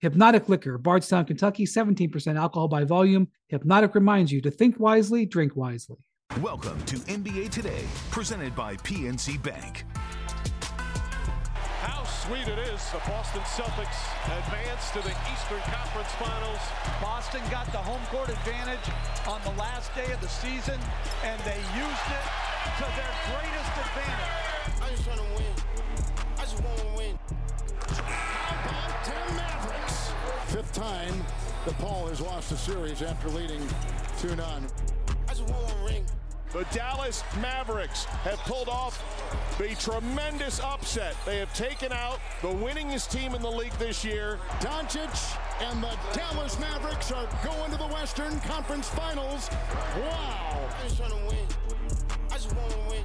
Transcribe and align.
Hypnotic 0.00 0.48
Liquor, 0.48 0.78
Bardstown, 0.78 1.26
Kentucky, 1.26 1.66
17% 1.66 2.38
alcohol 2.38 2.68
by 2.68 2.84
volume. 2.84 3.28
Hypnotic 3.48 3.94
reminds 3.94 4.32
you 4.32 4.40
to 4.40 4.50
think 4.50 4.80
wisely, 4.80 5.26
drink 5.26 5.54
wisely. 5.56 5.98
Welcome 6.40 6.82
to 6.86 6.96
NBA 7.00 7.50
Today, 7.50 7.84
presented 8.10 8.56
by 8.56 8.76
PNC 8.76 9.42
Bank. 9.42 9.84
How 11.84 12.04
sweet 12.04 12.48
it 12.48 12.58
is. 12.60 12.80
The 12.92 13.02
Boston 13.04 13.42
Celtics 13.42 14.00
advance 14.24 14.88
to 14.92 15.02
the 15.04 15.14
Eastern 15.36 15.60
Conference 15.68 16.12
Finals. 16.16 16.64
Boston 17.02 17.42
got 17.50 17.66
the 17.66 17.84
home 17.84 18.00
court 18.06 18.30
advantage 18.30 18.88
on 19.28 19.42
the 19.44 19.60
last 19.60 19.94
day 19.94 20.10
of 20.12 20.20
the 20.22 20.28
season, 20.28 20.80
and 21.24 21.38
they 21.42 21.60
used 21.76 22.08
it 22.08 22.26
to 22.80 22.86
their 22.96 23.12
greatest 23.28 23.72
advantage. 23.76 24.80
I 24.80 24.88
just 24.96 25.06
want 25.06 25.20
to 25.20 25.26
win. 25.36 25.54
I 26.38 26.40
just 26.40 26.64
want 26.64 26.78
to 26.78 26.86
win. 26.96 27.18
Fifth 30.50 30.72
time 30.72 31.14
that 31.64 31.78
Paul 31.78 32.08
has 32.08 32.20
lost 32.20 32.50
the 32.50 32.56
series 32.56 33.02
after 33.02 33.28
leading 33.28 33.62
2 34.18 34.34
none. 34.34 34.66
I 35.28 35.30
just 35.32 35.48
want 35.48 35.62
one 35.62 35.84
ring. 35.84 36.04
The 36.52 36.66
Dallas 36.72 37.22
Mavericks 37.40 38.04
have 38.24 38.38
pulled 38.40 38.68
off 38.68 39.00
the 39.58 39.76
tremendous 39.76 40.58
upset. 40.58 41.14
They 41.24 41.38
have 41.38 41.54
taken 41.54 41.92
out 41.92 42.18
the 42.42 42.48
winningest 42.48 43.12
team 43.12 43.36
in 43.36 43.42
the 43.42 43.50
league 43.50 43.72
this 43.74 44.04
year. 44.04 44.40
Doncic 44.58 45.38
and 45.60 45.80
the 45.80 45.96
Dallas 46.14 46.58
Mavericks 46.58 47.12
are 47.12 47.28
going 47.44 47.70
to 47.70 47.78
the 47.78 47.86
Western 47.86 48.40
Conference 48.40 48.88
Finals. 48.88 49.48
Wow. 50.00 50.68
I 50.68 50.82
just 50.82 50.96
trying 50.96 51.10
to 51.10 51.26
win. 51.28 51.46
I 52.28 52.34
just 52.34 52.52
want 52.56 52.72
to 52.72 52.78
win. 52.90 53.04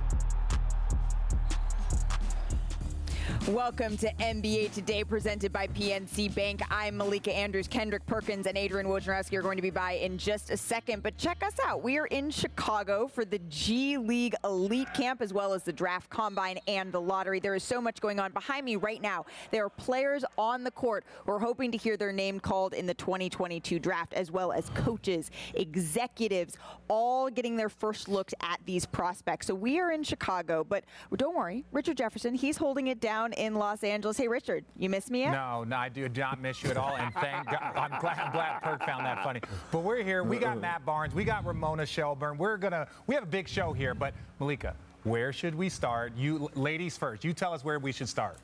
Welcome 3.50 3.96
to 3.98 4.12
NBA 4.14 4.74
Today, 4.74 5.04
presented 5.04 5.54
by 5.54 5.68
PNC 5.68 6.34
Bank. 6.34 6.64
I'm 6.72 6.98
Malika 6.98 7.32
Andrews. 7.32 7.68
Kendrick 7.68 8.04
Perkins 8.08 8.48
and 8.48 8.58
Adrian 8.58 8.88
Wojnarowski 8.88 9.38
are 9.38 9.44
going 9.44 9.58
to 9.58 9.62
be 9.62 9.70
by 9.70 9.92
in 9.92 10.18
just 10.18 10.50
a 10.50 10.58
second. 10.58 11.04
But 11.04 11.16
check 11.20 11.44
us 11.44 11.54
out. 11.64 11.84
We 11.84 12.00
are 12.00 12.08
in 12.08 12.32
Chicago 12.32 13.08
for 13.08 13.24
the 13.24 13.38
G 13.48 14.00
League 14.00 14.34
Elite 14.44 14.92
Camp, 14.96 15.22
as 15.22 15.32
well 15.32 15.54
as 15.54 15.62
the 15.62 15.72
Draft 15.72 16.10
Combine 16.10 16.58
and 16.68 16.92
the 16.92 17.00
Lottery. 17.00 17.40
There 17.40 17.54
is 17.54 17.64
so 17.64 17.80
much 17.80 18.02
going 18.02 18.20
on. 18.20 18.32
Behind 18.32 18.66
me 18.66 18.78
right 18.78 19.00
now, 19.00 19.28
there 19.52 19.64
are 19.64 19.70
players 19.70 20.26
on 20.40 20.64
the 20.64 20.72
court 20.72 21.06
who 21.24 21.32
are 21.32 21.40
hoping 21.40 21.72
to 21.72 21.78
hear 21.78 21.98
their 21.98 22.12
name 22.12 22.40
called 22.40 22.74
in 22.74 22.88
the 22.88 22.96
2022 22.96 23.78
draft, 23.78 24.16
as 24.16 24.32
well 24.32 24.54
as 24.54 24.70
coaches, 24.70 25.30
executives, 25.54 26.58
all 26.88 27.30
getting 27.30 27.58
their 27.58 27.70
first 27.70 28.10
looks 28.10 28.34
at 28.42 28.60
these 28.66 28.88
prospects. 28.88 29.46
So 29.46 29.54
we 29.54 29.80
are 29.80 29.92
in 29.92 30.02
Chicago, 30.02 30.64
but 30.64 30.84
don't 31.16 31.36
worry, 31.36 31.64
Richard 31.72 31.98
Jefferson, 31.98 32.34
he's 32.34 32.58
holding 32.58 32.88
it 32.88 33.00
down 33.00 33.34
in 33.38 33.56
Los 33.56 33.84
Angeles. 33.84 34.18
Hey, 34.18 34.28
Richard, 34.28 34.66
you 34.78 34.90
miss 34.90 35.10
me 35.10 35.22
yet? 35.22 35.32
No, 35.32 35.64
no, 35.64 35.76
I 35.76 35.90
do 35.90 36.08
not 36.10 36.42
miss 36.42 36.64
you 36.64 36.70
at 36.70 36.78
all. 36.78 36.96
And 36.96 37.14
thank 37.16 37.46
God, 37.46 37.74
I'm 37.76 38.00
glad, 38.00 38.20
I'm 38.20 38.32
glad 38.32 38.62
Perk 38.62 38.84
found 38.86 39.06
that 39.06 39.24
funny. 39.24 39.42
But 39.72 39.80
we're 39.80 40.04
here. 40.04 40.24
We 40.24 40.38
got 40.38 40.60
Matt 40.60 40.86
Barnes. 40.86 41.14
We 41.14 41.24
got 41.24 41.46
Ramona 41.46 41.86
Shelburne. 41.86 42.38
We're 42.38 42.58
gonna. 42.58 42.88
We 43.08 43.16
have 43.16 43.24
a 43.24 43.28
big 43.28 43.48
show 43.48 43.74
here. 43.74 43.94
But 43.94 44.14
Malika, 44.40 44.76
where 45.04 45.32
should 45.32 45.56
we 45.56 45.70
start? 45.70 46.14
You 46.16 46.50
ladies 46.56 46.98
first. 46.98 47.24
You 47.24 47.34
tell 47.34 47.54
us 47.54 47.64
where 47.64 47.80
we 47.80 47.92
should 47.92 48.10
start 48.10 48.38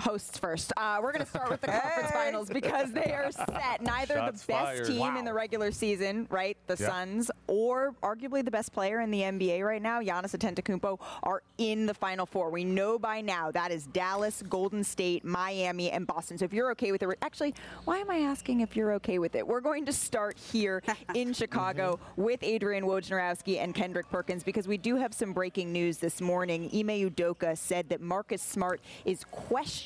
hosts 0.00 0.38
first. 0.38 0.72
Uh, 0.76 0.98
we're 1.02 1.12
going 1.12 1.24
to 1.24 1.30
start 1.30 1.50
with 1.50 1.60
the 1.60 1.66
conference 1.82 2.10
finals 2.10 2.48
because 2.48 2.92
they 2.92 3.12
are 3.12 3.30
set. 3.32 3.80
Neither 3.82 4.14
Shots 4.14 4.42
the 4.42 4.52
best 4.52 4.64
fired. 4.64 4.86
team 4.86 5.00
Wow. 5.00 5.18
in 5.18 5.24
the 5.24 5.32
regular 5.34 5.70
season, 5.72 6.26
right, 6.30 6.56
the 6.66 6.76
Yep. 6.80 6.88
Suns, 6.90 7.30
or 7.46 7.94
arguably 8.02 8.44
the 8.44 8.50
best 8.50 8.72
player 8.72 9.00
in 9.00 9.10
the 9.10 9.20
NBA 9.20 9.64
right 9.64 9.82
now, 9.82 10.00
Giannis 10.00 10.36
Antetokounmpo, 10.36 10.98
are 11.22 11.42
in 11.58 11.86
the 11.86 11.94
Final 11.94 12.26
Four. 12.26 12.50
We 12.50 12.64
know 12.64 12.98
by 12.98 13.20
now 13.20 13.50
that 13.50 13.70
is 13.70 13.86
Dallas, 13.86 14.42
Golden 14.48 14.82
State, 14.82 15.24
Miami, 15.24 15.90
and 15.90 16.06
Boston. 16.06 16.38
So 16.38 16.44
if 16.44 16.52
you're 16.52 16.70
okay 16.72 16.92
with 16.92 17.02
it, 17.02 17.08
actually, 17.22 17.54
why 17.84 17.98
am 17.98 18.10
I 18.10 18.18
asking 18.18 18.60
if 18.60 18.76
you're 18.76 18.92
okay 18.94 19.18
with 19.18 19.34
it? 19.34 19.46
We're 19.46 19.60
going 19.60 19.84
to 19.86 19.92
start 19.92 20.38
here 20.38 20.82
in 21.14 21.32
Chicago 21.32 21.98
with 22.16 22.42
Adrian 22.42 22.84
Wojnarowski 22.84 23.58
and 23.58 23.74
Kendrick 23.74 24.08
Perkins 24.10 24.42
because 24.42 24.66
we 24.66 24.78
do 24.78 24.96
have 24.96 25.12
some 25.12 25.32
breaking 25.32 25.72
news 25.72 25.98
this 25.98 26.20
morning. 26.20 26.64
Ime 26.72 27.10
Udoka 27.10 27.56
said 27.58 27.88
that 27.90 28.00
Marcus 28.00 28.40
Smart 28.42 28.80
is 29.04 29.24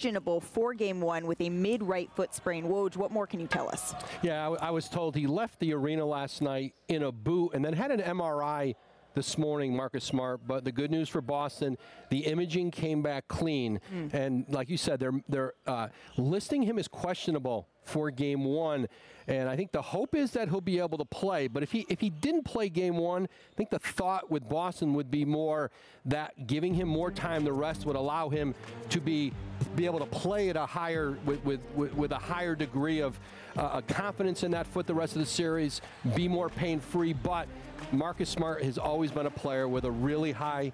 questionable 0.04 0.38
for 0.38 0.74
Game 0.74 1.00
One 1.00 1.26
with 1.26 1.40
a 1.40 1.48
mid-right 1.48 2.10
foot 2.14 2.34
sprain. 2.34 2.66
Woj, 2.66 2.94
what 2.94 3.10
more 3.10 3.26
can 3.26 3.40
you 3.40 3.46
tell 3.46 3.70
us? 3.70 3.94
Yeah, 4.20 4.50
I 4.50 4.70
was 4.70 4.86
told 4.86 5.16
he 5.16 5.26
left 5.26 5.58
the 5.60 5.72
arena 5.72 6.04
last 6.04 6.42
night 6.42 6.74
in 6.88 7.04
a 7.04 7.10
boot 7.10 7.52
and 7.54 7.64
then 7.64 7.72
had 7.72 7.90
an 7.90 8.00
MRI 8.00 8.74
this 9.14 9.38
morning, 9.38 9.74
Marcus 9.74 10.04
Smart. 10.04 10.40
But 10.46 10.64
the 10.64 10.72
good 10.72 10.90
news 10.90 11.08
for 11.08 11.20
Boston, 11.20 11.78
the 12.10 12.20
imaging 12.26 12.70
came 12.70 13.02
back 13.02 13.28
clean, 13.28 13.80
and 14.12 14.44
like 14.48 14.68
you 14.68 14.76
said, 14.76 15.00
they're 15.00 15.20
they're 15.28 15.54
uh, 15.66 15.88
listing 16.16 16.62
him 16.62 16.78
as 16.78 16.88
questionable 16.88 17.68
for 17.84 18.10
Game 18.10 18.44
One. 18.44 18.88
And 19.26 19.48
I 19.48 19.56
think 19.56 19.72
the 19.72 19.80
hope 19.80 20.14
is 20.14 20.32
that 20.32 20.50
he'll 20.50 20.60
be 20.60 20.78
able 20.80 20.98
to 20.98 21.04
play. 21.06 21.48
But 21.48 21.62
if 21.62 21.72
he 21.72 21.86
if 21.88 22.00
he 22.00 22.10
didn't 22.10 22.44
play 22.44 22.68
Game 22.68 22.98
One, 22.98 23.24
I 23.24 23.54
think 23.56 23.70
the 23.70 23.78
thought 23.78 24.30
with 24.30 24.46
Boston 24.48 24.92
would 24.94 25.10
be 25.10 25.24
more 25.24 25.70
that 26.04 26.46
giving 26.46 26.74
him 26.74 26.88
more 26.88 27.10
time 27.10 27.44
to 27.46 27.52
rest 27.52 27.86
would 27.86 27.96
allow 27.96 28.28
him 28.28 28.54
to 28.90 29.00
be 29.00 29.32
be 29.76 29.86
able 29.86 30.00
to 30.00 30.06
play 30.06 30.50
at 30.50 30.56
a 30.56 30.66
higher 30.66 31.16
with 31.24 31.42
with, 31.44 31.60
with, 31.74 31.94
with 31.94 32.12
a 32.12 32.18
higher 32.18 32.54
degree 32.54 33.00
of 33.00 33.18
uh, 33.56 33.80
confidence 33.82 34.42
in 34.42 34.50
that 34.50 34.66
foot 34.66 34.86
the 34.86 34.94
rest 34.94 35.14
of 35.14 35.20
the 35.20 35.26
series, 35.26 35.80
be 36.14 36.28
more 36.28 36.48
pain 36.50 36.80
free. 36.80 37.12
But 37.12 37.48
Marcus 37.92 38.28
Smart 38.28 38.62
has 38.62 38.78
always 38.78 39.10
been 39.10 39.26
a 39.26 39.30
player 39.30 39.68
with 39.68 39.84
a 39.84 39.90
really 39.90 40.32
high 40.32 40.72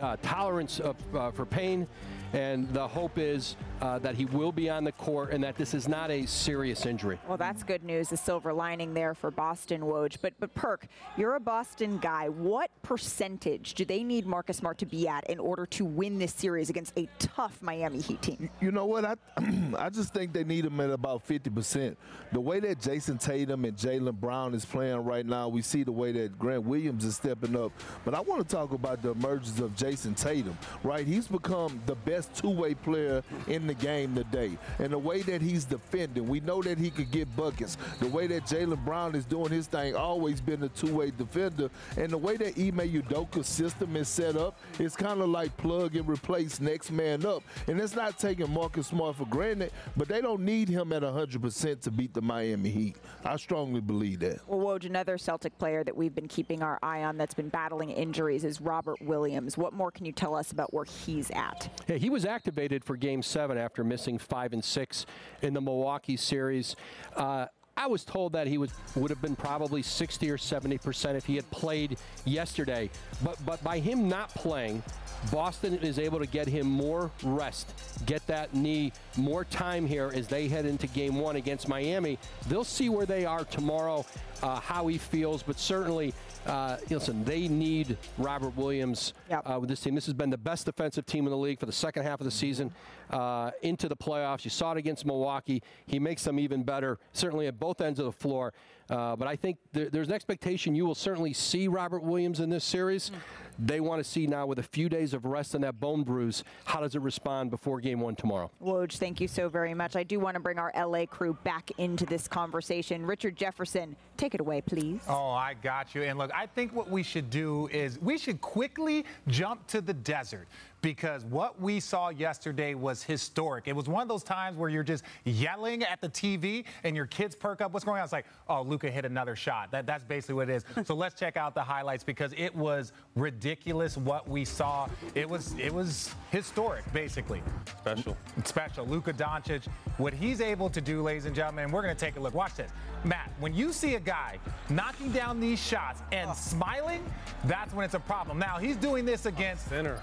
uh, 0.00 0.16
tolerance 0.22 0.80
of, 0.80 0.96
uh, 1.14 1.30
for 1.30 1.46
pain, 1.46 1.86
and 2.32 2.68
the 2.72 2.86
hope 2.86 3.18
is 3.18 3.56
uh, 3.80 3.98
that 4.00 4.14
he 4.14 4.24
will 4.26 4.52
be 4.52 4.68
on 4.68 4.84
the 4.84 4.92
court 4.92 5.32
and 5.32 5.42
that 5.44 5.56
this 5.56 5.74
is 5.74 5.88
not 5.88 6.10
a 6.10 6.26
serious 6.26 6.86
injury. 6.86 7.18
Well, 7.26 7.36
that's 7.36 7.62
good 7.62 7.84
news, 7.84 8.12
a 8.12 8.16
silver 8.16 8.52
lining 8.52 8.94
there 8.94 9.14
for 9.14 9.30
Boston, 9.30 9.82
Woj. 9.82 10.16
But 10.20 10.34
but 10.38 10.54
Perk, 10.54 10.86
you're 11.16 11.34
a 11.34 11.40
Boston 11.40 11.98
guy. 11.98 12.28
What 12.28 12.70
percentage 12.82 13.74
do 13.74 13.84
they 13.84 14.02
need 14.02 14.26
Marcus 14.26 14.58
Smart 14.58 14.78
to 14.78 14.86
be 14.86 15.08
at 15.08 15.28
in 15.30 15.38
order 15.38 15.66
to 15.66 15.84
win 15.84 16.18
this 16.18 16.32
series 16.34 16.70
against 16.70 16.98
a 16.98 17.08
tough 17.18 17.62
Miami 17.62 18.00
Heat 18.00 18.20
team? 18.22 18.50
You 18.60 18.72
know 18.72 18.86
what? 18.86 19.04
I 19.04 19.14
I 19.78 19.90
just 19.90 20.12
think 20.12 20.32
they 20.32 20.44
need 20.44 20.64
him 20.64 20.80
at 20.80 20.90
about 20.90 21.26
50%. 21.26 21.96
The 22.32 22.40
way 22.40 22.60
that 22.60 22.80
Jayson 22.80 23.18
Tatum 23.18 23.64
and 23.64 23.76
Jaylen 23.76 24.18
Brown 24.18 24.54
is 24.54 24.64
playing 24.64 25.04
right 25.04 25.24
now, 25.24 25.48
we 25.48 25.62
see 25.62 25.82
the 25.82 25.92
way 25.92 26.12
that 26.12 26.38
Grant 26.38 26.64
Williams 26.64 27.04
is 27.04 27.16
stepping 27.16 27.56
up. 27.56 27.72
But 28.04 28.14
I 28.14 28.20
want 28.20 28.46
to 28.46 28.56
talk 28.56 28.72
about 28.72 29.02
the 29.02 29.10
emergence 29.10 29.60
of 29.60 29.74
Jayson 29.76 30.14
Tatum, 30.14 30.56
right? 30.82 31.06
He's 31.06 31.28
become 31.28 31.80
the 31.86 31.94
best 31.94 32.17
two-way 32.26 32.74
player 32.74 33.22
in 33.46 33.66
the 33.66 33.74
game 33.74 34.14
today. 34.14 34.58
And 34.78 34.92
the 34.92 34.98
way 34.98 35.22
that 35.22 35.42
he's 35.42 35.64
defending, 35.64 36.26
we 36.26 36.40
know 36.40 36.62
that 36.62 36.78
he 36.78 36.90
could 36.90 37.10
get 37.10 37.34
buckets. 37.36 37.76
The 38.00 38.08
way 38.08 38.26
that 38.28 38.44
Jaylen 38.44 38.84
Brown 38.84 39.14
is 39.14 39.24
doing 39.24 39.50
his 39.50 39.66
thing, 39.66 39.94
always 39.94 40.40
been 40.40 40.62
a 40.62 40.68
two-way 40.68 41.10
defender. 41.10 41.70
And 41.96 42.10
the 42.10 42.18
way 42.18 42.36
that 42.36 42.58
Ime 42.58 42.88
Udoka's 43.02 43.46
system 43.46 43.96
is 43.96 44.08
set 44.08 44.36
up, 44.36 44.58
it's 44.78 44.96
kind 44.96 45.20
of 45.20 45.28
like 45.28 45.56
plug 45.56 45.96
and 45.96 46.08
replace 46.08 46.60
next 46.60 46.90
man 46.90 47.24
up. 47.24 47.42
And 47.66 47.80
it's 47.80 47.94
not 47.94 48.18
taking 48.18 48.52
Marcus 48.52 48.88
Smart 48.88 49.16
for 49.16 49.26
granted, 49.26 49.72
but 49.96 50.08
they 50.08 50.20
don't 50.20 50.40
need 50.40 50.68
him 50.68 50.92
at 50.92 51.02
100% 51.02 51.80
to 51.80 51.90
beat 51.90 52.14
the 52.14 52.22
Miami 52.22 52.70
Heat. 52.70 52.96
I 53.24 53.36
strongly 53.36 53.80
believe 53.80 54.20
that. 54.20 54.40
Well, 54.46 54.78
Woj, 54.78 54.86
another 54.86 55.18
Celtic 55.18 55.56
player 55.58 55.84
that 55.84 55.96
we've 55.96 56.14
been 56.14 56.28
keeping 56.28 56.62
our 56.62 56.78
eye 56.82 57.04
on 57.04 57.16
that's 57.16 57.34
been 57.34 57.48
battling 57.48 57.90
injuries 57.90 58.44
is 58.44 58.60
Robert 58.60 59.00
Williams. 59.02 59.58
What 59.58 59.72
more 59.72 59.90
can 59.90 60.06
you 60.06 60.12
tell 60.12 60.34
us 60.34 60.52
about 60.52 60.72
where 60.72 60.84
he's 60.84 61.30
at? 61.32 61.68
Yeah, 61.88 61.96
he 61.96 62.07
was 62.08 62.24
activated 62.24 62.84
for 62.84 62.96
Game 62.96 63.22
Seven 63.22 63.58
after 63.58 63.84
missing 63.84 64.18
five 64.18 64.52
and 64.52 64.64
six 64.64 65.06
in 65.42 65.54
the 65.54 65.60
Milwaukee 65.60 66.16
series. 66.16 66.76
Uh, 67.16 67.46
I 67.78 67.86
was 67.86 68.04
told 68.04 68.32
that 68.32 68.48
he 68.48 68.58
would 68.58 68.72
would 68.96 69.08
have 69.08 69.22
been 69.22 69.36
probably 69.36 69.82
60 69.82 70.28
or 70.30 70.36
70 70.36 70.78
percent 70.78 71.16
if 71.16 71.24
he 71.24 71.36
had 71.36 71.48
played 71.52 71.96
yesterday. 72.24 72.90
But 73.22 73.38
but 73.46 73.62
by 73.62 73.78
him 73.78 74.08
not 74.08 74.30
playing, 74.30 74.82
Boston 75.30 75.78
is 75.78 76.00
able 76.00 76.18
to 76.18 76.26
get 76.26 76.48
him 76.48 76.66
more 76.66 77.12
rest, 77.22 77.72
get 78.04 78.26
that 78.26 78.52
knee 78.52 78.92
more 79.16 79.44
time 79.44 79.86
here 79.86 80.10
as 80.12 80.26
they 80.26 80.48
head 80.48 80.66
into 80.66 80.88
Game 80.88 81.16
One 81.16 81.36
against 81.36 81.68
Miami. 81.68 82.18
They'll 82.48 82.64
see 82.64 82.88
where 82.88 83.06
they 83.06 83.24
are 83.24 83.44
tomorrow, 83.44 84.04
uh, 84.42 84.60
how 84.60 84.86
he 84.86 84.98
feels, 84.98 85.42
but 85.42 85.58
certainly. 85.58 86.14
Uh, 86.46 86.78
listen, 86.88 87.22
they 87.24 87.46
need 87.46 87.98
Robert 88.16 88.56
Williams 88.56 89.12
Yep. 89.28 89.42
uh, 89.50 89.58
with 89.60 89.68
this 89.68 89.80
team. 89.80 89.94
This 89.94 90.06
has 90.06 90.14
been 90.14 90.30
the 90.30 90.38
best 90.38 90.64
defensive 90.64 91.04
team 91.04 91.26
in 91.26 91.30
the 91.30 91.36
league 91.36 91.60
for 91.60 91.66
the 91.66 91.72
second 91.72 92.04
half 92.04 92.20
of 92.20 92.24
the 92.24 92.30
season. 92.30 92.72
uh, 93.10 93.50
into 93.62 93.88
the 93.88 93.96
playoffs. 93.96 94.44
You 94.44 94.50
saw 94.50 94.72
it 94.72 94.76
against 94.78 95.06
Milwaukee. 95.06 95.62
He 95.86 95.98
makes 95.98 96.24
them 96.24 96.38
even 96.38 96.62
better, 96.62 96.98
certainly 97.14 97.46
at 97.46 97.58
both 97.58 97.80
ends 97.80 97.98
of 97.98 98.04
the 98.04 98.12
floor. 98.12 98.52
Uh, 98.90 99.16
but 99.16 99.26
I 99.26 99.34
think 99.34 99.56
there, 99.72 99.88
there's 99.88 100.08
an 100.08 100.14
expectation 100.14 100.74
you 100.74 100.84
will 100.84 100.94
certainly 100.94 101.32
see 101.32 101.68
Robert 101.68 102.02
Williams 102.02 102.38
in 102.40 102.50
this 102.50 102.64
series. 102.64 103.10
They 103.58 103.80
want 103.80 104.02
to 104.02 104.08
see 104.08 104.26
now, 104.26 104.46
with 104.46 104.60
a 104.60 104.62
few 104.62 104.88
days 104.88 105.14
of 105.14 105.24
rest 105.24 105.54
and 105.54 105.64
that 105.64 105.80
bone 105.80 106.04
bruise, 106.04 106.44
how 106.64 106.80
does 106.80 106.94
it 106.94 107.02
respond 107.02 107.50
before 107.50 107.80
game 107.80 108.00
one 108.00 108.14
tomorrow? 108.14 108.50
Woj, 108.62 108.92
thank 108.96 109.20
you 109.20 109.26
so 109.26 109.48
very 109.48 109.74
much. 109.74 109.96
I 109.96 110.04
do 110.04 110.20
want 110.20 110.34
to 110.34 110.40
bring 110.40 110.58
our 110.58 110.72
LA 110.76 111.06
crew 111.06 111.36
back 111.42 111.70
into 111.78 112.06
this 112.06 112.28
conversation. 112.28 113.04
Richard 113.04 113.36
Jefferson, 113.36 113.96
take 114.16 114.34
it 114.34 114.40
away, 114.40 114.60
please. 114.60 115.00
Oh, 115.08 115.30
I 115.30 115.54
got 115.54 115.94
you. 115.94 116.02
And 116.02 116.18
look, 116.18 116.30
I 116.32 116.46
think 116.46 116.72
what 116.72 116.88
we 116.88 117.02
should 117.02 117.30
do 117.30 117.68
is 117.72 117.98
we 118.00 118.16
should 118.16 118.40
quickly 118.40 119.04
jump 119.26 119.66
to 119.68 119.80
the 119.80 119.94
desert 119.94 120.46
because 120.80 121.24
what 121.24 121.60
we 121.60 121.80
saw 121.80 122.08
yesterday 122.10 122.74
was 122.74 123.02
historic. 123.02 123.68
It 123.68 123.74
was 123.74 123.88
one 123.88 124.02
of 124.02 124.08
those 124.08 124.22
times 124.22 124.56
where 124.56 124.70
you're 124.70 124.82
just 124.82 125.04
yelling 125.24 125.82
at 125.82 126.00
the 126.00 126.08
TV 126.08 126.64
and 126.84 126.94
your 126.94 127.06
kids 127.06 127.34
perk 127.34 127.60
up. 127.60 127.72
What's 127.72 127.84
going 127.84 127.98
on? 127.98 128.04
It's 128.04 128.12
like, 128.12 128.26
oh, 128.48 128.62
Luka 128.62 128.90
hit 128.90 129.04
another 129.04 129.36
shot. 129.36 129.70
That, 129.72 129.86
that's 129.86 130.04
basically 130.04 130.36
what 130.36 130.50
it 130.50 130.54
is. 130.56 130.86
so 130.86 130.94
let's 130.94 131.18
check 131.18 131.36
out 131.36 131.54
the 131.54 131.62
highlights 131.62 132.04
because 132.04 132.32
it 132.36 132.54
was 132.54 132.92
ridiculous 133.16 133.96
what 133.96 134.28
we 134.28 134.44
saw. 134.44 134.88
It 135.14 135.28
was 135.28 135.54
it 135.58 135.72
was 135.72 136.14
historic, 136.30 136.90
basically. 136.92 137.42
Special. 137.80 138.16
Special. 138.44 138.86
Luka 138.86 139.12
Doncic, 139.12 139.66
what 139.96 140.12
he's 140.12 140.40
able 140.40 140.70
to 140.70 140.80
do, 140.80 141.02
ladies 141.02 141.24
and 141.24 141.34
gentlemen, 141.34 141.64
and 141.64 141.72
we're 141.72 141.82
going 141.82 141.94
to 141.94 142.00
take 142.04 142.16
a 142.16 142.20
look. 142.20 142.34
Watch 142.34 142.54
this. 142.56 142.70
Matt, 143.04 143.30
when 143.38 143.54
you 143.54 143.72
see 143.72 143.94
a 143.94 144.00
guy 144.00 144.38
knocking 144.70 145.12
down 145.12 145.40
these 145.40 145.60
shots 145.60 146.02
and 146.12 146.34
smiling, 146.36 147.04
that's 147.44 147.72
when 147.72 147.84
it's 147.84 147.94
a 147.94 148.00
problem. 148.00 148.38
Now, 148.38 148.58
he's 148.58 148.76
doing 148.76 149.04
this 149.04 149.26
against 149.26 149.68
Center. 149.68 150.02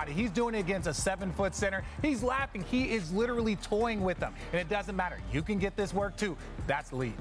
Everybody. 0.00 0.22
He's 0.22 0.30
doing 0.30 0.54
it 0.54 0.60
against 0.60 0.88
a 0.88 0.94
seven 0.94 1.32
foot 1.32 1.54
center. 1.54 1.82
He's 2.02 2.22
laughing. 2.22 2.64
He 2.70 2.90
is 2.90 3.12
literally 3.12 3.56
toying 3.56 4.02
with 4.02 4.18
them. 4.18 4.34
And 4.52 4.60
it 4.60 4.68
doesn't 4.68 4.96
matter. 4.96 5.18
You 5.32 5.42
can 5.42 5.58
get 5.58 5.76
this 5.76 5.92
work 5.92 6.16
too. 6.16 6.36
That's 6.66 6.92
lead. 6.92 7.14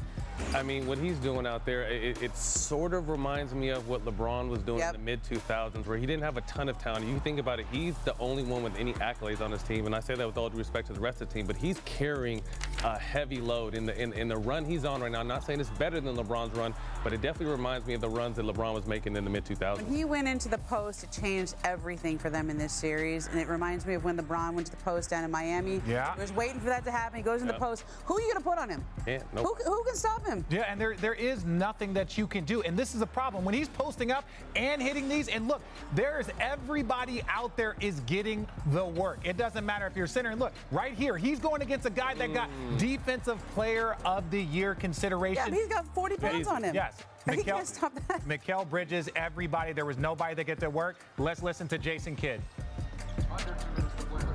I 0.54 0.64
mean, 0.64 0.88
what 0.88 0.98
he's 0.98 1.18
doing 1.18 1.46
out 1.46 1.66
there, 1.66 1.84
it, 1.84 2.22
it 2.24 2.36
sort 2.36 2.94
of 2.94 3.10
reminds 3.10 3.54
me 3.54 3.70
of 3.70 3.88
what 3.88 4.04
LeBron 4.06 4.50
was 4.50 4.62
doing 4.64 4.80
Yep. 4.80 4.96
in 4.96 5.02
the 5.02 5.06
mid 5.06 5.24
2000s, 5.24 5.86
where 5.86 5.98
he 5.98 6.06
didn't 6.06 6.24
have 6.24 6.38
a 6.38 6.42
ton 6.42 6.70
of 6.70 6.78
talent. 6.80 7.06
You 7.06 7.20
think 7.20 7.40
about 7.40 7.60
it, 7.60 7.68
he's 7.72 7.96
the 8.00 8.16
only 8.20 8.44
one 8.44 8.64
with 8.64 8.76
any 8.78 8.94
accolades 8.94 9.42
on 9.42 9.52
his 9.52 9.62
team, 9.64 9.86
and 9.86 9.94
I 9.96 10.00
say 10.00 10.16
that 10.16 10.26
with 10.26 10.38
all 10.38 10.50
due 10.50 10.58
respect 10.58 10.88
to 10.88 10.94
the 10.94 11.00
rest 11.00 11.22
of 11.22 11.28
the 11.30 11.34
team. 11.34 11.46
But 11.46 11.56
he's 11.58 11.80
carrying 11.86 12.42
a 12.84 12.98
heavy 12.98 13.40
load 13.42 13.76
in 13.76 13.86
the 13.86 14.00
in, 14.02 14.14
in 14.14 14.28
the 14.28 14.38
run 14.38 14.66
he's 14.66 14.86
on 14.86 15.02
right 15.02 15.12
now. 15.12 15.20
I'm 15.20 15.28
not 15.28 15.46
saying 15.46 15.60
it's 15.60 15.70
better 15.72 16.00
than 16.00 16.16
LeBron's 16.16 16.56
run, 16.58 16.74
but 17.04 17.14
it 17.14 17.22
definitely 17.22 17.52
reminds 17.56 17.86
me 17.86 17.94
of 17.94 18.02
the 18.02 18.10
runs 18.10 18.38
that 18.38 18.46
LeBron 18.46 18.74
was 18.74 18.88
making 18.88 19.16
in 19.16 19.24
the 19.24 19.30
mid 19.30 19.46
2000s. 19.46 19.78
When 19.84 19.94
he 19.94 20.06
went 20.06 20.28
into 20.28 20.50
the 20.50 20.58
post, 20.60 21.04
it 21.04 21.12
changed 21.12 21.56
everything 21.64 22.18
for 22.18 22.30
them 22.30 22.50
in 22.50 22.58
this 22.58 22.74
series. 22.74 23.28
And 23.28 23.40
it 23.40 23.48
reminds 23.48 23.86
me 23.86 23.94
of 23.94 24.04
when 24.04 24.18
LeBron 24.18 24.54
went 24.54 24.68
to 24.68 24.72
the 24.76 24.84
post 24.84 25.10
down 25.10 25.24
in 25.24 25.32
Miami. 25.32 25.82
Yeah. 25.88 26.16
He 26.16 26.22
was 26.22 26.32
waiting 26.34 26.60
for 26.60 26.68
that 26.68 26.84
to 26.86 26.92
happen. 26.92 27.18
He 27.18 27.24
goes 27.24 27.42
in 27.42 27.48
the 27.48 27.54
post. 27.54 27.84
Who 28.06 28.18
are 28.18 28.22
you 28.22 28.28
going 28.34 28.44
to 28.44 28.50
put 28.50 28.58
on 28.58 28.70
him? 28.70 28.84
Yeah, 29.06 29.20
Who, 29.36 29.54
who 29.66 29.84
can 29.84 29.96
stop 29.96 30.26
him? 30.26 30.29
Yeah, 30.50 30.66
and 30.70 30.80
there 30.80 30.96
there 30.96 31.14
is 31.14 31.46
nothing 31.46 31.94
that 31.94 32.18
you 32.18 32.28
can 32.28 32.46
do. 32.46 32.62
And 32.62 32.78
this 32.78 32.96
is 32.96 33.02
a 33.02 33.08
problem. 33.08 33.46
When 33.46 33.54
he's 33.54 33.70
posting 33.70 34.12
up 34.12 34.26
and 34.56 34.82
hitting 34.82 35.10
these, 35.10 35.28
and 35.28 35.48
look, 35.48 35.62
there 35.94 36.20
is 36.20 36.30
everybody 36.40 37.22
out 37.28 37.56
there 37.58 37.76
is 37.80 38.00
getting 38.02 38.48
the 38.68 38.86
work. 38.86 39.20
It 39.24 39.38
doesn't 39.38 39.66
matter 39.66 39.88
if 39.88 39.96
you're 39.96 40.08
center. 40.08 40.30
And 40.30 40.40
look, 40.40 40.54
right 40.72 40.94
here, 40.94 41.18
he's 41.18 41.40
going 41.40 41.62
against 41.62 41.86
a 41.86 41.90
guy 41.90 42.14
that 42.16 42.34
got 42.34 42.50
mm. 42.50 42.78
defensive 42.78 43.40
player 43.50 43.96
of 44.06 44.30
the 44.32 44.42
year 44.42 44.76
consideration. 44.76 45.54
Yeah, 45.54 45.60
he's 45.60 45.68
got 45.68 45.94
40 45.94 46.18
pounds 46.18 46.48
on 46.48 46.64
him. 46.64 46.76
Yes. 46.76 46.96
He 47.26 47.32
Mikal, 47.32 47.46
can't 47.46 47.68
stop 47.68 47.94
that. 48.08 48.28
Mikal 48.28 48.70
Bridges, 48.70 49.10
everybody. 49.16 49.74
There 49.74 49.86
was 49.86 49.98
nobody 49.98 50.36
that 50.36 50.46
get 50.46 50.60
to 50.62 50.70
work. 50.70 50.98
Let's 51.18 51.44
listen 51.44 51.68
to 51.68 51.78
Jason 51.78 52.16
Kidd. 52.16 52.42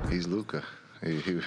He's 0.09 0.27
Luka. 0.27 0.63
He, 1.03 1.19
he 1.19 1.39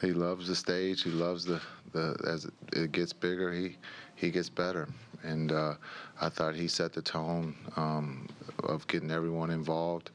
he 0.00 0.12
loves 0.12 0.48
the 0.48 0.54
stage. 0.54 1.02
He 1.02 1.10
loves 1.10 1.44
the 1.44 1.60
the 1.92 2.16
as 2.26 2.46
it 2.72 2.92
gets 2.92 3.12
bigger, 3.12 3.52
he 3.52 3.76
he 4.14 4.30
gets 4.30 4.48
better. 4.48 4.88
And 5.22 5.52
uh, 5.52 5.74
I 6.20 6.28
thought 6.28 6.54
he 6.54 6.66
set 6.66 6.92
the 6.92 7.02
tone 7.02 7.54
um, 7.76 8.26
of 8.64 8.86
getting 8.86 9.10
everyone 9.10 9.50
involved 9.50 10.10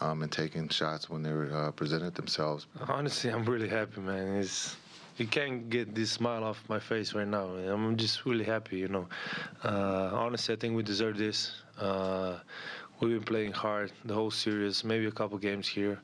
um, 0.00 0.22
and 0.22 0.30
taking 0.30 0.68
shots 0.68 1.08
when 1.08 1.22
they 1.22 1.32
were, 1.32 1.50
uh, 1.50 1.70
presented 1.70 2.14
themselves. 2.14 2.66
Honestly, 2.86 3.30
I'm 3.30 3.44
really 3.44 3.68
happy, 3.68 4.00
man. 4.00 4.36
It's 4.36 4.76
you 5.16 5.26
can't 5.26 5.68
get 5.68 5.94
this 5.94 6.10
smile 6.10 6.44
off 6.44 6.62
my 6.68 6.78
face 6.78 7.12
right 7.12 7.28
now. 7.28 7.44
I'm 7.44 7.96
just 7.96 8.24
really 8.24 8.44
happy, 8.44 8.78
you 8.78 8.88
know. 8.88 9.06
Uh, 9.62 10.10
honestly, 10.14 10.54
I 10.54 10.58
think 10.58 10.74
we 10.74 10.82
deserve 10.82 11.18
this. 11.18 11.52
Uh, 11.78 12.38
we've 13.00 13.10
been 13.12 13.22
playing 13.22 13.52
hard 13.52 13.92
the 14.04 14.14
whole 14.14 14.30
series, 14.30 14.84
maybe 14.84 15.06
a 15.06 15.10
couple 15.10 15.38
games 15.38 15.66
here. 15.66 15.98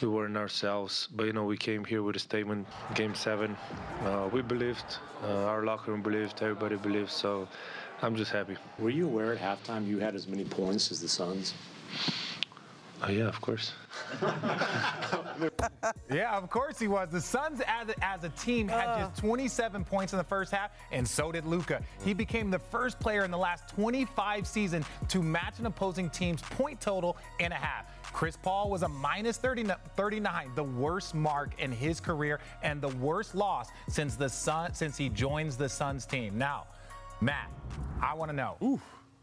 We 0.00 0.08
weren't 0.08 0.36
ourselves, 0.36 1.08
but 1.14 1.24
you 1.26 1.32
know 1.32 1.44
we 1.44 1.56
came 1.56 1.84
here 1.84 2.02
with 2.02 2.16
a 2.16 2.18
statement. 2.18 2.66
Game 2.94 3.14
seven, 3.14 3.56
uh, 4.04 4.28
we 4.32 4.42
believed. 4.42 4.98
Uh, 5.22 5.44
our 5.44 5.64
locker 5.64 5.90
room 5.90 6.02
believed. 6.02 6.42
Everybody 6.42 6.76
believed. 6.76 7.10
So 7.10 7.48
I'm 8.02 8.16
just 8.16 8.32
happy. 8.32 8.56
Were 8.78 8.90
you 8.90 9.06
aware 9.06 9.32
at 9.32 9.38
halftime 9.38 9.86
you 9.86 9.98
had 9.98 10.14
as 10.14 10.26
many 10.26 10.44
points 10.44 10.90
as 10.90 11.00
the 11.00 11.08
Suns? 11.08 11.54
Oh 13.02 13.10
yeah, 13.10 13.28
of 13.28 13.40
course. 13.40 13.72
Yeah, 16.10 16.36
of 16.36 16.48
course 16.50 16.78
he 16.78 16.88
was. 16.88 17.10
The 17.10 17.20
Suns, 17.20 17.60
as 17.66 17.88
a, 17.88 18.04
as 18.04 18.24
a 18.24 18.30
team, 18.30 18.68
had 18.68 18.98
just 18.98 19.20
27 19.20 19.84
points 19.84 20.12
in 20.12 20.16
the 20.16 20.24
first 20.24 20.52
half, 20.52 20.70
and 20.90 21.06
so 21.06 21.32
did 21.32 21.44
Luka. 21.44 21.82
He 22.04 22.14
became 22.14 22.50
the 22.50 22.58
first 22.58 22.98
player 22.98 23.24
in 23.24 23.30
the 23.30 23.38
last 23.38 23.68
25 23.68 24.46
seasons 24.46 24.86
to 25.08 25.22
match 25.22 25.58
an 25.58 25.66
opposing 25.66 26.10
team's 26.10 26.42
point 26.42 26.80
total 26.80 27.16
in 27.40 27.52
a 27.52 27.56
half. 27.56 27.86
Chris 28.12 28.36
Paul 28.36 28.70
was 28.70 28.82
a 28.82 28.88
minus 28.88 29.36
30, 29.36 29.66
39, 29.96 30.50
the 30.54 30.64
worst 30.64 31.14
mark 31.14 31.50
in 31.58 31.70
his 31.70 32.00
career 32.00 32.40
and 32.62 32.80
the 32.80 32.88
worst 32.88 33.34
loss 33.34 33.68
since 33.88 34.16
the 34.16 34.28
Sun 34.28 34.74
since 34.74 34.96
he 34.96 35.08
joins 35.08 35.56
the 35.56 35.68
Suns 35.68 36.06
team. 36.06 36.38
Now, 36.38 36.66
Matt, 37.20 37.50
I 38.00 38.14
want 38.14 38.30
to 38.30 38.36
know. 38.36 38.56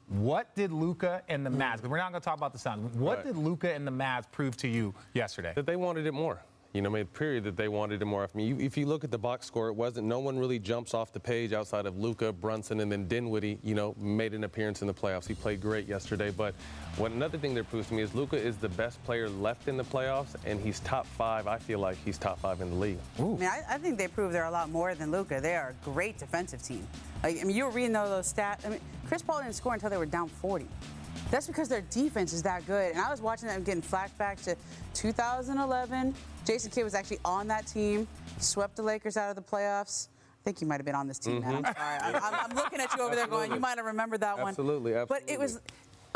What 0.07 0.53
did 0.55 0.71
Luka 0.71 1.23
and 1.29 1.45
the 1.45 1.49
Mavs? 1.49 1.81
We're 1.85 1.97
not 1.97 2.11
going 2.11 2.21
to 2.21 2.25
talk 2.25 2.37
about 2.37 2.53
the 2.53 2.59
Suns. 2.59 2.95
What 2.95 3.17
Right. 3.17 3.25
did 3.27 3.37
Luka 3.37 3.73
and 3.73 3.87
the 3.87 3.91
Mavs 3.91 4.25
prove 4.31 4.55
to 4.57 4.67
you 4.67 4.93
yesterday? 5.13 5.53
that 5.55 5.65
they 5.65 5.75
wanted 5.75 6.05
it 6.05 6.13
more. 6.13 6.41
You 6.75 6.81
know, 6.81 6.89
made 6.89 7.13
period 7.13 7.45
that 7.45 7.55
they 7.55 7.69
wanted 7.69 8.01
it 8.01 8.05
more. 8.05 8.25
I 8.25 8.27
mean, 8.33 8.47
you, 8.47 8.65
if 8.65 8.75
you 8.75 8.85
look 8.85 9.05
at 9.05 9.11
the 9.11 9.17
box 9.17 9.47
score, 9.47 9.69
it 9.69 9.75
wasn't. 9.75 10.07
No 10.07 10.19
one 10.19 10.37
really 10.37 10.59
jumps 10.59 10.93
off 10.93 11.13
the 11.13 11.21
page 11.21 11.53
outside 11.53 11.85
of 11.85 11.97
Luka 11.97 12.33
Brunson 12.33 12.81
and 12.81 12.91
then 12.91 13.07
Dinwiddie. 13.07 13.59
You 13.63 13.75
know, 13.75 13.95
made 13.97 14.33
an 14.33 14.43
appearance 14.43 14.81
in 14.81 14.87
the 14.87 14.93
playoffs. 14.93 15.25
He 15.25 15.35
played 15.35 15.61
great 15.61 15.87
yesterday. 15.87 16.31
But 16.31 16.53
what 16.97 17.13
another 17.13 17.37
thing 17.37 17.53
that 17.53 17.69
proves 17.69 17.87
to 17.87 17.93
me 17.93 18.01
is 18.01 18.13
Luka 18.13 18.35
is 18.35 18.57
the 18.57 18.67
best 18.67 19.01
player 19.05 19.29
left 19.29 19.69
in 19.69 19.77
the 19.77 19.85
playoffs, 19.85 20.35
and 20.45 20.59
he's 20.59 20.81
top 20.81 21.07
five. 21.07 21.47
I 21.47 21.59
feel 21.59 21.79
like 21.79 21.95
he's 22.03 22.17
top 22.17 22.39
five 22.39 22.59
in 22.59 22.71
the 22.71 22.75
league. 22.75 22.99
I 23.19 23.21
mean, 23.21 23.43
I, 23.43 23.61
I 23.69 23.77
think 23.77 23.97
they 23.97 24.09
prove 24.09 24.33
they're 24.33 24.43
a 24.43 24.51
lot 24.51 24.69
more 24.69 24.95
than 24.95 25.11
Luka. 25.11 25.39
They 25.39 25.55
are 25.55 25.69
a 25.69 25.85
great 25.85 26.17
defensive 26.17 26.61
team. 26.61 26.85
Like, 27.23 27.39
I 27.39 27.45
mean, 27.45 27.55
you 27.55 27.63
were 27.63 27.71
reading 27.71 27.95
all 27.95 28.09
those 28.09 28.33
stats. 28.33 28.65
I 28.65 28.69
mean, 28.69 28.81
Chris 29.07 29.21
Paul 29.21 29.41
didn't 29.41 29.55
score 29.55 29.75
until 29.75 29.89
they 29.89 29.97
were 29.97 30.05
down 30.05 30.27
40. 30.27 30.67
That's 31.35 31.47
because 31.47 31.67
their 31.67 31.81
defense 31.81 32.31
is 32.31 32.43
that 32.43 32.65
good. 32.65 32.93
And 32.93 33.01
I 33.01 33.11
was 33.11 33.21
watching 33.21 33.49
them 33.49 33.61
getting 33.61 33.81
flashbacks 33.81 34.45
to 34.45 34.55
2011. 34.93 36.15
Jason 36.47 36.71
Kidd 36.71 36.85
was 36.85 36.95
actually 36.95 37.19
on 37.25 37.49
that 37.49 37.67
team, 37.67 38.07
swept 38.39 38.77
the 38.77 38.83
Lakers 38.83 39.17
out 39.17 39.31
of 39.31 39.35
the 39.35 39.41
playoffs. 39.41 40.07
I 40.07 40.43
think 40.45 40.61
you 40.61 40.67
might 40.67 40.77
have 40.77 40.85
been 40.85 40.95
on 40.95 41.09
this 41.09 41.19
team, 41.19 41.41
man. 41.41 41.55
I'm 41.55 41.63
mm-hmm. 41.65 42.07
sorry. 42.07 42.15
I'm, 42.23 42.33
I'm- 42.33 42.55
looking 42.55 42.79
at 42.79 42.95
you 42.95 43.03
over 43.03 43.15
there 43.15 43.27
going, 43.27 43.51
you 43.51 43.59
might 43.59 43.75
have 43.75 43.85
remembered 43.85 44.21
that 44.21 44.37
one. 44.37 44.47
Absolutely, 44.47 44.93
But 45.09 45.23
it 45.27 45.37
was 45.37 45.59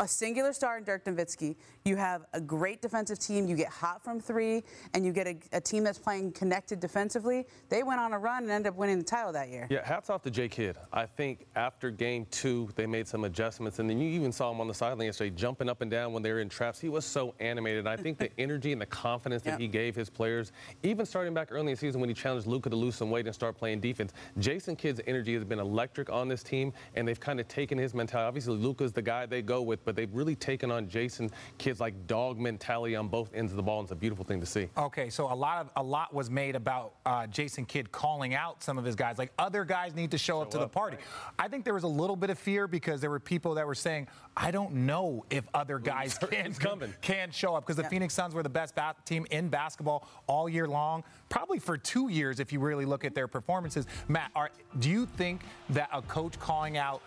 a 0.00 0.08
singular 0.08 0.52
star 0.52 0.78
in 0.78 0.84
Dirk 0.84 1.04
Nowitzki. 1.04 1.54
You 1.84 1.96
have 1.96 2.24
a 2.32 2.40
great 2.40 2.80
defensive 2.82 3.18
team. 3.18 3.46
You 3.46 3.54
get 3.54 3.68
hot 3.68 4.02
from 4.02 4.18
three, 4.18 4.64
and 4.94 5.04
you 5.04 5.12
get 5.12 5.26
a, 5.26 5.36
a 5.52 5.60
team 5.60 5.84
that's 5.84 5.98
playing 5.98 6.32
connected 6.32 6.80
defensively. 6.80 7.46
They 7.68 7.82
went 7.82 8.00
on 8.00 8.12
a 8.14 8.18
run 8.18 8.44
and 8.44 8.50
ended 8.50 8.72
up 8.72 8.76
winning 8.78 8.98
the 8.98 9.04
title 9.04 9.32
that 9.32 9.50
year. 9.50 9.66
Yeah, 9.70 9.86
hats 9.86 10.08
off 10.10 10.22
to 10.22 10.30
Jay 10.30 10.48
Kidd. 10.48 10.76
I 10.92 11.04
think 11.06 11.46
after 11.54 11.90
game 11.90 12.26
two, 12.30 12.70
they 12.76 12.86
made 12.86 13.06
some 13.06 13.24
adjustments, 13.24 13.78
and 13.78 13.88
then 13.88 14.00
you 14.00 14.08
even 14.10 14.32
saw 14.32 14.50
him 14.50 14.60
on 14.60 14.68
the 14.68 14.74
sideline 14.74 15.06
yesterday 15.06 15.30
jumping 15.36 15.68
up 15.68 15.82
and 15.82 15.90
down 15.90 16.12
when 16.14 16.22
they 16.22 16.32
were 16.32 16.40
in 16.40 16.48
traps. 16.48 16.80
He 16.80 16.88
was 16.88 17.04
so 17.04 17.34
animated. 17.38 17.86
I 17.86 17.96
think 17.96 18.18
the 18.18 18.30
energy 18.38 18.72
and 18.72 18.80
the 18.80 18.86
confidence 18.86 19.42
that 19.42 19.50
Yep. 19.50 19.60
he 19.60 19.68
gave 19.68 19.94
his 19.96 20.08
players, 20.08 20.52
even 20.82 21.04
starting 21.04 21.34
back 21.34 21.48
early 21.50 21.60
in 21.60 21.66
the 21.72 21.76
season 21.76 22.00
when 22.00 22.08
he 22.08 22.14
challenged 22.14 22.46
Luka 22.46 22.70
to 22.70 22.76
lose 22.76 22.94
some 22.94 23.10
weight 23.10 23.26
and 23.26 23.34
start 23.34 23.56
playing 23.56 23.80
defense, 23.80 24.12
Jason 24.38 24.76
Kidd's 24.76 25.00
energy 25.06 25.34
has 25.34 25.44
been 25.44 25.58
electric 25.58 26.08
on 26.10 26.26
this 26.28 26.42
team, 26.42 26.72
and 26.94 27.06
they've 27.06 27.20
kind 27.20 27.38
of 27.40 27.48
taken 27.48 27.76
his 27.76 27.92
mentality. 27.94 28.28
Obviously, 28.28 28.56
Luka's 28.56 28.92
the 28.92 29.02
guy 29.02 29.26
they 29.26 29.42
go 29.42 29.60
with, 29.60 29.84
but 29.90 29.96
they've 29.96 30.14
really 30.14 30.36
taken 30.36 30.70
on 30.70 30.88
Jason 30.88 31.30
Kidd's 31.58 31.80
like 31.80 32.06
dog 32.06 32.38
mentality 32.38 32.94
on 32.94 33.08
both 33.08 33.34
ends 33.34 33.50
of 33.50 33.56
the 33.56 33.62
ball, 33.62 33.80
and 33.80 33.86
it's 33.86 33.92
a 33.92 33.96
beautiful 33.96 34.24
thing 34.24 34.38
to 34.38 34.46
see. 34.46 34.68
Okay, 34.78 35.10
so 35.10 35.32
a 35.32 35.34
lot 35.34 35.60
of 35.60 35.70
a 35.76 35.82
lot 35.82 36.14
was 36.14 36.30
made 36.30 36.54
about 36.54 36.94
uh, 37.04 37.26
Jason 37.26 37.64
Kidd 37.64 37.90
calling 37.90 38.34
out 38.34 38.62
some 38.62 38.78
of 38.78 38.84
his 38.84 38.94
guys, 38.94 39.18
like 39.18 39.32
other 39.36 39.64
guys 39.64 39.96
need 39.96 40.12
to 40.12 40.18
show, 40.18 40.40
up 40.40 40.50
to 40.50 40.58
the 40.58 40.68
party. 40.68 40.96
I 41.38 41.48
think 41.48 41.64
there 41.64 41.74
was 41.74 41.82
a 41.82 41.88
little 41.88 42.14
bit 42.14 42.30
of 42.30 42.38
fear 42.38 42.68
because 42.68 43.00
there 43.00 43.10
were 43.10 43.18
people 43.18 43.54
that 43.54 43.66
were 43.66 43.74
saying, 43.74 44.06
I 44.36 44.52
don't 44.52 44.72
know 44.72 45.24
if 45.30 45.48
other 45.54 45.78
guys 45.78 46.16
can 46.30 46.54
can 47.00 47.30
show 47.32 47.56
up 47.56 47.66
because 47.66 47.76
the 47.76 47.88
Phoenix 47.88 48.14
Suns 48.14 48.32
were 48.32 48.44
the 48.44 48.48
best 48.48 48.76
ba- 48.76 48.94
team 49.04 49.26
in 49.30 49.48
basketball 49.48 50.06
all 50.28 50.48
year 50.48 50.68
long, 50.68 51.02
probably 51.28 51.58
for 51.58 51.76
two 51.76 52.08
years 52.08 52.38
if 52.38 52.52
you 52.52 52.60
really 52.60 52.84
look 52.84 53.04
at 53.04 53.14
their 53.14 53.28
performances. 53.28 53.86
Matt, 54.08 54.30
are, 54.36 54.50
do 54.78 54.88
you 54.88 55.06
think 55.06 55.42
that 55.70 55.88
a 55.92 56.02
coach 56.02 56.38
calling 56.38 56.76
out 56.76 57.02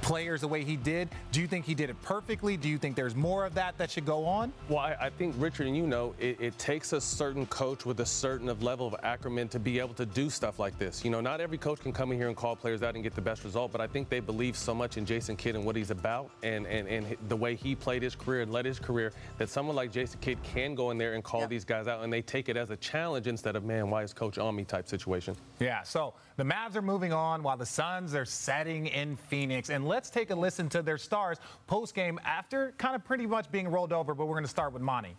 players 0.00 0.40
the 0.40 0.48
way 0.48 0.64
he 0.64 0.76
did. 0.76 1.08
Do 1.32 1.40
you 1.40 1.46
think 1.46 1.64
he 1.64 1.74
did 1.74 1.90
it 1.90 2.00
perfectly? 2.02 2.56
Do 2.56 2.68
you 2.68 2.78
think 2.78 2.96
there's 2.96 3.14
more 3.14 3.44
of 3.44 3.54
that 3.54 3.76
that 3.78 3.90
should 3.90 4.06
go 4.06 4.24
on? 4.24 4.52
Well, 4.68 4.78
I, 4.78 4.96
I 5.00 5.10
think, 5.10 5.34
Richard, 5.38 5.66
and 5.66 5.76
you 5.76 5.86
know, 5.86 6.14
it, 6.18 6.40
it, 6.40 6.58
takes 6.58 6.92
a 6.92 7.00
certain 7.00 7.46
coach 7.46 7.86
with 7.86 8.00
a 8.00 8.06
certain 8.06 8.46
level 8.60 8.86
of 8.86 8.96
acumen 9.02 9.48
to 9.48 9.58
be 9.58 9.78
able 9.78 9.94
to 9.94 10.06
do 10.06 10.28
stuff 10.28 10.58
like 10.58 10.78
this. 10.78 11.04
You 11.04 11.10
know, 11.10 11.20
not 11.20 11.40
every 11.40 11.58
coach 11.58 11.80
can 11.80 11.92
come 11.92 12.10
in 12.10 12.18
here 12.18 12.28
and 12.28 12.36
call 12.36 12.56
players 12.56 12.82
out 12.82 12.94
and 12.94 13.04
get 13.04 13.14
the 13.14 13.20
best 13.20 13.44
result, 13.44 13.70
but 13.70 13.80
I 13.80 13.86
think 13.86 14.08
they 14.08 14.20
believe 14.20 14.56
so 14.56 14.74
much 14.74 14.96
in 14.96 15.06
Jason 15.06 15.36
Kidd 15.36 15.54
and 15.54 15.64
what 15.64 15.76
he's 15.76 15.90
about 15.90 16.30
and, 16.42 16.66
and, 16.66 16.88
and 16.88 17.16
the 17.28 17.36
way 17.36 17.54
he 17.54 17.74
played 17.74 18.02
his 18.02 18.14
career 18.14 18.42
and 18.42 18.52
led 18.52 18.64
his 18.64 18.78
career 18.78 19.12
that 19.38 19.48
someone 19.48 19.76
like 19.76 19.92
Jason 19.92 20.18
Kidd 20.20 20.42
can 20.42 20.74
go 20.74 20.90
in 20.90 20.98
there 20.98 21.14
and 21.14 21.22
call 21.22 21.46
these 21.46 21.64
guys 21.64 21.86
out 21.86 22.02
and 22.02 22.12
they 22.12 22.22
take 22.22 22.48
it 22.48 22.56
as 22.56 22.70
a 22.70 22.76
challenge 22.76 23.26
instead 23.26 23.56
of, 23.56 23.64
man, 23.64 23.88
why 23.88 24.02
is 24.02 24.12
coach 24.12 24.38
on 24.38 24.56
me 24.56 24.64
type 24.64 24.88
situation. 24.88 25.36
Yeah, 25.60 25.82
so 25.82 26.14
the 26.36 26.44
Mavs 26.44 26.76
are 26.76 26.82
moving 26.82 27.12
on 27.12 27.42
while 27.42 27.56
the 27.56 27.66
Suns 27.66 28.14
are 28.14 28.24
setting 28.24 28.86
in 28.86 29.16
Phoenix. 29.16 29.70
And 29.70 29.77
let's 29.86 30.10
take 30.10 30.30
a 30.30 30.34
listen 30.34 30.68
to 30.70 30.82
their 30.82 30.98
stars 30.98 31.38
post 31.66 31.94
game 31.94 32.18
after 32.24 32.72
kind 32.78 32.94
of 32.94 33.04
pretty 33.04 33.26
much 33.26 33.50
being 33.50 33.68
rolled 33.68 33.92
over, 33.92 34.14
but 34.14 34.26
we're 34.26 34.34
going 34.34 34.44
to 34.44 34.50
start 34.50 34.72
with 34.72 34.82
Monty. 34.82 35.16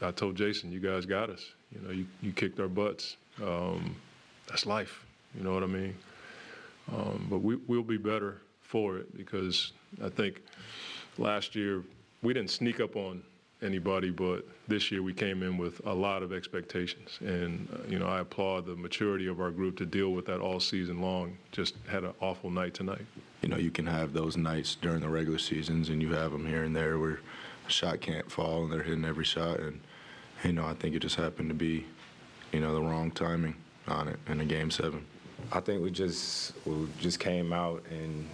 I 0.00 0.12
told 0.12 0.36
Jason, 0.36 0.70
you 0.70 0.80
guys 0.80 1.06
got 1.06 1.28
us. 1.30 1.44
You 1.72 1.80
know, 1.80 1.92
you, 1.92 2.06
you 2.20 2.32
kicked 2.32 2.60
our 2.60 2.68
butts. 2.68 3.16
Um, 3.42 3.96
that's 4.48 4.66
life. 4.66 5.04
You 5.36 5.42
know 5.42 5.54
what 5.54 5.62
I 5.62 5.66
mean? 5.66 5.96
Um, 6.92 7.26
but 7.30 7.38
we, 7.38 7.56
we'll 7.66 7.82
be 7.82 7.96
better 7.96 8.42
for 8.60 8.98
it 8.98 9.16
because 9.16 9.72
I 10.04 10.08
think 10.08 10.42
last 11.18 11.54
year 11.54 11.82
we 12.22 12.32
didn't 12.32 12.50
sneak 12.50 12.80
up 12.80 12.96
on 12.96 13.22
anybody, 13.62 14.10
but 14.10 14.46
this 14.68 14.90
year 14.90 15.02
we 15.02 15.12
came 15.12 15.42
in 15.42 15.56
with 15.56 15.84
a 15.86 15.92
lot 15.92 16.22
of 16.22 16.32
expectations. 16.32 17.18
And, 17.20 17.68
uh, 17.72 17.88
you 17.88 17.98
know, 17.98 18.06
I 18.06 18.20
applaud 18.20 18.66
the 18.66 18.76
maturity 18.76 19.26
of 19.26 19.40
our 19.40 19.50
group 19.50 19.76
to 19.78 19.86
deal 19.86 20.10
with 20.10 20.26
that 20.26 20.40
all 20.40 20.60
season 20.60 21.00
long. 21.00 21.36
Just 21.52 21.74
had 21.88 22.04
an 22.04 22.12
awful 22.20 22.50
night 22.50 22.74
tonight. 22.74 23.04
You 23.42 23.48
know, 23.48 23.56
you 23.56 23.70
can 23.70 23.86
have 23.86 24.12
those 24.12 24.36
nights 24.36 24.76
during 24.76 25.00
the 25.00 25.08
regular 25.08 25.38
seasons, 25.38 25.88
and 25.88 26.00
you 26.00 26.12
have 26.12 26.32
them 26.32 26.46
here 26.46 26.64
and 26.64 26.74
there 26.74 26.98
where 26.98 27.20
a 27.66 27.70
shot 27.70 28.00
can't 28.00 28.30
fall 28.30 28.64
and 28.64 28.72
they're 28.72 28.82
hitting 28.82 29.04
every 29.04 29.24
shot. 29.24 29.60
And, 29.60 29.80
you 30.44 30.52
know, 30.52 30.66
I 30.66 30.74
think 30.74 30.94
it 30.94 31.00
just 31.00 31.16
happened 31.16 31.48
to 31.50 31.54
be, 31.54 31.86
you 32.52 32.60
know, 32.60 32.74
the 32.74 32.82
wrong 32.82 33.10
timing 33.10 33.56
on 33.88 34.08
it 34.08 34.18
in 34.28 34.40
a 34.40 34.44
game 34.44 34.70
seven. 34.70 35.04
I 35.50 35.60
think 35.60 35.82
we 35.82 35.90
just 35.90 36.52
we 36.64 36.86
just 37.00 37.18
came 37.18 37.52
out 37.52 37.82
and 37.90 38.28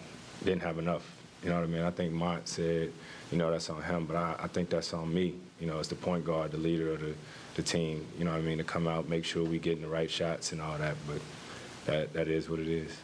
didn't 0.45 0.63
have 0.63 0.79
enough. 0.79 1.11
You 1.43 1.49
know 1.49 1.55
what 1.55 1.65
I 1.65 1.69
mean? 1.69 1.83
I 1.83 1.91
think 1.91 2.13
Mont 2.13 2.49
said– 2.49 2.93
you 3.31 3.39
know, 3.39 3.51
that's 3.51 3.71
on 3.71 3.83
him. 3.83 4.07
But 4.07 4.17
I, 4.17 4.37
I 4.41 4.47
think 4.49 4.71
that's 4.71 4.93
on 4.95 5.13
me, 5.13 5.35
you 5.61 5.67
know, 5.67 5.79
as 5.79 5.89
the 5.89 5.95
point 5.95 6.25
guard, 6.25 6.53
the 6.53 6.59
leader 6.59 6.93
of 6.93 7.01
the, 7.01 7.15
the 7.55 7.63
team, 7.63 8.07
you 8.19 8.25
know 8.25 8.33
what 8.33 8.39
I 8.39 8.43
mean, 8.43 8.59
to 8.59 8.65
come 8.65 8.87
out, 8.87 9.09
make 9.09 9.25
sure 9.25 9.45
we 9.45 9.59
getting 9.59 9.83
the 9.83 9.89
right 9.89 10.11
shots 10.11 10.53
and 10.53 10.61
all 10.61 10.79
that. 10.79 10.97
But 11.07 11.21
that, 11.87 12.13
that 12.13 12.29
is 12.29 12.49
what 12.49 12.59
it 12.61 12.69
is. 12.69 12.97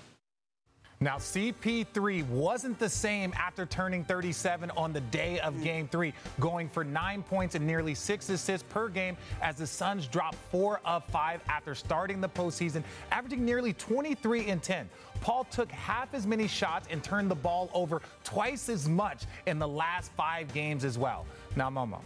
Now, 1.05 1.17
CP3 1.17 2.27
wasn't 2.29 2.79
the 2.79 2.89
same 2.89 3.35
after 3.37 3.67
turning 3.67 4.05
37 4.05 4.71
on 4.71 4.95
the 4.95 5.03
day 5.03 5.39
of 5.41 5.53
mm. 5.53 5.63
game 5.63 5.87
three, 5.87 6.15
going 6.41 6.67
for 6.67 6.83
nine 6.83 7.23
points 7.23 7.55
and 7.55 7.67
nearly 7.67 7.95
six 7.95 8.31
assists 8.31 8.67
per 8.71 8.89
game 8.89 9.19
as 9.43 9.57
the 9.57 9.67
Suns 9.67 10.07
dropped 10.07 10.39
four 10.51 10.81
of 10.87 11.05
five 11.05 11.43
after 11.47 11.75
starting 11.75 12.23
the 12.23 12.29
postseason, 12.31 12.83
averaging 13.13 13.45
nearly 13.45 13.75
23 13.75 14.47
and 14.47 14.63
10. 14.63 14.89
Paul 15.21 15.45
took 15.51 15.71
half 15.71 16.15
as 16.15 16.27
many 16.27 16.49
shots 16.49 16.89
and 16.91 17.05
turned 17.05 17.31
the 17.31 17.35
ball 17.35 17.69
over 17.75 18.01
twice 18.25 18.71
as 18.71 18.89
much 18.89 19.25
in 19.45 19.59
the 19.59 19.69
last 19.69 20.11
five 20.13 20.55
games 20.55 20.87
as 20.87 20.97
well. 20.97 21.27
Now, 21.55 21.69
Momo, 21.69 22.01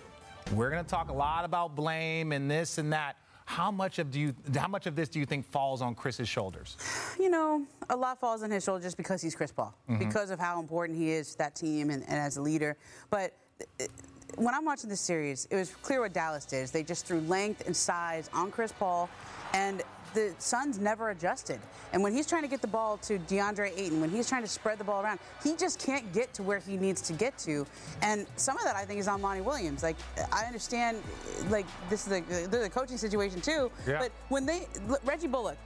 we're 0.55 0.71
going 0.71 0.85
to 0.85 0.91
talk 0.91 1.09
a 1.09 1.15
lot 1.15 1.45
about 1.45 1.77
blame 1.77 2.33
and 2.33 2.51
this 2.51 2.79
and 2.79 2.93
that. 2.93 3.15
How 3.49 3.71
much 3.71 3.99
of 3.99 4.11
do 4.11 4.21
you 4.21 4.35
how 4.55 4.69
much 4.69 4.87
of 4.87 4.95
this 4.95 5.09
do 5.09 5.19
you 5.19 5.25
think 5.25 5.51
falls 5.51 5.81
on 5.81 5.95
Chris's 5.95 6.29
shoulders? 6.29 6.77
You 7.19 7.31
know, 7.31 7.67
a 7.89 7.97
lot 7.97 8.21
falls 8.21 8.43
on 8.43 8.51
his 8.51 8.63
shoulders 8.63 8.85
just 8.85 8.99
because 8.99 9.23
he's 9.23 9.35
Chris 9.35 9.51
Paul, 9.51 9.75
mm-hmm. 9.89 9.99
because 9.99 10.31
of 10.31 10.39
how 10.39 10.61
important 10.61 10.99
he 10.99 11.11
is 11.11 11.33
to 11.33 11.39
that 11.39 11.55
team 11.55 11.89
and, 11.89 12.03
and 12.03 12.13
as 12.13 12.37
a 12.37 12.43
leader. 12.43 12.77
But 13.09 13.33
uh, 13.81 13.85
when 14.37 14.55
I'm 14.55 14.67
watching 14.67 14.91
this 14.91 15.01
series, 15.01 15.49
it 15.51 15.57
was 15.57 15.75
clear 15.81 16.03
what 16.03 16.13
Dallas 16.13 16.45
did. 16.45 16.69
They 16.69 16.83
just 16.83 17.07
threw 17.07 17.21
length 17.21 17.67
and 17.67 17.75
size 17.75 18.29
on 18.35 18.51
Chris 18.51 18.71
Paul, 18.71 19.09
and 19.55 19.83
the 20.15 20.35
Suns 20.39 20.79
never 20.79 21.11
adjusted. 21.11 21.61
And 21.93 22.03
when 22.03 22.13
he's 22.13 22.27
trying 22.27 22.43
to 22.43 22.49
get 22.49 22.61
the 22.61 22.69
ball 22.69 22.99
to 22.99 23.19
DeAndre 23.19 23.73
Ayton, 23.77 24.01
when 24.01 24.11
he's 24.11 24.29
trying 24.29 24.43
to 24.43 24.49
spread 24.49 24.79
the 24.79 24.85
ball 24.85 25.03
around, 25.03 25.19
he 25.43 25.57
just 25.57 25.79
can't 25.79 26.13
get 26.13 26.33
to 26.35 26.43
where 26.43 26.59
he 26.59 26.77
needs 26.77 27.01
to 27.03 27.13
get 27.13 27.39
to. 27.39 27.67
And 28.03 28.27
some 28.37 28.57
of 28.57 28.65
that 28.65 28.77
I 28.77 28.85
think 28.85 29.01
is 29.01 29.09
on 29.09 29.21
Monty 29.21 29.41
Williams. 29.41 29.83
Like 29.83 29.97
I 30.33 30.45
understand, 30.45 31.03
like 31.49 31.67
this 31.89 32.07
is 32.07 32.23
the, 32.23 32.49
the 32.49 32.71
coaching 32.71 32.99
situation 32.99 33.41
too. 33.41 33.71
Yeah. 33.87 33.99
But 33.99 34.13
when 34.29 34.47
they 34.47 34.67
Reggie 35.05 35.29
Bullock 35.29 35.59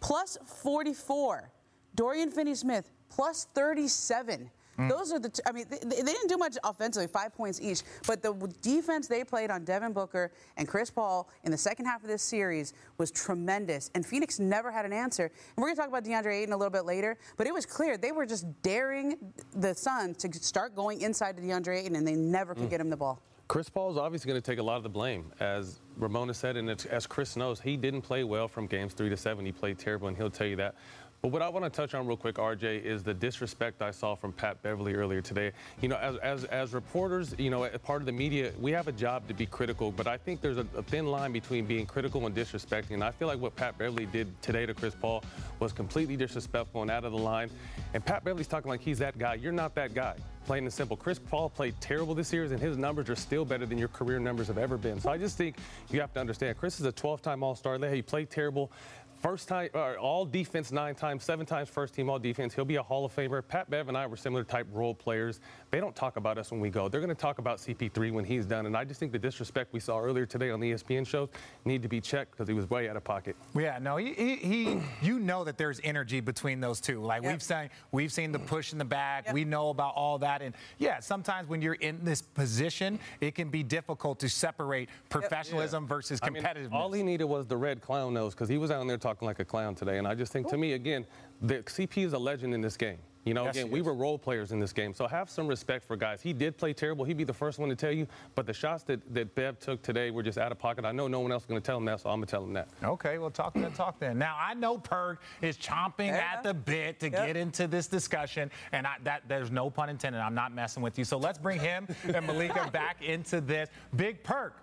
plus 0.00 0.38
44, 0.62 1.50
Dorian 1.94 2.30
Finney-Smith 2.30 2.90
plus 3.10 3.46
37. 3.54 4.50
Mm. 4.78 4.88
Those 4.88 5.12
are 5.12 5.18
the. 5.18 5.28
T- 5.28 5.42
I 5.46 5.52
mean, 5.52 5.66
they, 5.68 5.78
they, 5.78 6.02
didn't 6.02 6.28
do 6.28 6.36
much 6.36 6.56
offensively, 6.62 7.08
five 7.08 7.34
points 7.34 7.60
each, 7.60 7.82
but 8.06 8.22
the 8.22 8.32
defense 8.62 9.08
they 9.08 9.24
played 9.24 9.50
on 9.50 9.64
Devin 9.64 9.92
Booker 9.92 10.30
and 10.56 10.68
Chris 10.68 10.90
Paul 10.90 11.28
in 11.42 11.50
the 11.50 11.58
second 11.58 11.86
half 11.86 12.02
of 12.02 12.08
this 12.08 12.22
series 12.22 12.74
was 12.96 13.10
tremendous. 13.10 13.90
And 13.94 14.06
Phoenix 14.06 14.38
never 14.38 14.70
had 14.70 14.84
an 14.84 14.92
answer. 14.92 15.24
And 15.24 15.56
we're 15.56 15.66
going 15.66 15.76
to 15.76 15.80
talk 15.82 15.88
about 15.88 16.04
DeAndre 16.04 16.42
Ayton 16.42 16.52
a 16.52 16.56
little 16.56 16.70
bit 16.70 16.84
later, 16.84 17.18
but 17.36 17.46
it 17.46 17.54
was 17.54 17.66
clear 17.66 17.96
they 17.96 18.12
were 18.12 18.26
just 18.26 18.46
daring 18.62 19.16
the 19.56 19.74
Suns 19.74 20.16
to 20.18 20.32
start 20.32 20.76
going 20.76 21.00
inside 21.00 21.36
to 21.36 21.42
DeAndre 21.42 21.84
Ayton, 21.84 21.96
and 21.96 22.06
they 22.06 22.14
never 22.14 22.54
could 22.54 22.64
mm. 22.66 22.70
get 22.70 22.80
him 22.80 22.90
the 22.90 22.96
ball. 22.96 23.20
Chris 23.48 23.70
Paul 23.70 23.90
is 23.90 23.96
obviously 23.96 24.28
going 24.28 24.40
to 24.40 24.46
take 24.50 24.58
a 24.58 24.62
lot 24.62 24.76
of 24.76 24.82
the 24.82 24.90
blame. 24.90 25.32
As 25.40 25.80
Ramona 25.96 26.34
said, 26.34 26.58
and 26.58 26.68
as 26.68 27.06
Chris 27.06 27.34
knows, 27.34 27.58
he 27.60 27.78
didn't 27.78 28.02
play 28.02 28.22
well 28.22 28.46
from 28.46 28.66
games 28.66 28.92
three 28.92 29.08
to 29.08 29.16
seven. 29.16 29.46
He 29.46 29.52
played 29.52 29.78
terrible, 29.78 30.08
and 30.08 30.16
he'll 30.16 30.30
tell 30.30 30.46
you 30.46 30.56
that. 30.56 30.74
But 31.20 31.28
what 31.28 31.42
I 31.42 31.48
want 31.48 31.64
to 31.64 31.70
touch 31.70 31.94
on 31.94 32.06
real 32.06 32.16
quick, 32.16 32.36
RJ, 32.36 32.84
is 32.84 33.02
the 33.02 33.12
disrespect 33.12 33.82
I 33.82 33.90
saw 33.90 34.14
from 34.14 34.32
Pat 34.32 34.62
Beverley 34.62 34.94
earlier 34.94 35.20
today. 35.20 35.50
You 35.80 35.88
know, 35.88 35.96
as, 35.96 36.16
as, 36.18 36.44
as 36.44 36.74
reporters, 36.74 37.34
you 37.38 37.50
know, 37.50 37.68
part 37.82 38.02
of 38.02 38.06
the 38.06 38.12
media, 38.12 38.52
we 38.60 38.70
have 38.70 38.86
a 38.86 38.92
job 38.92 39.26
to 39.26 39.34
be 39.34 39.44
critical, 39.44 39.90
but 39.90 40.06
I 40.06 40.16
think 40.16 40.40
there's 40.40 40.58
a, 40.58 40.66
a, 40.76 40.82
thin 40.82 41.08
line 41.08 41.32
between 41.32 41.66
being 41.66 41.86
critical 41.86 42.24
and 42.26 42.34
disrespecting. 42.34 42.92
And 42.92 43.02
I 43.02 43.10
feel 43.10 43.26
like 43.26 43.40
what 43.40 43.56
Pat 43.56 43.76
Beverley 43.76 44.06
did 44.06 44.40
today 44.42 44.64
to 44.64 44.74
Chris 44.74 44.94
Paul 44.94 45.24
was 45.58 45.72
completely 45.72 46.16
disrespectful 46.16 46.82
and 46.82 46.90
out 46.90 47.04
of 47.04 47.10
the 47.10 47.18
line. 47.18 47.50
And 47.94 48.04
Pat 48.04 48.22
Beverley's 48.22 48.46
talking 48.46 48.68
like 48.68 48.80
he's 48.80 48.98
that 48.98 49.18
guy. 49.18 49.34
You're 49.34 49.50
not 49.50 49.74
that 49.74 49.94
guy. 49.94 50.14
Plain 50.46 50.64
and 50.64 50.72
simple. 50.72 50.96
Chris 50.96 51.18
Paul 51.18 51.50
played 51.50 51.74
terrible 51.78 52.14
this 52.14 52.32
year, 52.32 52.44
and 52.44 52.58
his 52.58 52.78
numbers 52.78 53.10
are 53.10 53.16
still 53.16 53.44
better 53.44 53.66
than 53.66 53.76
your 53.76 53.88
career 53.88 54.18
numbers 54.18 54.46
have 54.46 54.56
ever 54.56 54.78
been. 54.78 54.98
So 54.98 55.10
I 55.10 55.18
just 55.18 55.36
think 55.36 55.56
you 55.90 56.00
have 56.00 56.14
to 56.14 56.20
understand 56.20 56.56
Chris 56.56 56.80
is 56.80 56.86
a 56.86 56.92
12 56.92 57.20
time 57.20 57.42
All 57.42 57.54
Star. 57.54 57.76
He 57.92 58.00
played 58.00 58.30
terrible. 58.30 58.72
First 59.18 59.48
time, 59.48 59.68
uh, 59.74 59.94
all 59.94 60.24
defense 60.24 60.70
nine 60.70 60.94
times, 60.94 61.24
seven 61.24 61.44
times 61.44 61.68
first 61.68 61.92
team 61.92 62.08
all 62.08 62.20
defense. 62.20 62.54
He'll 62.54 62.64
be 62.64 62.76
a 62.76 62.82
Hall 62.82 63.04
of 63.04 63.14
Famer. 63.14 63.42
Pat 63.46 63.68
Bev 63.68 63.88
and 63.88 63.96
I 63.96 64.06
were 64.06 64.16
similar 64.16 64.44
type 64.44 64.68
role 64.70 64.94
players. 64.94 65.40
They 65.70 65.80
don't 65.80 65.96
talk 65.96 66.16
about 66.16 66.38
us 66.38 66.50
when 66.50 66.60
we 66.60 66.70
go. 66.70 66.88
They're 66.88 67.00
going 67.00 67.14
to 67.14 67.20
talk 67.20 67.38
about 67.38 67.58
CP3 67.58 68.12
when 68.12 68.24
he's 68.24 68.46
done. 68.46 68.66
And 68.66 68.76
I 68.76 68.84
just 68.84 69.00
think 69.00 69.10
the 69.12 69.18
disrespect 69.18 69.72
we 69.72 69.80
saw 69.80 69.98
earlier 69.98 70.24
today 70.26 70.50
on 70.50 70.60
the 70.60 70.72
ESPN 70.72 71.06
shows 71.06 71.28
need 71.64 71.82
to 71.82 71.88
be 71.88 72.00
checked 72.00 72.30
because 72.30 72.46
he 72.46 72.54
was 72.54 72.70
way 72.70 72.88
out 72.88 72.96
of 72.96 73.02
pocket. 73.02 73.34
Yeah, 73.54 73.78
no, 73.80 73.96
he, 73.96 74.14
he, 74.14 74.36
he 74.36 74.80
you 75.02 75.18
know 75.18 75.44
that 75.44 75.58
there's 75.58 75.80
energy 75.82 76.20
between 76.20 76.60
those 76.60 76.80
two. 76.80 77.00
Like 77.00 77.24
yep. 77.24 77.32
we've 77.32 77.42
seen, 77.42 77.70
we've 77.90 78.12
seen 78.12 78.30
the 78.30 78.38
push 78.38 78.72
in 78.72 78.78
the 78.78 78.84
back. 78.84 79.26
Yep. 79.26 79.34
We 79.34 79.44
know 79.44 79.70
about 79.70 79.94
all 79.96 80.18
that. 80.18 80.42
And 80.42 80.54
yeah, 80.78 81.00
sometimes 81.00 81.48
when 81.48 81.60
you're 81.60 81.74
in 81.74 82.04
this 82.04 82.22
position, 82.22 83.00
it 83.20 83.34
can 83.34 83.50
be 83.50 83.64
difficult 83.64 84.20
to 84.20 84.28
separate 84.28 84.88
professionalism 85.08 85.82
yep. 85.82 85.90
yeah. 85.90 85.96
versus 85.96 86.20
competitiveness. 86.20 86.56
I 86.56 86.60
mean, 86.60 86.72
all 86.72 86.92
he 86.92 87.02
needed 87.02 87.24
was 87.24 87.46
the 87.46 87.56
red 87.56 87.80
clown 87.80 88.14
nose 88.14 88.32
because 88.32 88.48
he 88.48 88.58
was 88.58 88.70
out 88.70 88.86
there 88.86 88.96
talking 88.96 89.26
like 89.26 89.40
a 89.40 89.44
clown 89.44 89.74
today 89.74 89.88
today. 89.88 89.98
And 89.98 90.06
I 90.06 90.14
just 90.14 90.32
think, 90.32 90.48
to 90.48 90.56
me, 90.56 90.72
again, 90.72 91.06
the 91.42 91.56
CP 91.56 92.04
is 92.04 92.12
a 92.12 92.18
legend 92.18 92.54
in 92.54 92.60
this 92.60 92.76
game. 92.76 92.98
You 93.28 93.34
know, 93.34 93.44
yes, 93.44 93.56
again, 93.56 93.70
we 93.70 93.82
were 93.82 93.92
role 93.92 94.18
players 94.18 94.52
in 94.52 94.58
this 94.58 94.72
game, 94.72 94.94
so 94.94 95.06
have 95.06 95.28
some 95.28 95.46
respect 95.46 95.84
for 95.84 95.96
guys. 95.96 96.22
He 96.22 96.32
did 96.32 96.56
play 96.56 96.72
terrible. 96.72 97.04
He'd 97.04 97.18
be 97.18 97.24
the 97.24 97.34
first 97.34 97.58
one 97.58 97.68
to 97.68 97.76
tell 97.76 97.92
you, 97.92 98.06
but 98.34 98.46
the 98.46 98.54
shots 98.54 98.84
that, 98.84 99.02
that 99.12 99.34
Bev 99.34 99.58
took 99.58 99.82
today 99.82 100.10
were 100.10 100.22
just 100.22 100.38
out 100.38 100.50
of 100.50 100.58
pocket. 100.58 100.86
I 100.86 100.92
know 100.92 101.08
no 101.08 101.20
one 101.20 101.30
else 101.30 101.42
is 101.42 101.46
going 101.46 101.60
to 101.60 101.66
tell 101.66 101.76
him 101.76 101.84
that, 101.84 102.00
so 102.00 102.08
I'm 102.08 102.20
going 102.20 102.26
to 102.26 102.30
tell 102.30 102.42
him 102.42 102.54
that. 102.54 102.68
Okay, 102.82 103.18
well, 103.18 103.30
talk 103.30 103.52
that 103.52 103.74
talk 103.74 103.98
then. 103.98 104.16
Now, 104.16 104.34
I 104.40 104.54
know 104.54 104.78
Perk 104.78 105.20
is 105.42 105.58
chomping 105.58 106.06
yeah. 106.06 106.36
at 106.36 106.42
the 106.42 106.54
bit 106.54 107.00
to 107.00 107.10
yep. 107.10 107.26
get 107.26 107.36
into 107.36 107.66
this 107.66 107.86
discussion, 107.86 108.50
and 108.72 108.86
I, 108.86 108.96
that 109.04 109.24
there's 109.28 109.50
no 109.50 109.68
pun 109.68 109.90
intended. 109.90 110.22
I'm 110.22 110.34
not 110.34 110.54
messing 110.54 110.82
with 110.82 110.96
you. 110.98 111.04
So 111.04 111.18
let's 111.18 111.38
bring 111.38 111.60
him 111.60 111.86
and 112.04 112.26
Malika 112.26 112.70
back 112.72 113.02
into 113.02 113.42
this. 113.42 113.68
Big 113.94 114.22
Perk. 114.22 114.56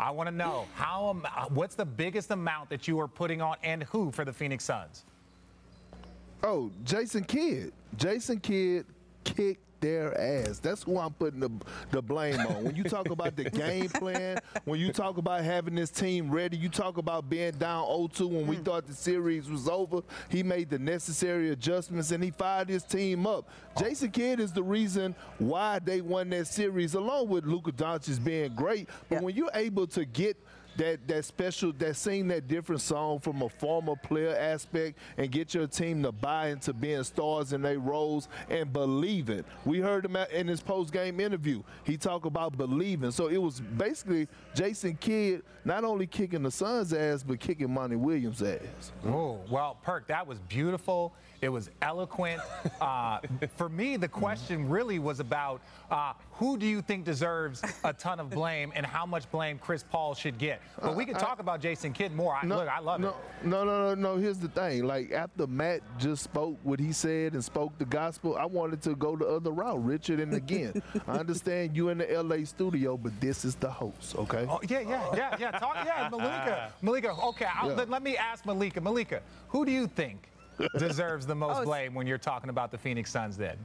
I 0.00 0.10
want 0.10 0.28
to 0.28 0.34
know 0.34 0.66
how. 0.74 1.20
What's 1.50 1.74
the 1.74 1.84
biggest 1.84 2.30
amount 2.30 2.70
that 2.70 2.88
you 2.88 2.98
are 2.98 3.08
putting 3.08 3.42
on, 3.42 3.56
and 3.62 3.82
who 3.84 4.10
for 4.10 4.24
the 4.24 4.32
Phoenix 4.32 4.64
Suns? 4.64 5.04
Oh, 6.48 6.70
Jason 6.84 7.24
Kidd. 7.24 7.72
Jason 7.96 8.38
Kidd 8.38 8.86
kicked 9.24 9.80
their 9.80 10.16
ass. 10.16 10.60
That's 10.60 10.84
who 10.84 10.96
I'm 10.96 11.12
putting 11.12 11.40
the, 11.40 11.50
the 11.90 12.00
blame 12.00 12.38
on. 12.38 12.62
When 12.62 12.76
you 12.76 12.84
talk 12.84 13.10
about 13.10 13.34
the 13.34 13.50
game 13.50 13.88
plan, 13.88 14.38
when 14.64 14.78
you 14.78 14.92
talk 14.92 15.18
about 15.18 15.42
having 15.42 15.74
this 15.74 15.90
team 15.90 16.30
ready, 16.30 16.56
you 16.56 16.68
talk 16.68 16.98
about 16.98 17.28
being 17.28 17.50
down 17.54 17.84
0-2 17.86 18.30
when 18.30 18.46
we 18.46 18.56
mm. 18.58 18.64
thought 18.64 18.86
the 18.86 18.94
series 18.94 19.50
was 19.50 19.68
over. 19.68 20.02
He 20.28 20.44
made 20.44 20.70
the 20.70 20.78
necessary 20.78 21.50
adjustments 21.50 22.12
and 22.12 22.22
he 22.22 22.30
fired 22.30 22.68
his 22.68 22.84
team 22.84 23.26
up. 23.26 23.48
Jason 23.76 24.12
Kidd 24.12 24.38
is 24.38 24.52
the 24.52 24.62
reason 24.62 25.16
why 25.38 25.80
they 25.80 26.00
won 26.00 26.30
that 26.30 26.46
series, 26.46 26.94
along 26.94 27.28
with 27.28 27.44
Luka 27.44 27.72
Doncic 27.72 28.22
being 28.22 28.54
great. 28.54 28.88
But 29.08 29.20
when 29.20 29.34
you're 29.34 29.50
able 29.52 29.88
to 29.88 30.04
get 30.04 30.36
that 30.76 31.06
that 31.08 31.24
special 31.24 31.72
that 31.74 31.96
sing 31.96 32.28
that 32.28 32.48
different 32.48 32.80
song 32.80 33.18
from 33.18 33.42
a 33.42 33.48
former 33.48 33.96
player 33.96 34.36
aspect 34.36 34.98
and 35.16 35.30
get 35.30 35.54
your 35.54 35.66
team 35.66 36.02
to 36.02 36.12
buy 36.12 36.48
into 36.48 36.72
being 36.72 37.02
stars 37.04 37.52
in 37.52 37.62
their 37.62 37.78
roles 37.78 38.28
and 38.50 38.72
believe 38.72 39.30
it. 39.30 39.44
We 39.64 39.80
heard 39.80 40.04
him 40.04 40.16
in 40.16 40.48
his 40.48 40.60
post 40.60 40.92
game 40.92 41.20
interview. 41.20 41.62
He 41.84 41.96
talked 41.96 42.26
about 42.26 42.56
believing. 42.56 43.10
So 43.10 43.28
it 43.28 43.38
was 43.38 43.60
basically 43.60 44.28
Jason 44.54 44.96
Kidd 44.96 45.42
not 45.64 45.84
only 45.84 46.06
kicking 46.06 46.42
the 46.42 46.50
Suns' 46.50 46.92
ass 46.92 47.22
but 47.22 47.40
kicking 47.40 47.72
Monty 47.72 47.96
Williams' 47.96 48.42
ass. 48.42 48.92
Oh, 49.04 49.40
well, 49.50 49.76
Perk, 49.82 50.06
that 50.08 50.26
was 50.26 50.38
beautiful. 50.40 51.12
It 51.40 51.48
was 51.48 51.70
eloquent. 51.82 52.40
Uh, 52.80 53.18
for 53.56 53.68
me, 53.70 53.96
the 53.96 54.06
question 54.08 54.68
really 54.68 54.98
was 54.98 55.18
about 55.18 55.60
uh, 55.90 56.12
who 56.32 56.58
do 56.58 56.66
you 56.66 56.82
think 56.82 57.04
deserves 57.04 57.62
a 57.84 57.92
ton 57.92 58.20
of 58.20 58.28
blame 58.28 58.70
and 58.76 58.84
how 58.84 59.06
much 59.06 59.28
blame 59.30 59.58
Chris 59.58 59.82
Paul 59.82 60.14
should 60.14 60.36
get. 60.36 60.60
But 60.82 60.94
we 60.94 61.04
can 61.06 61.14
Uh, 61.16 61.18
I- 61.18 61.22
talk 61.22 61.38
about 61.40 61.60
Jason 61.60 61.92
Kidd 61.94 62.14
more. 62.14 62.34
I, 62.40 62.44
look, 62.46 62.68
I 62.68 62.80
love 62.80 63.00
no, 63.00 63.08
it. 63.08 63.14
No, 63.44 63.64
no, 63.64 63.88
no, 63.88 63.94
no. 63.94 64.16
Here's 64.20 64.38
the 64.38 64.48
thing. 64.48 64.84
Like 64.84 65.10
after 65.12 65.46
Matt 65.46 65.80
just 65.98 66.22
spoke 66.24 66.58
what 66.64 66.78
he 66.78 66.92
said 66.92 67.32
and 67.32 67.42
spoke 67.42 67.76
the 67.78 67.86
gospel, 67.86 68.36
I 68.36 68.44
wanted 68.44 68.82
to 68.82 68.94
go 68.94 69.16
the 69.16 69.26
other 69.26 69.50
route, 69.52 69.82
Richard. 69.84 70.20
And 70.20 70.34
again, 70.34 70.82
I 71.08 71.12
understand 71.18 71.74
you 71.76 71.88
in 71.88 71.98
the 71.98 72.22
LA 72.22 72.44
studio, 72.44 72.96
but 72.98 73.18
this 73.20 73.44
is 73.44 73.54
the 73.54 73.70
host, 73.70 74.16
okay? 74.16 74.46
Oh, 74.48 74.60
yeah, 74.68 74.80
yeah, 74.80 75.08
yeah, 75.16 75.36
yeah. 75.40 75.50
Talk, 75.52 75.76
yeah, 75.84 76.08
Malika. 76.12 76.72
Malika, 76.82 77.10
okay, 77.12 77.46
I'll, 77.54 77.70
Yeah. 77.70 77.76
let, 77.76 77.90
let 77.90 78.02
me 78.02 78.16
ask 78.18 78.44
Malika. 78.44 78.80
Malika, 78.80 79.22
who 79.48 79.64
do 79.64 79.72
you 79.72 79.86
think 79.86 80.28
deserves 80.78 81.26
the 81.26 81.34
most 81.34 81.60
Oh, 81.60 81.64
blame 81.64 81.94
when 81.94 82.06
you're 82.06 82.18
talking 82.18 82.50
about 82.50 82.70
the 82.70 82.78
Phoenix 82.78 83.10
Suns 83.10 83.36
then? 83.36 83.56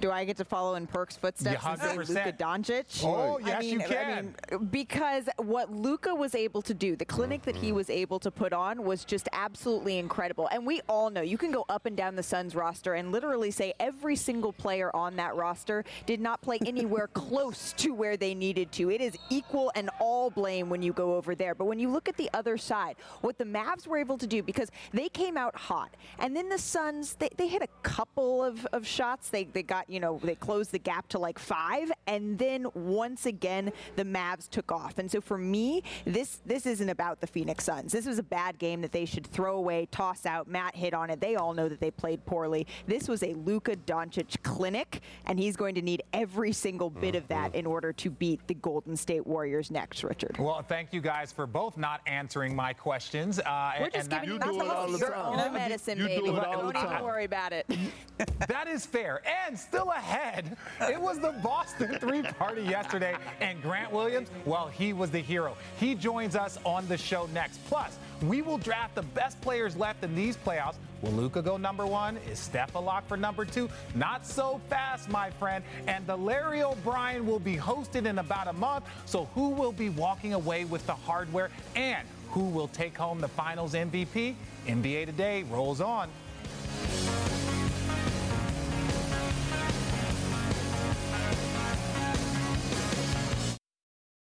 Do 0.00 0.10
I 0.10 0.24
get 0.24 0.36
to 0.38 0.44
follow 0.44 0.74
in 0.76 0.86
Perk's 0.86 1.16
footsteps 1.16 1.62
Yeah, 1.62 1.72
and 1.72 1.80
say 1.80 1.96
100%. 1.96 2.08
Luka 2.08 2.32
Doncic? 2.32 3.04
Oh, 3.04 3.38
I 3.44 3.48
yes, 3.48 3.60
mean, 3.62 3.70
you 3.80 3.80
I 3.80 3.88
can. 3.88 4.34
mean, 4.50 4.66
because 4.70 5.28
what 5.36 5.72
Luka 5.72 6.14
was 6.14 6.34
able 6.34 6.62
to 6.62 6.74
do, 6.74 6.96
the 6.96 7.04
clinic 7.04 7.42
that 7.42 7.54
Mm-hmm. 7.56 7.64
he 7.64 7.72
was 7.72 7.90
able 7.90 8.18
to 8.20 8.30
put 8.30 8.52
on 8.52 8.84
was 8.84 9.04
just 9.04 9.28
absolutely 9.32 9.98
incredible. 9.98 10.48
And 10.52 10.64
we 10.66 10.80
all 10.88 11.10
know 11.10 11.22
you 11.22 11.38
can 11.38 11.50
go 11.50 11.64
up 11.68 11.86
and 11.86 11.96
down 11.96 12.14
the 12.14 12.22
Suns 12.22 12.54
roster 12.54 12.94
and 12.94 13.10
literally 13.10 13.50
say 13.50 13.72
every 13.80 14.14
single 14.16 14.52
player 14.52 14.94
on 14.94 15.16
that 15.16 15.34
roster 15.34 15.84
did 16.06 16.20
not 16.20 16.40
play 16.42 16.58
anywhere 16.66 17.08
close 17.14 17.72
to 17.78 17.92
where 17.94 18.16
they 18.16 18.34
needed 18.34 18.70
to. 18.72 18.90
It 18.90 19.00
is 19.00 19.16
equal 19.30 19.72
and 19.74 19.90
all 19.98 20.30
blame 20.30 20.68
when 20.68 20.82
you 20.82 20.92
go 20.92 21.14
over 21.16 21.34
there. 21.34 21.54
But 21.54 21.64
when 21.64 21.78
you 21.78 21.88
look 21.90 22.08
at 22.08 22.16
the 22.16 22.30
other 22.34 22.56
side, 22.58 22.96
what 23.22 23.38
the 23.38 23.44
Mavs 23.44 23.86
were 23.86 23.98
able 23.98 24.18
to 24.18 24.26
do, 24.26 24.42
because 24.42 24.70
they 24.92 25.08
came 25.08 25.36
out 25.36 25.56
hot, 25.56 25.96
and 26.18 26.36
then 26.36 26.48
the 26.48 26.58
Suns, 26.58 27.14
they, 27.14 27.30
they 27.36 27.48
hit 27.48 27.62
a 27.62 27.68
couple 27.82 28.44
of, 28.44 28.66
of 28.72 28.86
shots. 28.86 29.30
They, 29.30 29.44
they 29.44 29.62
got, 29.62 29.87
you 29.88 30.00
know, 30.00 30.20
they 30.22 30.34
closed 30.34 30.72
the 30.72 30.78
gap 30.78 31.08
to 31.08 31.18
like 31.18 31.38
five, 31.38 31.90
and 32.06 32.38
then 32.38 32.66
once 32.74 33.26
again, 33.26 33.72
the 33.96 34.04
Mavs 34.04 34.48
took 34.48 34.70
off. 34.70 34.98
And 34.98 35.10
so 35.10 35.20
for 35.20 35.38
me, 35.38 35.82
this 36.04 36.40
this 36.46 36.66
isn't 36.66 36.88
about 36.88 37.20
the 37.20 37.26
Phoenix 37.26 37.64
Suns. 37.64 37.92
This 37.92 38.06
was 38.06 38.18
a 38.18 38.22
bad 38.22 38.58
game 38.58 38.80
that 38.82 38.92
they 38.92 39.04
should 39.04 39.26
throw 39.26 39.56
away, 39.56 39.86
toss 39.90 40.26
out. 40.26 40.48
Matt 40.48 40.76
hit 40.76 40.94
on 40.94 41.10
it. 41.10 41.20
They 41.20 41.36
all 41.36 41.54
know 41.54 41.68
that 41.68 41.80
they 41.80 41.90
played 41.90 42.24
poorly. 42.26 42.66
This 42.86 43.08
was 43.08 43.22
a 43.22 43.34
Luka 43.34 43.76
Doncic 43.76 44.42
clinic, 44.42 45.00
and 45.26 45.38
he's 45.38 45.56
going 45.56 45.74
to 45.74 45.82
need 45.82 46.02
every 46.12 46.52
single 46.52 46.90
bit 46.90 47.14
of 47.14 47.26
that 47.28 47.54
in 47.54 47.66
order 47.66 47.92
to 47.94 48.10
beat 48.10 48.46
the 48.46 48.54
Golden 48.54 48.96
State 48.96 49.26
Warriors 49.26 49.70
next, 49.70 50.04
Richard. 50.04 50.36
Well, 50.38 50.62
thank 50.62 50.92
you 50.92 51.00
guys 51.00 51.32
for 51.32 51.46
both 51.46 51.76
not 51.76 52.00
answering 52.06 52.54
my 52.54 52.72
questions. 52.72 53.38
Uh, 53.38 53.72
We're 53.80 53.90
just 53.90 54.10
giving 54.10 54.30
you, 54.30 54.38
that's 54.38 54.56
the 54.56 54.98
your 54.98 55.14
own 55.16 55.52
medicine, 55.52 55.98
You 55.98 56.08
do 56.08 56.14
baby. 56.22 56.28
it 56.36 56.44
all 56.44 56.62
Don't 56.62 56.74
the 56.74 56.84
even 56.84 57.04
worry 57.04 57.24
about 57.24 57.52
it. 57.52 57.66
That 58.48 58.66
is 58.68 58.84
fair. 58.86 59.20
And 59.46 59.58
still 59.58 59.77
ahead, 59.84 60.56
it 60.82 61.00
was 61.00 61.18
the 61.18 61.32
Boston 61.42 61.98
three 62.00 62.22
party 62.22 62.62
yesterday. 62.62 63.16
And 63.40 63.60
Grant 63.62 63.92
Williams, 63.92 64.28
well, 64.44 64.68
he 64.68 64.92
was 64.92 65.10
the 65.10 65.20
hero. 65.20 65.56
He 65.78 65.94
joins 65.94 66.36
us 66.36 66.58
on 66.64 66.86
the 66.88 66.96
show 66.96 67.28
next. 67.32 67.58
Plus, 67.66 67.98
we 68.22 68.42
will 68.42 68.58
draft 68.58 68.94
the 68.94 69.02
best 69.02 69.40
players 69.40 69.76
left 69.76 70.02
in 70.02 70.14
these 70.14 70.36
playoffs. 70.36 70.76
Will 71.02 71.12
Luka 71.12 71.42
go 71.42 71.56
number 71.56 71.86
one? 71.86 72.18
Is 72.30 72.38
Steph 72.38 72.74
a 72.74 72.78
lock 72.78 73.06
for 73.06 73.16
number 73.16 73.44
two? 73.44 73.68
Not 73.94 74.26
so 74.26 74.60
fast, 74.68 75.08
my 75.08 75.30
friend. 75.30 75.64
And 75.86 76.06
the 76.06 76.16
Larry 76.16 76.62
O'Brien 76.62 77.26
will 77.26 77.38
be 77.38 77.56
hosted 77.56 78.06
in 78.06 78.18
about 78.18 78.48
a 78.48 78.52
month. 78.52 78.84
So 79.06 79.26
who 79.34 79.50
will 79.50 79.72
be 79.72 79.90
walking 79.90 80.34
away 80.34 80.64
with 80.64 80.84
the 80.86 80.94
hardware? 80.94 81.50
And 81.76 82.06
who 82.30 82.44
will 82.44 82.68
take 82.68 82.96
home 82.96 83.20
the 83.20 83.28
finals 83.28 83.74
MVP? 83.74 84.34
NBA 84.66 85.06
Today 85.06 85.44
rolls 85.44 85.80
on. 85.80 86.10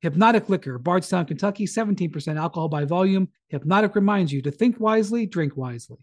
Hypnotic 0.00 0.48
Liquor, 0.48 0.78
Bardstown, 0.78 1.24
Kentucky, 1.24 1.66
17% 1.66 2.36
alcohol 2.36 2.68
by 2.68 2.84
volume. 2.84 3.28
Hypnotic 3.48 3.96
reminds 3.96 4.32
you 4.32 4.40
to 4.42 4.50
think 4.50 4.78
wisely, 4.78 5.26
drink 5.26 5.56
wisely. 5.56 5.98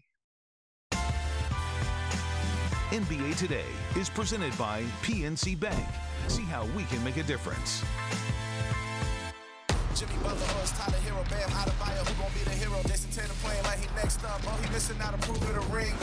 NBA 2.90 3.36
Today 3.36 3.64
is 3.96 4.10
presented 4.10 4.56
by 4.58 4.82
PNC 5.02 5.58
Bank. 5.58 5.86
See 6.28 6.42
how 6.42 6.66
we 6.76 6.84
can 6.84 7.02
make 7.04 7.16
a 7.16 7.22
difference. 7.22 7.82
Jimmy 9.96 10.12
Butler, 10.22 10.60
Us, 10.60 10.72
Tyler 10.72 10.98
Herro, 10.98 11.24
Bam, 11.30 11.48
Adebayo, 11.56 12.06
who 12.06 12.22
gon' 12.22 12.30
be 12.34 12.40
the 12.40 12.50
hero? 12.50 12.76
Jayson 12.82 13.10
Tatum 13.16 13.34
playing 13.42 13.62
like 13.64 13.78
he 13.78 13.86
next 13.96 14.22
up. 14.26 14.42
Oh, 14.44 14.60
he 14.62 14.70
missing 14.70 15.00
out, 15.00 15.14
approving 15.14 15.54
the 15.54 15.60
ring. 15.74 15.94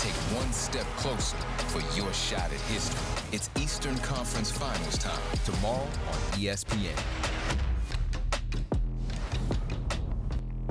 Take 0.00 0.12
one 0.36 0.52
step 0.52 0.84
closer 0.98 1.38
for 1.72 1.80
your 1.96 2.12
shot 2.12 2.52
at 2.52 2.60
history. 2.68 3.00
It's 3.32 3.48
Eastern 3.56 3.96
Conference 4.00 4.50
Finals 4.50 4.98
time 4.98 5.18
tomorrow 5.46 5.88
on 6.08 6.38
ESPN. 6.38 7.65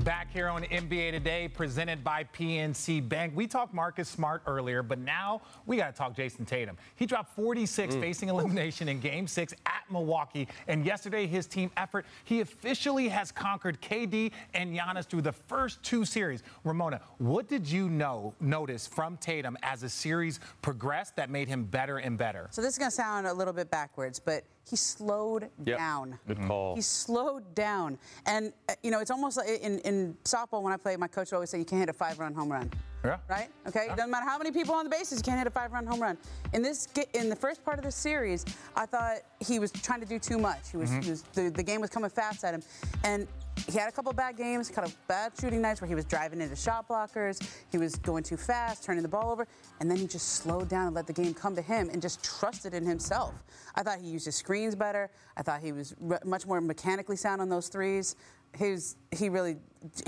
Back 0.06 0.32
here 0.32 0.50
on 0.50 0.62
NBA 0.66 1.14
Today, 1.14 1.48
presented 1.48 2.04
by 2.04 2.26
PNC 2.26 3.10
Bank. 3.10 3.34
We 3.36 3.48
talked 3.48 3.74
Marcus 3.74 4.08
Smart 4.08 4.44
earlier, 4.46 4.84
but 4.84 5.00
now 5.00 5.42
we 5.66 5.78
got 5.78 5.88
to 5.88 5.98
talk 5.98 6.16
Jayson 6.16 6.46
Tatum. 6.46 6.78
He 6.96 7.08
dropped 7.08 7.36
46 7.36 7.96
facing 7.96 8.30
elimination 8.30 8.88
in 8.88 9.00
game 9.00 9.26
six 9.26 9.52
at 9.66 9.82
Milwaukee. 9.90 10.48
And 10.68 10.86
yesterday, 10.86 11.26
his 11.26 11.48
team 11.48 11.72
effort, 11.76 12.06
he 12.24 12.42
officially 12.42 13.10
has 13.10 13.32
conquered 13.32 13.82
KD 13.82 14.32
and 14.54 14.78
Giannis 14.78 15.06
through 15.08 15.24
the 15.24 15.32
first 15.32 15.82
two 15.82 16.06
series. 16.06 16.44
Ramona, 16.64 17.02
what 17.18 17.48
did 17.48 17.68
you 17.68 17.90
know, 17.90 18.36
notice 18.40 18.86
from 18.86 19.18
Tatum 19.18 19.58
as 19.64 19.82
the 19.82 19.90
series 19.90 20.40
progressed 20.62 21.16
that 21.16 21.32
made 21.32 21.48
him 21.48 21.64
better 21.64 21.98
and 21.98 22.16
better? 22.16 22.48
So 22.52 22.62
this 22.62 22.74
is 22.74 22.78
going 22.78 22.92
to 22.92 22.96
sound 22.96 23.26
a 23.26 23.34
little 23.34 23.54
bit 23.54 23.72
backwards, 23.72 24.20
but 24.20 24.44
he 24.70 24.76
slowed 24.76 25.50
Yep. 25.64 25.78
down. 25.78 26.20
Good 26.28 26.42
call. 26.42 26.76
He 26.76 26.82
slowed 26.82 27.54
down. 27.54 28.00
And, 28.26 28.52
uh, 28.68 28.74
you 28.82 28.90
know, 28.90 29.00
it's 29.00 29.12
almost 29.12 29.38
like 29.38 29.48
in, 29.48 29.78
in 29.80 29.95
softball 30.24 30.62
when 30.62 30.74
I 30.74 30.78
played, 30.78 31.00
my 31.00 31.08
coach 31.08 31.32
would 31.32 31.38
always 31.38 31.50
say, 31.50 31.60
you 31.60 31.66
can't 31.66 31.80
hit 31.80 31.90
a 31.90 31.94
five 31.94 32.20
run 32.20 32.34
home 32.34 32.52
run. 32.52 32.70
Yeah. 33.04 33.18
Right? 33.30 33.50
Okay? 33.68 33.86
It 33.86 33.96
doesn't 33.96 34.10
matter 34.10 34.26
how 34.28 34.38
many 34.40 34.52
people 34.52 34.74
on 34.74 34.84
the 34.86 34.90
bases, 34.90 35.20
you 35.20 35.24
can't 35.24 35.38
hit 35.38 35.46
a 35.46 35.52
five 35.52 35.72
run 35.72 35.86
home 35.86 36.02
run. 36.02 36.18
In 36.54 36.62
this 36.64 36.88
in 37.14 37.30
the 37.30 37.36
first 37.36 37.64
part 37.64 37.78
of 37.78 37.86
the 37.86 37.92
series, 37.92 38.44
I 38.76 38.88
thought 38.88 39.18
he 39.40 39.60
was 39.60 39.72
trying 39.72 40.00
to 40.00 40.08
do 40.08 40.18
too 40.18 40.40
much. 40.40 40.72
He 40.72 40.78
was, 40.78 40.90
Mhm. 40.90 41.04
he 41.04 41.10
was 41.12 41.22
the, 41.34 41.50
the 41.50 41.62
game 41.64 41.82
was 41.82 41.92
coming 41.92 42.10
fast 42.10 42.44
at 42.44 42.54
him. 42.56 42.64
And 43.04 43.28
he 43.68 43.78
had 43.78 43.88
a 43.88 43.92
couple 43.92 44.12
bad 44.12 44.36
games, 44.38 44.70
kind 44.70 44.88
of 44.88 45.08
bad 45.08 45.34
shooting 45.40 45.62
nights 45.62 45.82
where 45.82 45.88
he 45.88 45.94
was 45.96 46.04
driving 46.06 46.42
into 46.42 46.56
shot 46.56 46.88
blockers, 46.90 47.48
he 47.72 47.78
was 47.78 47.96
going 47.96 48.24
too 48.24 48.38
fast, 48.38 48.84
turning 48.84 49.04
the 49.04 49.08
ball 49.08 49.32
over, 49.32 49.48
and 49.80 49.90
then 49.90 49.98
he 49.98 50.08
just 50.08 50.34
slowed 50.34 50.68
down 50.68 50.88
and 50.88 50.96
let 50.96 51.06
the 51.08 51.14
game 51.14 51.34
come 51.34 51.56
to 51.56 51.62
him 51.62 51.90
and 51.92 52.02
just 52.02 52.24
trusted 52.24 52.74
in 52.74 52.86
himself. 52.86 53.44
I 53.76 53.84
thought 53.84 54.00
he 54.00 54.08
used 54.08 54.26
his 54.26 54.36
screens 54.36 54.76
better. 54.76 55.10
I 55.38 55.44
thought 55.44 55.62
he 55.62 55.72
was 55.72 55.94
re- 56.00 56.18
much 56.26 56.46
more 56.48 56.60
mechanically 56.60 57.16
sound 57.18 57.40
on 57.40 57.50
those 57.50 57.68
threes. 57.70 58.16
He 58.58 58.72
was, 58.72 58.96
he 59.12 59.30
really 59.30 59.58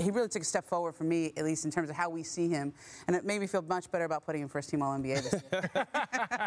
he 0.00 0.10
really 0.10 0.28
took 0.28 0.42
a 0.42 0.44
step 0.44 0.64
forward 0.64 0.92
for 0.94 1.04
me, 1.04 1.32
at 1.36 1.44
least 1.44 1.64
in 1.64 1.70
terms 1.70 1.90
of 1.90 1.96
how 1.96 2.08
we 2.10 2.22
see 2.22 2.48
him, 2.48 2.72
and 3.06 3.16
it 3.16 3.24
made 3.24 3.40
me 3.40 3.46
feel 3.46 3.62
much 3.62 3.90
better 3.90 4.04
about 4.04 4.24
putting 4.24 4.42
him 4.42 4.48
first 4.48 4.70
team 4.70 4.82
All 4.82 4.96
NBA 4.98 5.30
this 5.30 5.42
year. 5.52 5.86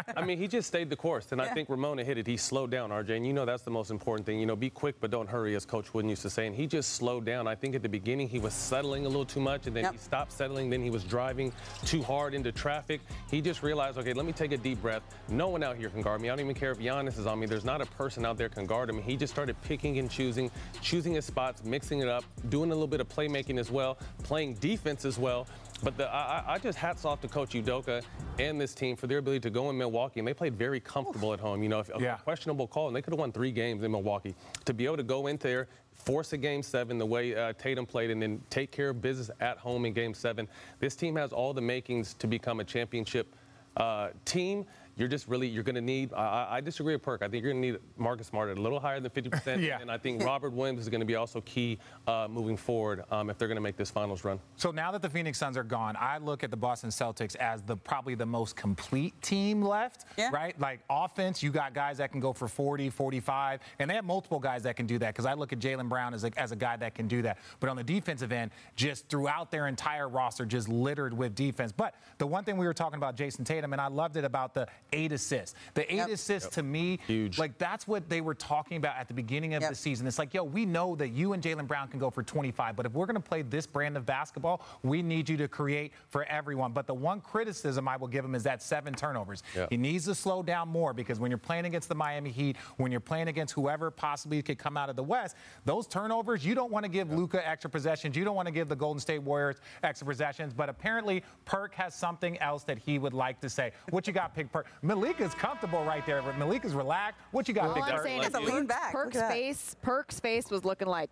I 0.16 0.24
mean, 0.24 0.38
he 0.38 0.48
just 0.48 0.68
stayed 0.68 0.90
the 0.90 0.96
course, 0.96 1.32
and 1.32 1.40
I 1.40 1.48
think 1.48 1.68
Ramona 1.68 2.04
hit 2.04 2.18
it. 2.18 2.26
He 2.26 2.36
slowed 2.36 2.70
down, 2.70 2.90
RJ, 2.90 3.16
and 3.16 3.26
you 3.26 3.32
know 3.32 3.44
that's 3.44 3.62
the 3.62 3.70
most 3.70 3.90
important 3.90 4.26
thing. 4.26 4.38
You 4.38 4.46
know, 4.46 4.56
be 4.56 4.70
quick 4.70 4.96
but 5.00 5.10
don't 5.10 5.28
hurry, 5.28 5.54
as 5.54 5.64
Coach 5.64 5.92
Wooden 5.94 6.08
used 6.10 6.22
to 6.22 6.30
say. 6.30 6.46
And 6.46 6.54
he 6.56 6.66
just 6.66 6.94
slowed 6.94 7.24
down. 7.24 7.46
I 7.46 7.54
think 7.54 7.74
at 7.74 7.82
the 7.82 7.88
beginning 7.88 8.28
he 8.28 8.38
was 8.38 8.54
settling 8.54 9.06
a 9.06 9.08
little 9.08 9.24
too 9.24 9.40
much, 9.40 9.66
and 9.66 9.74
then 9.76 9.84
Yep. 9.84 9.92
he 9.92 9.98
stopped 9.98 10.32
settling. 10.32 10.70
Then 10.70 10.82
he 10.82 10.90
was 10.90 11.04
driving 11.04 11.52
too 11.84 12.02
hard 12.02 12.34
into 12.34 12.52
traffic. 12.52 13.00
He 13.30 13.40
just 13.40 13.62
realized, 13.62 13.98
okay, 13.98 14.12
let 14.12 14.26
me 14.26 14.32
take 14.32 14.52
a 14.52 14.56
deep 14.56 14.80
breath. 14.80 15.02
No 15.28 15.48
one 15.48 15.62
out 15.62 15.76
here 15.76 15.88
can 15.88 16.02
guard 16.02 16.20
me. 16.20 16.28
I 16.28 16.32
don't 16.36 16.44
even 16.44 16.54
care 16.54 16.70
if 16.72 16.78
Giannis 16.78 17.18
is 17.18 17.26
on 17.26 17.38
me. 17.40 17.46
There's 17.46 17.64
not 17.64 17.80
a 17.80 17.86
person 17.86 18.24
out 18.24 18.36
there 18.36 18.48
can 18.48 18.66
guard 18.66 18.88
him. 18.90 19.00
He 19.02 19.16
just 19.16 19.32
started 19.32 19.60
picking 19.62 19.98
and 19.98 20.10
choosing, 20.10 20.50
choosing 20.80 21.14
his 21.14 21.24
spots, 21.24 21.64
mixing 21.64 22.00
it 22.00 22.08
up, 22.08 22.24
doing 22.48 22.70
a 22.70 22.74
little 22.74 22.86
bit 22.86 23.00
of 23.00 23.08
playmaking 23.22 23.58
as 23.58 23.70
well, 23.70 23.98
playing 24.22 24.54
defense 24.54 25.04
as 25.04 25.18
well. 25.18 25.46
But 25.82 25.96
the, 25.96 26.12
I, 26.12 26.54
I, 26.54 26.58
just 26.58 26.78
hats 26.78 27.04
off 27.04 27.20
to 27.22 27.28
Coach 27.28 27.50
Udoka 27.50 28.02
and 28.38 28.60
this 28.60 28.72
team 28.72 28.94
for 28.94 29.08
their 29.08 29.18
ability 29.18 29.40
to 29.40 29.50
go 29.50 29.68
in 29.68 29.76
Milwaukee, 29.76 30.20
and 30.20 30.28
they 30.28 30.34
played 30.34 30.54
very 30.54 30.78
comfortable 30.78 31.32
at 31.32 31.40
home. 31.40 31.60
You 31.62 31.68
know, 31.68 31.80
if, 31.80 31.90
yeah. 31.98 32.14
a 32.14 32.18
questionable 32.18 32.68
call, 32.68 32.86
and 32.86 32.94
they 32.94 33.02
could 33.02 33.12
have 33.12 33.18
won 33.18 33.32
three 33.32 33.50
games 33.50 33.82
in 33.82 33.90
Milwaukee. 33.90 34.36
To 34.64 34.74
be 34.74 34.86
able 34.86 34.98
to 34.98 35.02
go 35.02 35.26
in 35.26 35.38
there, 35.38 35.66
force 35.92 36.32
a 36.32 36.36
game 36.36 36.62
seven 36.62 36.98
the 36.98 37.06
way 37.06 37.34
uh, 37.34 37.52
Tatum 37.54 37.84
played, 37.84 38.10
and 38.10 38.22
then 38.22 38.40
take 38.48 38.70
care 38.70 38.90
of 38.90 39.02
business 39.02 39.30
at 39.40 39.58
home 39.58 39.84
in 39.84 39.92
game 39.92 40.14
seven, 40.14 40.46
this 40.78 40.94
team 40.94 41.16
has 41.16 41.32
all 41.32 41.52
the 41.52 41.60
makings 41.60 42.14
to 42.14 42.28
become 42.28 42.60
a 42.60 42.64
championship 42.64 43.34
uh, 43.76 44.10
team 44.24 44.64
you're 44.96 45.08
just 45.08 45.28
really 45.28 45.46
you're 45.46 45.62
going 45.62 45.74
to 45.74 45.80
need. 45.80 46.12
I, 46.12 46.48
I, 46.50 46.60
disagree 46.60 46.94
with 46.94 47.02
Perk. 47.02 47.22
I 47.22 47.28
think 47.28 47.42
you're 47.42 47.52
going 47.52 47.62
to 47.62 47.72
need 47.72 47.80
Marcus 47.96 48.26
Smart 48.26 48.50
at 48.50 48.58
a 48.58 48.60
little 48.60 48.78
higher 48.78 49.00
than 49.00 49.10
50%. 49.10 49.62
yeah. 49.66 49.78
And 49.80 49.90
I 49.90 49.98
think 49.98 50.22
Robert 50.22 50.52
Williams 50.52 50.80
is 50.80 50.88
going 50.88 51.00
to 51.00 51.06
be 51.06 51.16
also 51.16 51.40
key 51.42 51.78
uh, 52.06 52.28
moving 52.30 52.56
forward 52.56 53.04
um, 53.10 53.30
if 53.30 53.38
they're 53.38 53.48
going 53.48 53.56
to 53.56 53.62
make 53.62 53.76
this 53.76 53.90
finals 53.90 54.24
run. 54.24 54.38
So 54.56 54.70
now 54.70 54.92
that 54.92 55.02
the 55.02 55.08
Phoenix 55.08 55.38
Suns 55.38 55.56
are 55.56 55.64
gone, 55.64 55.96
I 55.98 56.18
look 56.18 56.44
at 56.44 56.50
the 56.50 56.56
Boston 56.56 56.90
Celtics 56.90 57.36
as 57.36 57.62
the 57.62 57.76
probably 57.76 58.14
the 58.14 58.26
most 58.26 58.54
complete 58.54 59.20
team 59.22 59.62
left. 59.62 60.04
Yeah. 60.16 60.30
Right. 60.30 60.58
Like 60.60 60.80
offense, 60.90 61.42
you 61.42 61.50
got 61.50 61.74
guys 61.74 61.98
that 61.98 62.12
can 62.12 62.20
go 62.20 62.32
for 62.32 62.48
40, 62.48 62.90
45, 62.90 63.60
and 63.78 63.88
they 63.88 63.94
have 63.94 64.04
multiple 64.04 64.38
guys 64.38 64.62
that 64.64 64.76
can 64.76 64.86
do 64.86 64.98
that. 64.98 65.14
Because 65.14 65.26
I 65.26 65.34
look 65.34 65.52
at 65.52 65.58
Jaylen 65.58 65.88
Brown 65.88 66.12
as 66.12 66.24
a, 66.24 66.30
as 66.38 66.52
a 66.52 66.56
guy 66.56 66.76
that 66.76 66.94
can 66.94 67.08
do 67.08 67.22
that. 67.22 67.38
But 67.60 67.70
on 67.70 67.76
the 67.76 67.84
defensive 67.84 68.32
end, 68.32 68.50
just 68.76 69.08
throughout 69.08 69.50
their 69.50 69.68
entire 69.68 70.08
roster, 70.08 70.44
just 70.44 70.68
littered 70.68 71.16
with 71.16 71.34
defense. 71.34 71.72
But 71.72 71.94
the 72.18 72.26
one 72.26 72.44
thing 72.44 72.56
we 72.56 72.66
were 72.66 72.74
talking 72.74 72.98
about 72.98 73.16
Jayson 73.16 73.44
Tatum, 73.44 73.72
and 73.72 73.80
I 73.80 73.88
loved 73.88 74.16
it 74.16 74.24
about 74.24 74.54
the 74.54 74.66
eight 74.92 75.12
assists. 75.12 75.54
The 75.74 75.90
eight 75.92 75.96
yep. 75.96 76.10
assists 76.10 76.46
yep. 76.46 76.52
to 76.52 76.62
me, 76.62 76.98
huge. 77.06 77.38
Like 77.38 77.58
that's 77.58 77.86
what 77.86 78.08
they 78.08 78.20
were 78.20 78.34
talking 78.34 78.76
about 78.76 78.96
at 78.96 79.08
the 79.08 79.14
beginning 79.14 79.54
of 79.54 79.62
yep. 79.62 79.70
the 79.70 79.76
season. 79.76 80.06
It's 80.06 80.18
like, 80.18 80.34
yo, 80.34 80.44
we 80.44 80.66
know 80.66 80.94
that 80.96 81.08
you 81.08 81.32
and 81.32 81.42
Jaylen 81.42 81.66
Brown 81.66 81.88
can 81.88 81.98
go 81.98 82.10
for 82.10 82.22
25, 82.22 82.76
but 82.76 82.86
if 82.86 82.92
we're 82.92 83.06
going 83.06 83.14
to 83.14 83.20
play 83.20 83.42
this 83.42 83.66
brand 83.66 83.96
of 83.96 84.06
basketball, 84.06 84.64
we 84.82 85.02
need 85.02 85.28
you 85.28 85.36
to 85.38 85.48
create 85.48 85.92
for 86.08 86.24
everyone. 86.24 86.72
But 86.72 86.86
the 86.86 86.94
one 86.94 87.20
criticism 87.20 87.88
I 87.88 87.96
will 87.96 88.08
give 88.08 88.24
him 88.24 88.34
is 88.34 88.42
that 88.44 88.62
seven 88.62 88.94
turnovers. 88.94 89.42
He 89.70 89.76
needs 89.76 90.04
to 90.06 90.14
slow 90.14 90.42
down 90.42 90.68
more 90.68 90.92
because 90.92 91.18
when 91.18 91.30
you're 91.30 91.38
playing 91.38 91.64
against 91.64 91.88
the 91.88 91.94
Miami 91.94 92.30
Heat, 92.30 92.56
when 92.76 92.90
you're 92.90 93.00
playing 93.00 93.28
against 93.28 93.54
whoever 93.54 93.90
possibly 93.90 94.42
could 94.42 94.58
come 94.58 94.76
out 94.76 94.88
of 94.88 94.96
the 94.96 95.02
West, 95.02 95.36
those 95.64 95.86
turnovers, 95.86 96.44
you 96.44 96.54
don't 96.54 96.70
want 96.70 96.84
to 96.84 96.90
give 96.90 97.12
Luka 97.12 97.46
extra 97.46 97.70
possessions. 97.70 98.16
You 98.16 98.24
don't 98.24 98.36
want 98.36 98.46
to 98.46 98.52
give 98.52 98.68
the 98.68 98.76
Golden 98.76 99.00
State 99.00 99.22
Warriors 99.22 99.56
extra 99.82 100.06
possessions. 100.06 100.52
But 100.52 100.68
apparently, 100.68 101.22
Perk 101.44 101.74
has 101.74 101.94
something 101.94 102.38
else 102.38 102.64
that 102.64 102.78
he 102.78 102.98
would 102.98 103.14
like 103.14 103.40
to 103.40 103.48
say. 103.48 103.72
What 103.90 104.06
you 104.06 104.12
got, 104.12 104.34
Pick 104.34 104.52
Perk? 104.52 104.66
Malik 104.82 105.20
is 105.20 105.32
comfortable 105.34 105.84
right 105.84 106.04
there. 106.04 106.22
But 106.22 106.36
Malik 106.38 106.64
is 106.64 106.74
relaxed. 106.74 107.20
What 107.30 107.46
you 107.46 107.54
got? 107.54 107.74
Well, 107.74 107.84
I'm 107.84 108.02
saying 108.02 108.22
it's 108.24 108.34
a 108.34 108.40
lean 108.40 108.66
back. 108.66 108.92
Perk's 108.92 109.16
face, 109.16 109.76
Perk's 109.80 110.20
face 110.20 110.50
was 110.50 110.64
looking 110.64 110.88
like. 110.88 111.10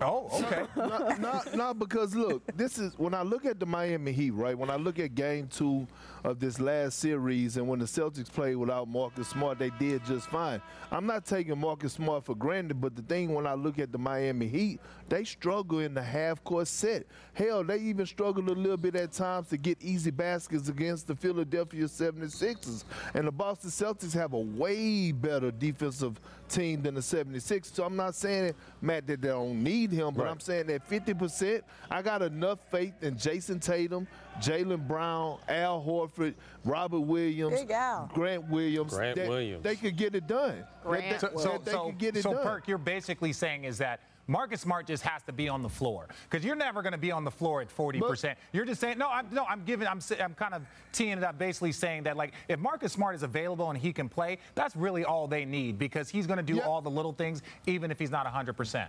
Oh, 0.00 0.28
okay. 0.44 0.64
not, 0.76 1.20
not, 1.20 1.54
not, 1.54 1.78
because 1.78 2.14
look, 2.14 2.42
this 2.56 2.78
is 2.78 2.92
when 2.98 3.14
I 3.14 3.22
look 3.22 3.46
at 3.46 3.58
the 3.58 3.64
Miami 3.64 4.12
Heat, 4.12 4.32
right? 4.32 4.58
When 4.58 4.68
I 4.68 4.76
look 4.76 4.98
at 4.98 5.14
Game 5.14 5.48
Two 5.48 5.86
of 6.26 6.40
this 6.40 6.58
last 6.58 6.98
series, 6.98 7.56
and 7.56 7.68
when 7.68 7.78
the 7.78 7.84
Celtics 7.84 8.30
played 8.30 8.56
without 8.56 8.88
Marcus 8.88 9.28
Smart, 9.28 9.60
they 9.60 9.70
did 9.78 10.04
just 10.04 10.28
fine. 10.28 10.60
I'm 10.90 11.06
not 11.06 11.24
taking 11.24 11.56
Marcus 11.56 11.92
Smart 11.92 12.24
for 12.24 12.34
granted, 12.34 12.80
but 12.80 12.96
the 12.96 13.02
thing 13.02 13.32
when 13.32 13.46
I 13.46 13.54
look 13.54 13.78
at 13.78 13.92
the 13.92 13.98
Miami 13.98 14.48
Heat, 14.48 14.80
they 15.08 15.22
struggle 15.22 15.78
in 15.78 15.94
the 15.94 16.02
half-court 16.02 16.66
set. 16.66 17.06
Hell, 17.32 17.62
they 17.62 17.78
even 17.78 18.06
struggle 18.06 18.42
a 18.42 18.50
little 18.50 18.76
bit 18.76 18.96
at 18.96 19.12
times 19.12 19.48
to 19.50 19.56
get 19.56 19.80
easy 19.80 20.10
baskets 20.10 20.68
against 20.68 21.06
the 21.06 21.14
Philadelphia 21.14 21.84
76ers. 21.84 22.82
And 23.14 23.28
the 23.28 23.32
Boston 23.32 23.70
Celtics 23.70 24.12
have 24.14 24.32
a 24.32 24.40
way 24.40 25.12
better 25.12 25.52
defensive 25.52 26.18
team 26.48 26.82
than 26.82 26.94
the 26.94 27.00
76ers. 27.00 27.74
So 27.74 27.84
I'm 27.84 27.96
not 27.96 28.14
saying, 28.14 28.54
Matt, 28.80 29.06
that 29.06 29.20
they 29.20 29.28
don't 29.28 29.62
need 29.62 29.92
him, 29.92 30.14
but 30.14 30.24
right. 30.24 30.30
I'm 30.30 30.40
saying 30.40 30.66
that 30.66 30.88
50%, 30.88 31.62
I 31.90 32.02
got 32.02 32.22
enough 32.22 32.58
faith 32.70 32.94
in 33.02 33.16
Jayson 33.16 33.60
Tatum, 33.60 34.06
Jaylen 34.38 34.86
Brown, 34.86 35.38
Al 35.48 35.82
Horford, 35.82 36.34
Robert 36.64 37.00
Williams, 37.00 37.64
Grant 38.12 38.48
Williams. 38.48 38.94
Grant 38.94 39.16
that 39.16 39.28
Williams. 39.28 39.62
They 39.62 39.76
could 39.76 39.96
get 39.96 40.14
it 40.14 40.26
done. 40.26 40.64
Grant. 40.84 41.20
That, 41.20 41.32
so, 41.32 41.38
so, 41.38 41.60
they 41.64 41.72
so, 41.72 41.86
could 41.86 41.98
get 41.98 42.16
it 42.16 42.22
so 42.22 42.34
done. 42.34 42.42
Perk, 42.42 42.68
you're 42.68 42.78
basically 42.78 43.32
saying 43.32 43.64
is 43.64 43.78
that 43.78 44.00
Marcus 44.28 44.60
Smart 44.60 44.86
just 44.86 45.02
has 45.04 45.22
to 45.24 45.32
be 45.32 45.48
on 45.48 45.62
the 45.62 45.68
floor 45.68 46.08
because 46.28 46.44
you're 46.44 46.56
never 46.56 46.82
going 46.82 46.92
to 46.92 46.98
be 46.98 47.12
on 47.12 47.24
the 47.24 47.30
floor 47.30 47.60
at 47.60 47.74
40%. 47.74 48.00
But, 48.00 48.38
you're 48.52 48.64
just 48.64 48.80
saying 48.80 48.98
no. 48.98 49.08
I'm 49.08 49.26
no. 49.30 49.44
I'm 49.44 49.64
giving. 49.64 49.86
I'm. 49.86 50.00
I'm 50.20 50.34
kind 50.34 50.54
of 50.54 50.62
teeing 50.92 51.18
it 51.18 51.24
up, 51.24 51.38
basically 51.38 51.72
saying 51.72 52.04
that 52.04 52.16
like 52.16 52.32
if 52.48 52.58
Marcus 52.58 52.92
Smart 52.92 53.14
is 53.14 53.22
available 53.22 53.70
and 53.70 53.78
he 53.78 53.92
can 53.92 54.08
play, 54.08 54.38
that's 54.54 54.74
really 54.76 55.04
all 55.04 55.26
they 55.26 55.44
need 55.44 55.78
because 55.78 56.08
he's 56.08 56.26
going 56.26 56.38
to 56.38 56.42
do 56.42 56.56
yeah. 56.56 56.62
all 56.66 56.80
the 56.80 56.90
little 56.90 57.12
things 57.12 57.42
even 57.66 57.90
if 57.90 57.98
he's 57.98 58.10
not 58.10 58.26
100%. 58.26 58.88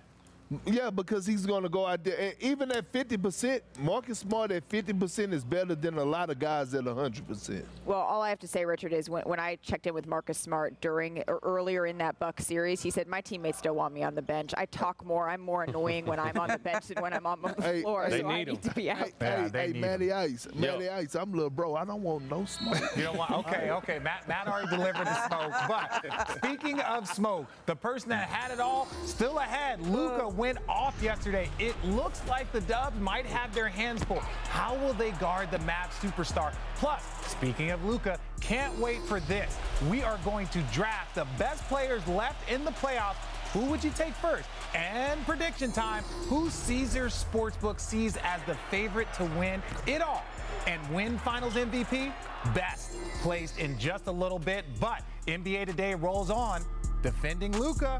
Yeah, 0.66 0.90
because 0.90 1.26
he's 1.26 1.46
going 1.46 1.64
to 1.64 1.70
go 1.70 1.86
out 1.86 2.04
there. 2.04 2.18
And 2.18 2.36
even 2.40 2.72
at 2.72 2.92
50%, 2.92 3.62
Marcus 3.80 4.20
Smart 4.20 4.52
at 4.52 4.68
50% 4.70 5.34
is 5.34 5.44
better 5.44 5.76
than 5.76 5.98
a 5.98 6.04
lot 6.06 6.30
of 6.30 6.40
guys 6.40 6.74
at 6.74 6.86
100%. 6.86 7.64
Well, 7.86 8.00
all 8.00 8.22
I 8.22 8.30
have 8.30 8.40
to 8.40 8.48
say, 8.48 8.64
Richard, 8.64 8.94
is 8.94 9.10
when, 9.10 9.24
when 9.24 9.40
I 9.40 9.58
checked 9.62 9.88
in 9.88 9.94
with 9.94 10.08
Marcus 10.08 10.38
Smart 10.38 10.80
during 10.80 11.24
or 11.28 11.40
earlier 11.44 11.86
in 11.86 11.98
that 11.98 12.18
Buck 12.20 12.40
series, 12.40 12.82
he 12.82 12.90
said, 12.90 13.08
My 13.08 13.20
teammates 13.20 13.62
don't 13.62 13.76
want 13.76 13.94
me 13.94 14.04
on 14.04 14.16
the 14.16 14.22
bench. 14.22 14.54
I 14.58 14.66
talk 14.68 15.06
more. 15.06 15.30
I'm 15.30 15.42
more 15.42 15.64
annoying 15.64 16.06
when 16.06 16.20
I'm 16.20 16.38
on 16.38 16.50
the 16.50 16.60
bench 16.60 16.88
than 16.88 17.02
when 17.02 17.14
I'm 17.14 17.26
on 17.26 17.42
the 17.42 17.62
hey, 17.62 17.82
floor. 17.82 18.06
Hey, 18.06 18.22
so 18.22 18.28
I 18.28 18.38
need 18.38 18.48
him. 18.48 18.58
to 18.58 18.74
be 18.74 18.90
out. 18.90 18.98
Hey, 18.98 19.14
yeah, 19.20 19.50
hey, 19.50 19.74
hey 19.74 19.80
Matty 19.80 20.12
Ice. 20.14 20.48
Matty 20.56 20.90
Ice, 20.90 21.16
I'm 21.16 21.34
little 21.34 21.50
bro. 21.50 21.76
I 21.76 21.84
don't 21.84 22.04
want 22.04 22.30
no 22.30 22.46
smoke. 22.46 22.78
You 22.96 23.04
know 23.04 23.14
what? 23.14 23.32
Okay, 23.32 23.72
okay. 23.72 24.00
Matt, 24.00 24.28
Matt 24.28 24.48
already 24.48 24.70
delivered 24.70 25.06
the 25.06 25.28
smoke. 25.28 25.54
But 25.68 26.38
speaking 26.38 26.80
of 26.80 27.08
smoke, 27.08 27.48
the 27.66 27.76
person 27.76 28.10
that 28.10 28.30
had 28.30 28.52
it 28.52 28.60
all 28.60 28.88
still 29.06 29.40
ahead. 29.40 29.82
Luka 29.82 30.37
went 30.38 30.60
off 30.70 31.02
yesterday. 31.02 31.50
It 31.60 31.76
looks 31.84 32.22
like 32.28 32.52
the 32.52 32.62
Dubs 32.62 33.00
might 33.00 33.26
have 33.26 33.54
their 33.54 33.68
hands 33.68 34.04
full. 34.04 34.20
How 34.50 34.76
will 34.76 34.94
they 34.94 35.12
guard 35.12 35.50
the 35.52 35.58
Mavs 35.60 36.00
superstar? 36.00 36.54
Plus, 36.76 37.04
speaking 37.26 37.72
of 37.72 37.84
Luka, 37.84 38.20
can't 38.40 38.78
wait 38.80 39.02
for 39.02 39.20
this. 39.22 39.58
We 39.90 40.04
are 40.04 40.20
going 40.24 40.48
to 40.50 40.60
draft 40.72 41.16
the 41.16 41.26
best 41.40 41.64
players 41.68 42.08
left 42.08 42.50
in 42.50 42.64
the 42.64 42.72
playoffs. 42.72 43.16
Who 43.54 43.66
would 43.66 43.84
you 43.84 43.92
take 43.92 44.14
first? 44.14 44.48
And 44.76 45.26
prediction 45.26 45.72
time. 45.72 46.04
Who 46.28 46.50
Caesars 46.50 47.26
Sportsbook 47.32 47.80
sees 47.80 48.18
as 48.18 48.42
the 48.46 48.56
favorite 48.70 49.12
to 49.16 49.26
win 49.38 49.62
it 49.88 50.02
all 50.02 50.24
and 50.68 50.80
win 50.94 51.18
Finals 51.18 51.54
MVP? 51.54 52.14
Best 52.54 52.98
placed 53.22 53.58
in 53.58 53.78
just 53.80 54.08
a 54.08 54.12
little 54.12 54.40
bit, 54.40 54.66
but 54.80 55.02
NBA 55.28 55.66
Today 55.66 55.96
rolls 55.96 56.30
on 56.30 56.64
defending 57.02 57.58
Luka. 57.58 58.00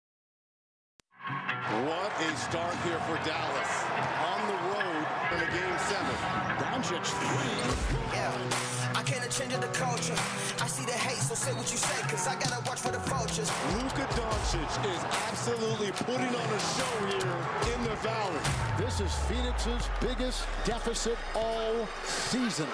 putting 16.03 16.27
on 16.27 16.49
a 16.49 16.59
show 16.59 16.97
here 17.09 17.75
in 17.75 17.83
the 17.83 17.95
Valley. 17.97 18.39
This 18.77 18.99
is 19.01 19.13
Phoenix's 19.27 19.87
biggest 19.99 20.45
deficit 20.65 21.17
all 21.35 21.87
season. 22.05 22.67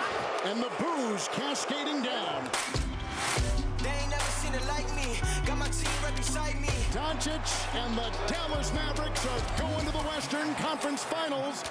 And 0.45 0.61
the 0.61 0.69
booze 0.79 1.27
cascading 1.33 2.03
down. 2.03 2.49
They 3.83 3.89
ain't 3.89 4.11
never 4.11 4.31
seen 4.31 4.53
it 4.53 4.65
like 4.67 4.87
me. 4.95 5.19
Got 5.45 5.57
my 5.57 5.67
team 5.67 5.91
right 6.03 6.15
beside 6.15 6.55
me. 6.61 6.69
Doncic 6.91 7.75
and 7.75 7.97
the 7.97 8.09
Dallas 8.27 8.73
Mavericks 8.73 9.25
are 9.25 9.59
going 9.59 9.85
to 9.85 9.91
the 9.91 10.03
Western 10.03 10.55
Conference 10.55 11.03
Finals. 11.03 11.63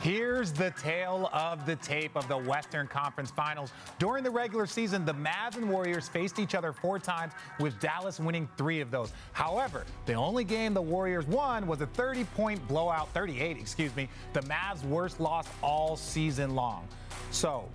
Here's 0.00 0.50
the 0.50 0.70
tale 0.82 1.28
of 1.30 1.66
the 1.66 1.76
tape 1.76 2.16
of 2.16 2.26
the 2.26 2.38
Western 2.38 2.86
Conference 2.86 3.30
Finals. 3.30 3.70
During 3.98 4.24
the 4.24 4.30
regular 4.30 4.64
season, 4.64 5.04
the 5.04 5.12
Mavs 5.12 5.56
and 5.56 5.68
Warriors 5.68 6.08
faced 6.08 6.38
each 6.38 6.54
other 6.54 6.72
four 6.72 6.98
times, 6.98 7.34
with 7.58 7.78
Dallas 7.80 8.18
winning 8.18 8.48
three 8.56 8.80
of 8.80 8.90
those. 8.90 9.12
However, 9.32 9.84
the 10.06 10.14
only 10.14 10.42
game 10.42 10.72
the 10.72 10.80
Warriors 10.80 11.26
won 11.26 11.66
was 11.66 11.82
a 11.82 11.86
30 11.86 12.24
point 12.24 12.66
blowout, 12.66 13.10
38, 13.12 13.58
excuse 13.58 13.94
me, 13.94 14.08
the 14.32 14.40
Mavs' 14.40 14.82
worst 14.84 15.20
loss 15.20 15.46
all 15.62 15.96
season 15.96 16.54
long. 16.54 16.88
So, 17.30 17.68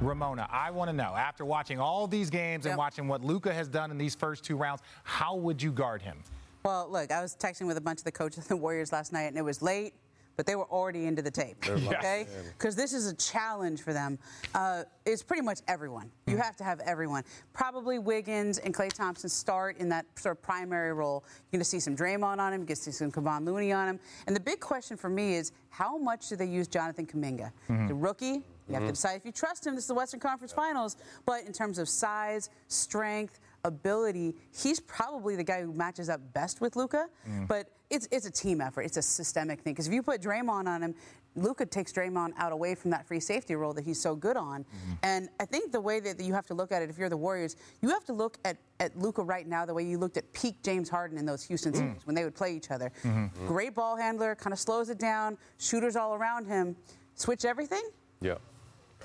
Ramona, 0.00 0.48
I 0.52 0.70
want 0.70 0.88
to 0.88 0.96
know, 0.96 1.16
after 1.16 1.44
watching 1.44 1.80
all 1.80 2.06
these 2.06 2.30
games 2.30 2.64
yep. 2.64 2.72
and 2.72 2.78
watching 2.78 3.08
what 3.08 3.24
Luka 3.24 3.52
has 3.52 3.66
done 3.66 3.90
in 3.90 3.98
these 3.98 4.14
first 4.14 4.44
two 4.44 4.56
rounds, 4.56 4.82
how 5.02 5.34
would 5.34 5.60
you 5.60 5.72
guard 5.72 6.00
him? 6.00 6.18
Well, 6.64 6.88
look, 6.88 7.10
I 7.10 7.20
was 7.20 7.34
texting 7.34 7.66
with 7.66 7.76
a 7.76 7.80
bunch 7.80 7.98
of 7.98 8.04
the 8.04 8.12
coaches 8.12 8.44
of 8.44 8.48
the 8.48 8.56
Warriors 8.56 8.92
last 8.92 9.12
night, 9.12 9.22
and 9.22 9.36
it 9.36 9.42
was 9.42 9.62
late 9.62 9.94
but 10.36 10.46
they 10.46 10.56
were 10.56 10.64
already 10.70 11.06
into 11.06 11.22
the 11.22 11.30
tape. 11.30 11.56
Okay? 11.68 12.26
Because 12.58 12.74
this 12.76 12.92
is 12.92 13.06
a 13.10 13.14
challenge 13.14 13.82
for 13.82 13.92
them. 13.92 14.18
Uh, 14.54 14.84
it's 15.04 15.22
pretty 15.22 15.42
much 15.42 15.60
everyone. 15.68 16.10
You 16.26 16.36
have 16.36 16.56
to 16.56 16.64
have 16.64 16.80
everyone. 16.80 17.24
Probably 17.52 17.98
Wiggins 17.98 18.58
and 18.58 18.74
Klay 18.74 18.92
Thompson 18.92 19.28
start 19.28 19.76
in 19.78 19.88
that 19.90 20.06
sort 20.16 20.36
of 20.36 20.42
primary 20.42 20.92
role. 20.92 21.24
You're 21.50 21.58
going 21.58 21.64
to 21.64 21.64
see 21.68 21.80
some 21.80 21.96
Draymond 21.96 22.38
on 22.38 22.52
him, 22.52 22.60
you're 22.60 22.66
going 22.66 22.66
to 22.68 22.76
see 22.76 22.90
some 22.92 23.10
Kevon 23.12 23.44
Looney 23.44 23.72
on 23.72 23.88
him. 23.88 24.00
And 24.26 24.34
the 24.34 24.40
big 24.40 24.60
question 24.60 24.96
for 24.96 25.08
me 25.10 25.34
is 25.34 25.52
how 25.70 25.96
much 25.98 26.28
do 26.28 26.36
they 26.36 26.46
use 26.46 26.68
Jonathan 26.68 27.06
Kuminga? 27.06 27.50
Mhm. 27.68 27.88
The 27.88 27.94
rookie, 27.94 28.42
you 28.68 28.74
have 28.74 28.82
to 28.82 28.88
Mhm. 28.88 28.92
decide 28.92 29.16
if 29.16 29.24
you 29.24 29.32
trust 29.32 29.66
him. 29.66 29.74
This 29.74 29.84
is 29.84 29.88
the 29.88 29.94
Western 29.94 30.20
Conference 30.20 30.52
Finals. 30.52 30.96
But 31.26 31.44
in 31.44 31.52
terms 31.52 31.78
of 31.78 31.88
size, 31.88 32.48
strength, 32.68 33.38
ability, 33.64 34.34
he's 34.52 34.80
probably 34.80 35.36
the 35.36 35.44
guy 35.44 35.62
who 35.62 35.72
matches 35.72 36.08
up 36.08 36.20
best 36.32 36.60
with 36.60 36.74
Luka. 36.76 37.08
Mm. 37.28 37.46
But 37.48 37.68
it's 37.92 38.08
it's 38.10 38.26
a 38.26 38.30
team 38.30 38.60
effort. 38.60 38.82
It's 38.82 38.96
a 38.96 39.02
systemic 39.02 39.60
thing. 39.60 39.74
Because 39.74 39.86
if 39.86 39.92
you 39.92 40.02
put 40.02 40.20
Draymond 40.20 40.66
on 40.66 40.82
him, 40.82 40.94
Luka 41.36 41.64
takes 41.64 41.92
Draymond 41.92 42.32
out 42.38 42.50
away 42.52 42.74
from 42.74 42.90
that 42.90 43.06
free 43.06 43.20
safety 43.20 43.54
role 43.54 43.72
that 43.74 43.84
he's 43.84 44.00
so 44.00 44.14
good 44.16 44.36
on. 44.36 44.64
And 45.02 45.28
I 45.40 45.44
think 45.44 45.70
the 45.72 45.80
way 45.80 46.00
that 46.00 46.18
you 46.20 46.32
have 46.34 46.46
to 46.46 46.54
look 46.54 46.72
at 46.72 46.82
it, 46.82 46.90
if 46.90 46.98
you're 46.98 47.08
the 47.08 47.16
Warriors, 47.16 47.56
you 47.80 47.88
have 47.90 48.04
to 48.06 48.12
look 48.12 48.38
at, 48.44 48.56
at 48.80 48.98
Luka 48.98 49.22
right 49.22 49.46
now 49.46 49.64
the 49.64 49.72
way 49.74 49.82
you 49.84 49.96
looked 49.98 50.16
at 50.16 50.30
peak 50.32 50.56
James 50.62 50.88
Harden 50.90 51.16
in 51.18 51.24
those 51.26 51.42
Houston 51.44 51.72
Mm. 51.72 51.76
series 51.76 52.06
when 52.06 52.14
they 52.14 52.24
would 52.24 52.34
play 52.34 52.54
each 52.54 52.70
other. 52.70 52.90
Mhm. 53.02 53.30
Great 53.46 53.74
ball 53.74 53.96
handler, 53.96 54.34
kind 54.34 54.52
of 54.52 54.58
slows 54.58 54.90
it 54.90 54.98
down, 54.98 55.38
shooters 55.58 55.94
all 55.96 56.14
around 56.14 56.46
him. 56.46 56.76
Switch 57.14 57.44
everything? 57.44 57.82
Yeah. 58.20 58.36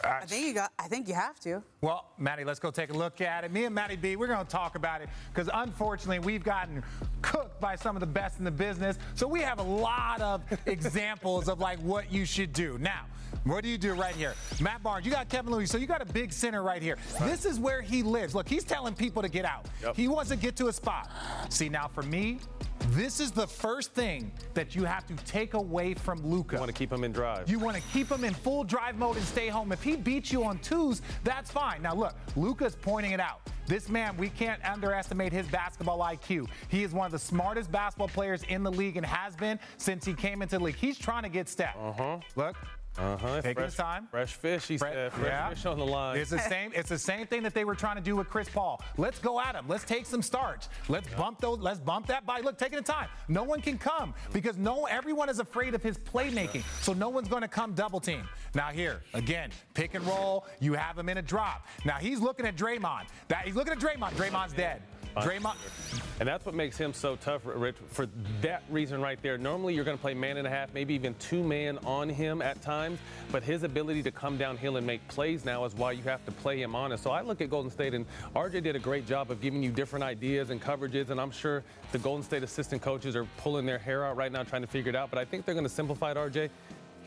I 0.03 0.25
think 0.25 0.45
you 0.47 0.53
got. 0.53 0.71
I 0.77 0.87
think 0.87 1.07
you 1.07 1.13
have 1.13 1.39
to. 1.41 1.61
Well, 1.81 2.05
Maddie, 2.17 2.43
let's 2.43 2.59
go 2.59 2.71
take 2.71 2.89
a 2.89 2.93
look 2.93 3.21
at 3.21 3.43
it. 3.43 3.51
Me 3.51 3.65
and 3.65 3.73
Maddie 3.73 3.95
B, 3.95 4.15
we're 4.15 4.27
going 4.27 4.45
to 4.45 4.51
talk 4.51 4.75
about 4.75 5.01
it 5.01 5.09
because 5.33 5.49
unfortunately 5.53 6.19
we've 6.19 6.43
gotten 6.43 6.83
cooked 7.21 7.59
by 7.59 7.75
some 7.75 7.95
of 7.95 7.99
the 7.99 8.07
best 8.07 8.39
in 8.39 8.45
the 8.45 8.51
business. 8.51 8.97
So 9.15 9.27
we 9.27 9.41
have 9.41 9.59
a 9.59 9.63
lot 9.63 10.21
of 10.21 10.43
examples 10.65 11.49
of 11.49 11.59
like 11.59 11.79
what 11.79 12.11
you 12.11 12.25
should 12.25 12.53
do. 12.53 12.77
Now, 12.79 13.05
what 13.43 13.63
do 13.63 13.69
you 13.69 13.77
do 13.77 13.93
right 13.93 14.15
here? 14.15 14.33
Matt 14.59 14.83
Barnes, 14.83 15.05
you 15.05 15.11
got 15.11 15.29
Kevin 15.29 15.51
Looney, 15.51 15.65
so 15.65 15.77
you 15.77 15.87
got 15.87 16.01
a 16.01 16.05
big 16.13 16.33
center 16.33 16.63
right 16.63 16.81
here. 16.81 16.97
This 17.21 17.45
is 17.45 17.59
where 17.59 17.81
he 17.81 18.03
lives. 18.03 18.35
Look, 18.35 18.47
he's 18.47 18.63
telling 18.63 18.93
people 18.93 19.21
to 19.21 19.29
get 19.29 19.45
out. 19.45 19.67
He 19.95 20.07
wants 20.07 20.29
to 20.31 20.35
get 20.35 20.55
to 20.57 20.67
a 20.67 20.73
spot. 20.73 21.09
See, 21.49 21.69
now 21.69 21.87
for 21.87 22.03
me, 22.03 22.39
this 22.89 23.19
is 23.19 23.31
the 23.31 23.47
first 23.47 23.93
thing 23.93 24.31
that 24.53 24.75
you 24.75 24.83
have 24.83 25.05
to 25.07 25.15
take 25.25 25.53
away 25.53 25.93
from 25.93 26.25
Luka. 26.25 26.55
You 26.55 26.59
want 26.59 26.71
to 26.71 26.77
keep 26.77 26.91
him 26.91 27.03
in 27.03 27.11
drive. 27.11 27.49
You 27.49 27.59
want 27.59 27.75
to 27.77 27.83
keep 27.93 28.11
him 28.11 28.23
in 28.23 28.33
full 28.33 28.63
drive 28.63 28.97
mode 28.97 29.17
and 29.17 29.25
stay 29.25 29.47
home. 29.47 29.71
If 29.71 29.83
he 29.83 29.95
beats 29.95 30.31
you 30.31 30.43
on 30.43 30.59
twos, 30.59 31.01
that's 31.23 31.51
fine. 31.51 31.81
Now 31.81 31.95
look, 31.95 32.15
Luka's 32.35 32.75
pointing 32.75 33.11
it 33.11 33.19
out. 33.19 33.41
This 33.67 33.89
man, 33.89 34.15
we 34.15 34.29
can't 34.29 34.63
underestimate 34.63 35.33
his 35.33 35.45
basketball 35.47 35.99
IQ. 35.99 36.47
He 36.69 36.83
is 36.83 36.93
one 36.93 37.05
of 37.05 37.11
the 37.11 37.19
smartest 37.19 37.71
basketball 37.71 38.07
players 38.07 38.43
in 38.43 38.63
the 38.63 38.71
league 38.71 38.95
and 38.95 39.05
has 39.05 39.35
been 39.35 39.59
since 39.77 40.05
he 40.05 40.13
came 40.13 40.41
into 40.41 40.57
the 40.57 40.63
league. 40.63 40.75
He's 40.75 40.97
trying 40.97 41.23
to 41.23 41.29
get 41.29 41.49
step. 41.49 41.75
Uh-huh. 41.77 42.19
Look. 42.35 42.55
Uh-huh. 42.97 43.41
Taking 43.41 43.53
fresh, 43.55 43.65
his 43.65 43.75
time. 43.75 44.07
Fresh 44.09 44.33
fish, 44.33 44.67
he 44.67 44.77
said. 44.77 45.13
Fresh 45.13 45.25
Yeah. 45.25 45.49
fish 45.49 45.65
on 45.65 45.77
the 45.77 45.85
line. 45.85 46.17
It's 46.17 46.29
the 46.29 46.39
same. 46.39 46.71
It's 46.73 46.89
the 46.89 46.97
same 46.97 47.27
thing 47.27 47.43
that 47.43 47.53
they 47.53 47.65
were 47.65 47.75
trying 47.75 47.95
to 47.95 48.01
do 48.01 48.15
with 48.15 48.29
Chris 48.29 48.49
Paul. 48.49 48.81
Let's 48.97 49.19
go 49.19 49.39
at 49.39 49.55
him. 49.55 49.65
Let's 49.67 49.83
take 49.83 50.05
some 50.05 50.21
starts. 50.21 50.69
Let's 50.89 51.07
bump 51.15 51.39
those. 51.39 51.59
Let's 51.59 51.79
bump 51.79 52.07
that 52.07 52.25
by. 52.25 52.39
Look, 52.39 52.57
taking 52.57 52.77
the 52.77 52.83
time. 52.83 53.09
No 53.27 53.43
one 53.43 53.61
can 53.61 53.77
come 53.77 54.13
because 54.33 54.57
no 54.57 54.85
everyone 54.85 55.29
is 55.29 55.39
afraid 55.39 55.75
of 55.75 55.83
his 55.83 55.97
playmaking. 55.97 56.63
So 56.81 56.93
no 56.93 57.09
one's 57.09 57.27
going 57.27 57.41
to 57.43 57.47
come 57.47 57.73
double 57.73 57.99
team. 57.99 58.27
Now 58.55 58.69
here 58.69 59.01
again, 59.13 59.51
pick 59.73 59.93
and 59.93 60.05
roll. 60.05 60.47
You 60.59 60.73
have 60.73 60.97
him 60.97 61.09
in 61.09 61.17
a 61.17 61.21
drop. 61.21 61.67
Now 61.85 61.95
he's 61.97 62.19
looking 62.19 62.45
at 62.45 62.55
Draymond. 62.55 63.07
That 63.27 63.45
he's 63.45 63.55
looking 63.55 63.73
at 63.73 63.79
Draymond. 63.79 64.11
Draymond's 64.13 64.53
dead. 64.53 64.81
Draymond. 65.23 65.55
And 66.19 66.27
that's 66.27 66.45
what 66.45 66.55
makes 66.55 66.77
him 66.77 66.93
so 66.93 67.15
tough, 67.15 67.41
Rich, 67.45 67.75
for 67.89 68.07
that 68.41 68.63
reason 68.69 69.01
right 69.01 69.21
there. 69.21 69.37
Normally, 69.37 69.75
you're 69.75 69.83
going 69.83 69.97
to 69.97 70.01
play 70.01 70.13
man 70.13 70.37
and 70.37 70.47
a 70.47 70.49
half, 70.49 70.73
maybe 70.73 70.93
even 70.95 71.13
two 71.19 71.43
man 71.43 71.77
on 71.85 72.09
him 72.09 72.41
at 72.41 72.61
times, 72.61 72.99
but 73.31 73.43
his 73.43 73.63
ability 73.63 74.03
to 74.03 74.11
come 74.11 74.37
downhill 74.37 74.77
and 74.77 74.87
make 74.87 75.07
plays 75.07 75.45
now 75.45 75.63
is 75.65 75.75
why 75.75 75.91
you 75.91 76.03
have 76.03 76.25
to 76.25 76.31
play 76.31 76.61
him 76.61 76.75
on 76.75 76.91
it. 76.91 76.99
So 76.99 77.11
I 77.11 77.21
look 77.21 77.41
at 77.41 77.49
Golden 77.49 77.71
State, 77.71 77.93
and 77.93 78.05
RJ 78.35 78.63
did 78.63 78.75
a 78.75 78.79
great 78.79 79.05
job 79.05 79.31
of 79.31 79.41
giving 79.41 79.61
you 79.61 79.71
different 79.71 80.03
ideas 80.03 80.49
and 80.49 80.61
coverages, 80.61 81.09
and 81.09 81.21
I'm 81.21 81.31
sure 81.31 81.63
the 81.91 81.99
Golden 81.99 82.23
State 82.23 82.43
assistant 82.43 82.81
coaches 82.81 83.15
are 83.15 83.25
pulling 83.37 83.65
their 83.65 83.77
hair 83.77 84.05
out 84.05 84.17
right 84.17 84.31
now 84.31 84.43
trying 84.43 84.61
to 84.63 84.67
figure 84.67 84.89
it 84.89 84.95
out, 84.95 85.09
but 85.09 85.19
I 85.19 85.25
think 85.25 85.45
they're 85.45 85.55
going 85.55 85.63
to 85.65 85.69
simplify 85.69 86.11
it, 86.11 86.17
RJ. 86.17 86.49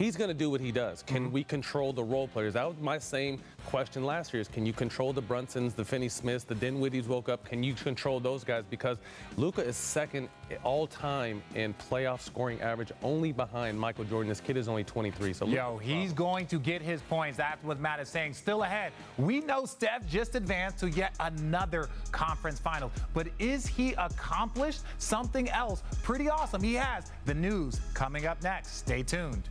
He's 0.01 0.17
going 0.17 0.29
to 0.29 0.35
do 0.35 0.49
what 0.49 0.63
he 0.63 0.73
does. 0.73 1.03
Can 1.03 1.25
mm-hmm. 1.25 1.33
we 1.35 1.45
control 1.45 1.93
the 1.93 2.03
role 2.03 2.27
players? 2.27 2.55
That 2.55 2.67
was 2.67 2.79
my 2.81 2.97
same 2.97 3.39
question 3.67 4.03
last 4.03 4.33
year: 4.33 4.41
is 4.41 4.49
can 4.49 4.65
you 4.65 4.73
control 4.73 5.13
the 5.13 5.21
Brunsons, 5.21 5.75
the 5.75 5.85
Finney 5.85 6.09
Smiths, 6.09 6.43
the 6.43 6.55
Dinwiddies 6.55 7.07
woke 7.07 7.29
up? 7.29 7.45
Can 7.45 7.63
you 7.63 7.75
control 7.75 8.19
those 8.19 8.43
guys? 8.43 8.65
Because 8.71 8.97
Luka 9.37 9.63
is 9.63 9.77
second 9.77 10.31
all 10.65 10.87
time 10.87 11.43
in 11.55 11.75
playoff 11.75 12.23
scoring 12.23 12.63
average, 12.63 12.93
only 13.03 13.31
behind 13.31 13.79
Michael 13.79 14.05
Jordan. 14.05 14.31
This 14.31 14.41
kid 14.41 14.57
is 14.57 14.69
only 14.69 14.85
23. 14.85 15.35
So 15.35 15.47
Yo, 15.47 15.77
he's 15.77 16.15
going 16.15 16.47
to 16.47 16.59
get 16.59 16.81
his 16.81 17.03
points. 17.03 17.37
That's 17.37 17.63
what 17.63 17.79
Matt 17.79 18.01
is 18.01 18.09
saying. 18.09 18.33
Still 18.33 18.63
ahead. 18.63 18.93
We 19.19 19.41
know 19.41 19.67
Steph 19.67 20.09
just 20.09 20.35
advanced 20.35 20.79
to 20.79 20.89
yet 20.89 21.15
another 21.21 21.91
conference 22.11 22.59
final. 22.59 22.91
But 23.13 23.29
is 23.39 23.67
he 23.67 23.93
accomplished 23.93 24.81
something 24.97 25.51
else 25.51 25.83
pretty 26.03 26.31
awesome? 26.31 26.63
He 26.63 26.73
has. 26.73 27.13
The 27.27 27.35
news 27.35 27.79
coming 27.93 28.25
up 28.25 28.43
next. 28.43 28.79
Stay 28.79 29.03
tuned. 29.03 29.51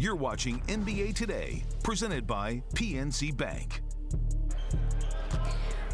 You're 0.00 0.14
watching 0.14 0.60
NBA 0.68 1.16
Today, 1.16 1.64
presented 1.82 2.24
by 2.24 2.62
PNC 2.74 3.36
Bank. 3.36 3.82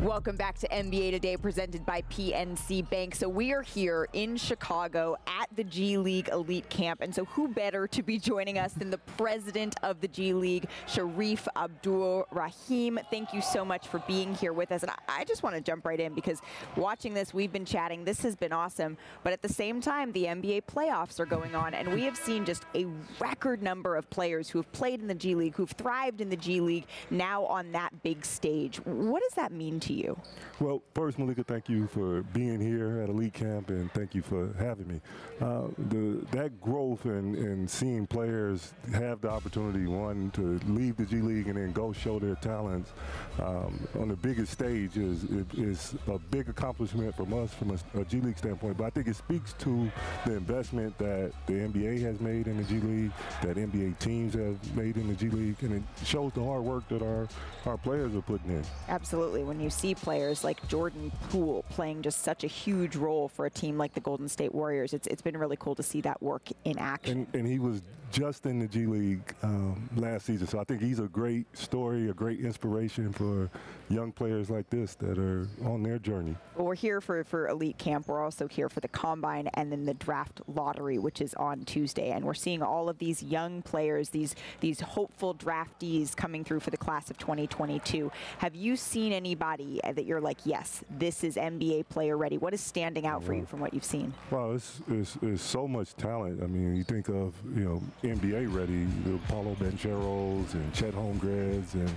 Welcome 0.03 0.35
back 0.35 0.59
to 0.59 0.69
NBA 0.69 1.13
Today, 1.13 1.37
presented 1.37 1.87
by 1.87 2.03
PNC 2.11 2.91
Bank. 2.91 3.15
So 3.15 3.29
we 3.29 3.53
are 3.53 3.63
here 3.63 4.09
in 4.13 4.37
Chicago 4.37 5.17
at 5.29 5.49
the 5.55 5.63
G 5.63 5.99
League 5.99 6.29
Elite 6.31 6.69
Camp, 6.69 7.01
and 7.01 7.15
so 7.15 7.25
who 7.27 7.47
better 7.47 7.87
to 7.87 8.03
be 8.03 8.19
joining 8.19 8.59
us 8.59 8.73
than 8.73 8.91
the 8.91 8.99
president 8.99 9.77
of 9.85 10.01
the 10.01 10.09
G 10.09 10.35
League, 10.35 10.67
Sharif 10.89 11.47
Abdul 11.57 12.27
Rahim? 12.33 12.99
Thank 13.09 13.33
you 13.33 13.41
so 13.41 13.65
much 13.65 13.87
for 13.87 14.01
being 14.01 14.35
here 14.35 14.53
with 14.53 14.73
us, 14.73 14.83
and 14.83 14.91
I, 15.09 15.25
just 15.25 15.45
want 15.45 15.55
to 15.55 15.63
jump 15.63 15.87
right 15.87 16.01
in 16.01 16.13
because 16.13 16.43
watching 16.77 17.15
this, 17.15 17.33
we've 17.33 17.53
been 17.53 17.65
chatting. 17.65 18.05
This 18.05 18.21
has 18.23 18.35
been 18.35 18.53
awesome, 18.53 18.99
but 19.23 19.33
at 19.33 19.43
the 19.43 19.49
same 19.49 19.81
time, 19.81 20.11
the 20.11 20.25
NBA 20.25 20.63
playoffs 20.63 21.21
are 21.21 21.27
going 21.27 21.55
on, 21.55 21.73
and 21.73 21.93
we 21.95 22.03
have 22.03 22.17
seen 22.17 22.45
just 22.45 22.65
a 22.75 22.87
record 23.21 23.63
number 23.63 23.95
of 23.95 24.11
players 24.11 24.51
who 24.51 24.59
have 24.59 24.71
played 24.73 25.01
in 25.01 25.07
the 25.07 25.15
G 25.15 25.37
League, 25.37 25.55
who've 25.55 25.71
thrived 25.71 26.21
in 26.21 26.31
the 26.31 26.37
G 26.37 26.61
League, 26.61 26.87
now 27.11 27.45
on 27.45 27.71
that 27.73 28.03
big 28.03 28.27
stage. 28.27 28.79
What 28.85 29.23
does 29.23 29.35
that 29.35 29.53
mean 29.53 29.81
to 29.85 29.92
you? 29.92 30.16
Well, 30.61 30.83
first, 30.94 31.18
Malika, 31.18 31.42
thank 31.42 31.68
you 31.68 31.87
for 31.88 32.23
being 32.23 32.61
here 32.61 33.01
at 33.01 33.09
Elite 33.09 33.33
Camp, 33.33 33.70
and 33.70 33.90
thank 33.92 34.14
you 34.14 34.23
for 34.23 34.53
having 34.59 34.87
me. 34.87 35.01
Uh, 35.40 35.68
the, 35.88 36.25
that 36.31 36.61
growth 36.61 37.05
and, 37.07 37.35
and 37.35 37.68
seeing 37.68 38.07
players 38.07 38.73
have 38.92 39.20
the 39.20 39.29
opportunity, 39.29 39.87
one, 39.87 40.31
to 40.33 40.61
leave 40.68 40.97
the 40.97 41.05
G 41.05 41.16
League 41.16 41.49
and 41.49 41.57
then 41.57 41.73
go 41.73 41.92
show 41.92 42.18
their 42.18 42.37
talents 42.37 42.92
um, 43.40 43.87
on 43.99 44.09
the 44.09 44.16
biggest 44.16 44.53
stage 44.53 44.97
is, 44.97 45.25
is 45.55 45.97
a 46.07 46.18
big 46.18 46.49
accomplishment 46.49 47.14
from 47.16 47.33
us 47.35 47.53
from 47.53 47.70
a, 47.73 48.01
a 48.01 48.05
G 48.05 48.20
League 48.20 48.38
standpoint. 48.38 48.77
But 48.77 48.85
I 48.85 48.90
think 48.90 49.09
it 49.09 49.16
speaks 49.16 49.55
to 49.55 49.90
the 50.25 50.35
investment 50.37 50.97
that 50.99 51.33
the 51.47 51.55
NBA 51.55 52.01
has 52.03 52.20
made 52.20 52.47
in 52.47 52.57
the 52.57 52.64
G 52.64 52.79
League, 52.81 53.12
that 53.42 53.57
NBA 53.57 53.99
teams 53.99 54.35
have 54.35 54.77
made 54.77 54.97
in 54.97 55.09
the 55.09 55.14
G 55.14 55.31
League, 55.31 55.62
and 55.62 55.75
it 55.75 56.07
shows 56.07 56.33
the 56.33 56.44
hard 56.44 56.62
work 56.62 56.88
that 56.88 57.03
our, 57.03 57.29
our 57.66 57.77
players 57.77 58.14
are 58.14 58.23
putting 58.23 58.51
in. 58.51 58.64
Absolutely. 58.88 59.42
When 59.42 59.61
you 59.61 59.70
see 59.75 59.95
players 59.95 60.45
like 60.45 60.67
Jordan 60.69 61.11
Poole 61.31 61.65
playing 61.71 62.03
just 62.03 62.23
such 62.23 62.45
a 62.45 62.47
huge 62.47 62.97
role 62.97 63.29
for 63.29 63.47
a 63.47 63.51
team 63.51 63.77
like 63.77 63.95
the 63.95 64.01
Golden 64.01 64.29
State 64.29 64.55
Warriors. 64.55 64.93
It's 64.93 65.07
it's 65.09 65.23
been 65.23 65.37
really 65.37 65.57
cool 65.57 65.75
to 65.75 65.83
see 65.83 66.01
that 66.03 66.23
work 66.23 66.49
in 66.65 66.79
action. 66.79 67.27
And, 67.33 67.41
and 67.41 67.49
he 67.49 67.59
was 67.59 67.83
just 68.14 68.46
in 68.46 68.61
the 68.61 68.68
G 68.68 68.87
League 68.87 69.35
um, 69.42 69.88
last 69.96 70.27
season, 70.27 70.46
so 70.46 70.61
I 70.61 70.64
think 70.64 70.81
he's 70.81 71.00
a 71.00 71.09
great 71.09 71.46
story, 71.57 72.09
a 72.11 72.14
great 72.14 72.38
inspiration 72.38 73.12
for 73.12 73.50
young 73.88 74.12
players 74.12 74.48
like 74.48 74.70
this 74.70 74.94
that 74.96 75.18
are 75.18 75.48
on 75.64 75.83
their 75.83 75.98
journey. 75.98 76.37
Well, 76.55 76.66
we're 76.66 76.77
here 76.77 77.00
for, 77.00 77.24
for 77.24 77.48
Elite 77.48 77.77
Camp. 77.77 78.07
We're 78.07 78.22
also 78.22 78.46
here 78.46 78.68
for 78.68 78.79
the 78.79 78.88
Combine 78.88 79.48
and 79.55 79.70
then 79.72 79.85
the 79.85 79.94
Draft 79.94 80.40
Lottery, 80.46 80.98
which 80.98 81.20
is 81.20 81.35
on 81.35 81.64
Tuesday. 81.64 82.11
And 82.11 82.24
we're 82.24 82.35
seeing 82.35 82.62
all 82.62 82.88
of 82.88 82.98
these 82.98 83.20
young 83.20 83.62
players, 83.62 84.11
these 84.11 84.37
these 84.61 84.81
hopeful 84.81 85.35
draftees 85.35 86.14
coming 86.14 86.44
through 86.44 86.61
for 86.61 86.70
the 86.70 86.77
class 86.77 87.11
of 87.11 87.18
2022. 87.18 88.12
Have 88.38 88.55
you 88.55 88.77
seen 88.77 89.12
anybody 89.12 89.81
that 89.83 90.05
you're 90.05 90.20
like, 90.20 90.38
yes, 90.44 90.85
this 90.88 91.24
is 91.24 91.35
NBA 91.35 91.88
player 91.88 92.16
ready? 92.16 92.38
What 92.38 92.55
is 92.55 92.61
standing 92.61 93.07
out 93.07 93.24
for 93.24 93.35
you 93.35 93.44
from 93.44 93.59
what 93.59 93.74
you've 93.74 93.85
seen? 93.85 94.14
Well, 94.31 94.53
it's, 94.53 94.81
it's, 94.88 95.18
it's 95.20 95.42
so 95.42 95.66
much 95.66 95.94
talent. 95.96 96.42
I 96.42 96.46
mean, 96.46 96.77
you 96.77 96.85
think 96.85 97.09
of, 97.09 97.35
you 97.57 97.64
know, 97.64 97.83
NBA 98.05 98.55
ready, 98.55 98.85
the 99.05 99.19
Paolo 99.29 99.55
Bancheros 99.55 100.53
and 100.55 100.75
Chet 100.75 100.95
Holmgrens 100.95 101.75
and 101.75 101.97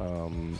um, 0.00 0.58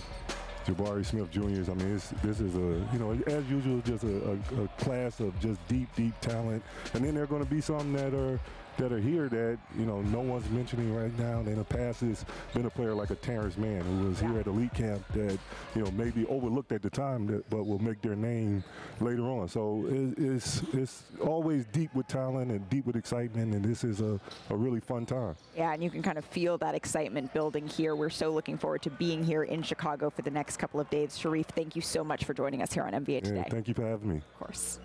Jabari 0.67 1.05
Smith 1.05 1.31
Jr.'s. 1.31 1.69
I 1.69 1.75
mean, 1.75 2.01
this 2.23 2.41
is 2.41 2.55
a, 2.57 2.89
you 2.93 2.99
know, 2.99 3.13
as 3.27 3.45
usual, 3.49 3.81
just 3.83 4.05
a, 4.05 4.31
a, 4.31 4.65
a 4.65 4.69
class 4.79 5.21
of 5.21 5.39
just 5.39 5.67
deep, 5.69 5.89
deep 5.95 6.19
talent. 6.21 6.63
And 6.95 7.05
then 7.05 7.15
there 7.15 7.25
are 7.25 7.29
going 7.29 7.45
to 7.45 7.51
be 7.51 7.61
some 7.61 7.93
that 7.93 8.15
are 8.15 8.41
that 8.79 8.93
are 8.93 8.99
here 8.99 9.29
that 9.29 9.59
you 9.79 9.87
know 9.87 10.03
no 10.03 10.21
one's 10.21 10.49
mentioning 10.51 10.95
right 10.95 11.17
now. 11.19 11.39
And 11.39 11.49
in 11.49 11.57
the 11.57 11.65
past, 11.65 12.01
has 12.01 12.25
been 12.55 12.67
a 12.67 12.71
player 12.71 12.95
like 12.95 13.11
a 13.11 13.15
Terance 13.17 13.57
Mann 13.57 13.83
who 13.83 14.09
was 14.09 14.21
here 14.21 14.39
at 14.39 14.47
elite 14.47 14.75
camp 14.75 15.05
that 15.15 15.39
you 15.75 15.83
know 15.83 15.91
maybe 15.93 16.27
overlooked 16.27 16.73
at 16.73 16.83
the 16.83 16.91
time, 16.91 17.27
that, 17.27 17.49
but 17.51 17.67
will 17.67 17.79
make 17.79 18.01
their 18.03 18.17
name 18.17 18.63
later 19.01 19.25
on. 19.25 19.49
So 19.49 19.85
it, 19.89 20.19
it's 20.19 20.63
it's 20.73 21.05
always 21.21 21.65
deep 21.67 21.95
with 21.95 22.07
talent 22.09 22.51
and 22.51 22.69
deep 22.69 22.87
with 22.87 22.97
excitement, 22.97 23.55
and 23.55 23.65
this 23.65 23.85
is 23.85 24.01
a, 24.01 24.21
a 24.51 24.57
really 24.57 24.81
fun 24.81 25.07
time. 25.07 25.37
Yeah, 25.57 25.73
and 25.73 25.83
you 25.83 25.91
can 25.91 26.03
kind 26.03 26.19
of 26.19 26.25
feel 26.25 26.59
that 26.59 26.75
excitement 26.75 27.33
building 27.33 27.67
here. 27.67 27.97
We're 27.97 28.11
so 28.11 28.31
looking 28.31 28.59
forward 28.59 28.83
to 28.83 28.91
being 28.91 29.25
here 29.25 29.45
in 29.45 29.63
Chicago 29.63 30.11
for 30.11 30.23
the 30.23 30.31
next 30.31 30.59
couple 30.59 30.81
of 30.81 30.89
days. 30.91 31.19
Shareef, 31.19 31.47
thank 31.47 31.77
you 31.77 31.83
so 31.83 32.05
much 32.05 32.25
for 32.25 32.35
joining 32.35 32.63
us 32.63 32.73
here 32.73 32.85
on 32.85 32.93
NBA 32.93 33.25
Today. 33.25 33.37
Yeah, 33.37 33.51
thank 33.51 33.69
you 33.69 33.75
for 33.75 33.87
having 33.87 34.09
me. 34.09 34.17
Of 34.17 34.39
course. 34.39 34.79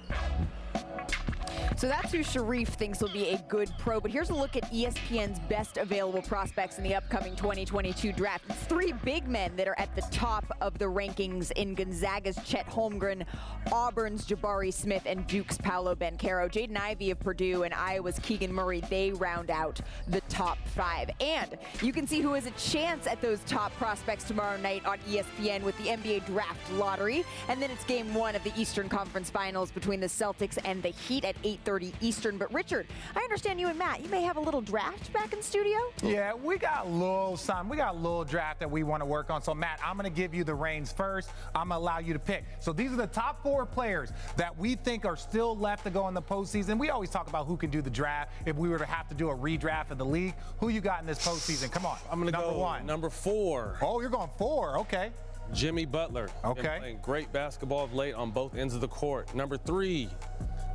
So 1.78 1.88
that's 1.88 2.12
who 2.12 2.20
Shareef 2.20 2.68
thinks 2.68 3.02
will 3.02 3.10
be 3.10 3.30
a 3.30 3.38
good 3.48 3.72
pro. 3.80 4.00
But 4.00 4.12
here's 4.12 4.30
a 4.30 4.36
look 4.36 4.56
at 4.56 4.72
ESPN's 4.72 5.40
best 5.50 5.78
available 5.78 6.22
prospects 6.22 6.78
in 6.78 6.84
the 6.84 6.94
upcoming 6.94 7.36
2022 7.36 8.14
draft. 8.14 8.46
It's 8.50 8.64
three 8.66 8.92
big 9.04 9.28
men 9.28 9.56
that 9.56 9.68
are 9.68 9.80
at 9.80 9.96
the 9.96 10.02
top 10.12 10.46
of 10.62 10.78
the 10.78 10.86
rankings 10.86 11.52
in 11.54 11.74
Gonzaga's 11.74 12.38
Chet 12.46 12.68
Holmgren, 12.68 13.26
Auburn's 13.72 14.28
Jabari 14.28 14.74
Smith, 14.74 15.04
and 15.06 15.26
Duke's 15.28 15.58
Paolo 15.58 15.96
Banchero. 15.96 16.52
Jaden 16.52 16.78
Ivey 16.78 17.12
of 17.12 17.20
Purdue 17.20 17.64
and 17.64 17.74
Iowa's 17.74 18.20
Keegan 18.20 18.54
Murray, 18.54 18.82
they 18.90 19.12
round 19.12 19.50
out 19.50 19.80
the 20.08 20.22
top 20.22 20.58
five. 20.76 21.10
And 21.20 21.58
you 21.82 21.94
can 21.94 22.06
see 22.06 22.22
who 22.22 22.34
has 22.34 22.46
a 22.46 22.52
chance 22.52 23.08
at 23.08 23.22
those 23.22 23.40
top 23.46 23.76
prospects 23.78 24.26
tomorrow 24.26 24.58
night 24.58 24.86
on 24.86 25.00
ESPN 25.10 25.64
with 25.64 25.78
the 25.78 25.86
NBA 25.86 26.26
Draft 26.28 26.72
Lottery. 26.74 27.24
And 27.48 27.62
then 27.62 27.72
it's 27.72 27.84
game 27.86 28.14
one 28.14 28.36
of 28.36 28.44
the 28.44 28.52
Eastern 28.56 28.90
Conference 28.90 29.30
Finals 29.30 29.72
between 29.72 30.00
the 30.00 30.08
Celtics 30.08 30.58
and 30.64 30.84
the 30.84 30.90
Heat 30.90 31.26
at 31.26 31.36
8 31.44 31.61
8.30 31.64 31.94
Eastern. 32.02 32.38
But 32.38 32.54
Richard, 32.54 32.88
I 33.16 33.20
understand 33.20 33.60
you 33.60 33.68
and 33.68 33.78
Matt, 33.78 34.02
you 34.02 34.10
may 34.10 34.22
have 34.22 34.38
a 34.38 34.40
little 34.40 34.62
draft 34.62 35.12
back 35.14 35.34
in 35.34 35.42
studio? 35.42 35.78
Yeah, 36.04 36.34
we 36.34 36.58
got 36.58 36.86
a 36.86 36.90
little 36.90 37.38
something. 37.38 37.70
We 37.70 37.78
got 37.78 37.96
a 37.96 37.98
little 37.98 38.24
draft 38.24 38.60
that 38.60 38.70
we 38.70 38.84
want 38.84 39.02
to 39.02 39.06
work 39.06 39.30
on. 39.30 39.42
So, 39.42 39.54
Matt, 39.54 39.80
I'm 39.84 39.98
going 39.98 40.12
to 40.12 40.16
give 40.16 40.34
you 40.34 40.44
the 40.44 40.56
reins 40.56 40.92
first. 40.92 41.32
I'm 41.56 41.70
going 41.70 41.80
to 41.80 41.84
allow 41.84 42.00
you 42.00 42.14
to 42.14 42.20
pick. 42.20 42.46
So, 42.60 42.74
these 42.74 42.92
are 42.92 42.98
the 42.98 43.08
top 43.08 43.42
four 43.44 43.66
players 43.66 44.12
that 44.38 44.58
we 44.58 44.76
think 44.76 45.06
are 45.06 45.18
still 45.18 45.58
left 45.58 45.84
to 45.86 45.90
go 45.90 46.08
in 46.08 46.14
the 46.14 46.22
postseason. 46.22 46.78
We 46.78 46.90
always 46.90 47.10
talk 47.10 47.28
about 47.28 47.48
who 47.48 47.58
can 47.58 47.70
do 47.70 47.82
the 47.82 47.90
draft 47.90 48.32
if 48.46 48.56
we 48.56 48.70
were 48.70 48.80
to 48.80 48.86
have 48.86 49.08
to 49.10 49.16
do 49.16 49.30
a 49.30 49.36
redraft 49.36 49.92
of 49.92 49.98
the 49.98 50.06
league. 50.06 50.36
Who 50.60 50.70
you 50.70 50.82
got 50.82 51.02
in 51.02 51.08
this 51.08 51.26
postseason? 51.26 51.72
Come 51.72 51.86
on. 51.86 51.98
I'm 52.10 52.20
going 52.20 52.32
to 52.32 52.38
go 52.38 52.46
number 52.46 52.60
one. 52.60 52.86
Number 52.86 53.10
four. 53.10 53.78
Oh, 53.82 54.02
you're 54.02 54.10
going 54.10 54.30
four. 54.38 54.80
Okay. 54.80 55.12
Jimmy 55.54 55.86
Butler. 55.86 56.30
Okay. 56.44 56.62
Been 56.62 56.80
playing 56.80 57.00
great 57.02 57.32
basketball 57.34 57.84
of 57.84 57.94
late 57.94 58.14
on 58.14 58.32
both 58.32 58.56
ends 58.56 58.74
of 58.74 58.82
the 58.82 58.88
court. 58.88 59.34
Number 59.36 59.58
three, 59.58 60.10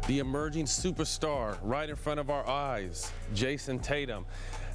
the 0.06 0.20
emerging 0.20 0.66
superstar 0.66 1.58
right 1.62 1.88
in 1.88 1.96
front 1.96 2.20
of 2.20 2.30
our 2.30 2.48
eyes, 2.48 3.12
Jayson 3.34 3.80
Tatum. 3.80 4.24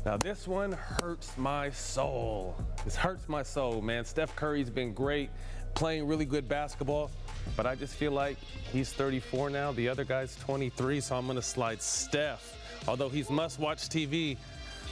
Now, 0.05 0.17
this 0.17 0.47
one 0.47 0.71
hurts 0.71 1.37
my 1.37 1.69
soul. 1.69 2.55
This 2.83 2.95
hurts 2.95 3.29
my 3.29 3.43
soul, 3.43 3.81
man. 3.81 4.03
Steph 4.03 4.35
Curry's 4.35 4.69
been 4.69 4.93
great, 4.93 5.29
playing 5.75 6.07
really 6.07 6.25
good 6.25 6.49
basketball, 6.49 7.11
but 7.55 7.65
I 7.65 7.75
just 7.75 7.95
feel 7.95 8.11
like 8.11 8.37
he's 8.73 8.91
34 8.91 9.51
now. 9.51 9.71
The 9.71 9.87
other 9.87 10.03
guy's 10.03 10.35
23, 10.37 10.99
so 10.99 11.15
I'm 11.15 11.25
going 11.25 11.35
to 11.35 11.41
slide 11.41 11.81
Steph. 11.81 12.57
Although 12.87 13.09
he's 13.09 13.29
must 13.29 13.59
watch 13.59 13.89
TV. 13.89 14.37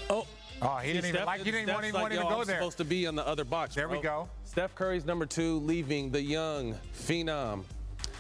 Oh, 0.10 0.28
Oh, 0.62 0.76
he 0.76 0.92
didn't 0.92 1.06
even 1.10 1.26
like. 1.26 1.42
He 1.42 1.52
didn't 1.52 1.74
want, 1.74 1.94
like, 1.94 2.12
even 2.12 2.28
go 2.28 2.42
I'm 2.42 2.46
there. 2.46 2.58
Supposed 2.58 2.80
to 2.80 2.84
be 2.84 3.08
on 3.08 3.16
the 3.16 3.26
other 3.26 3.46
box. 3.46 3.76
There 3.76 3.88
bro. 3.88 3.98
we 3.98 4.04
go. 4.04 4.30
Steph 4.44 4.76
Curry's 4.76 5.06
number 5.06 5.26
two, 5.26 5.60
leaving 5.60 6.12
the 6.12 6.22
young 6.22 6.78
phenom. 6.94 7.64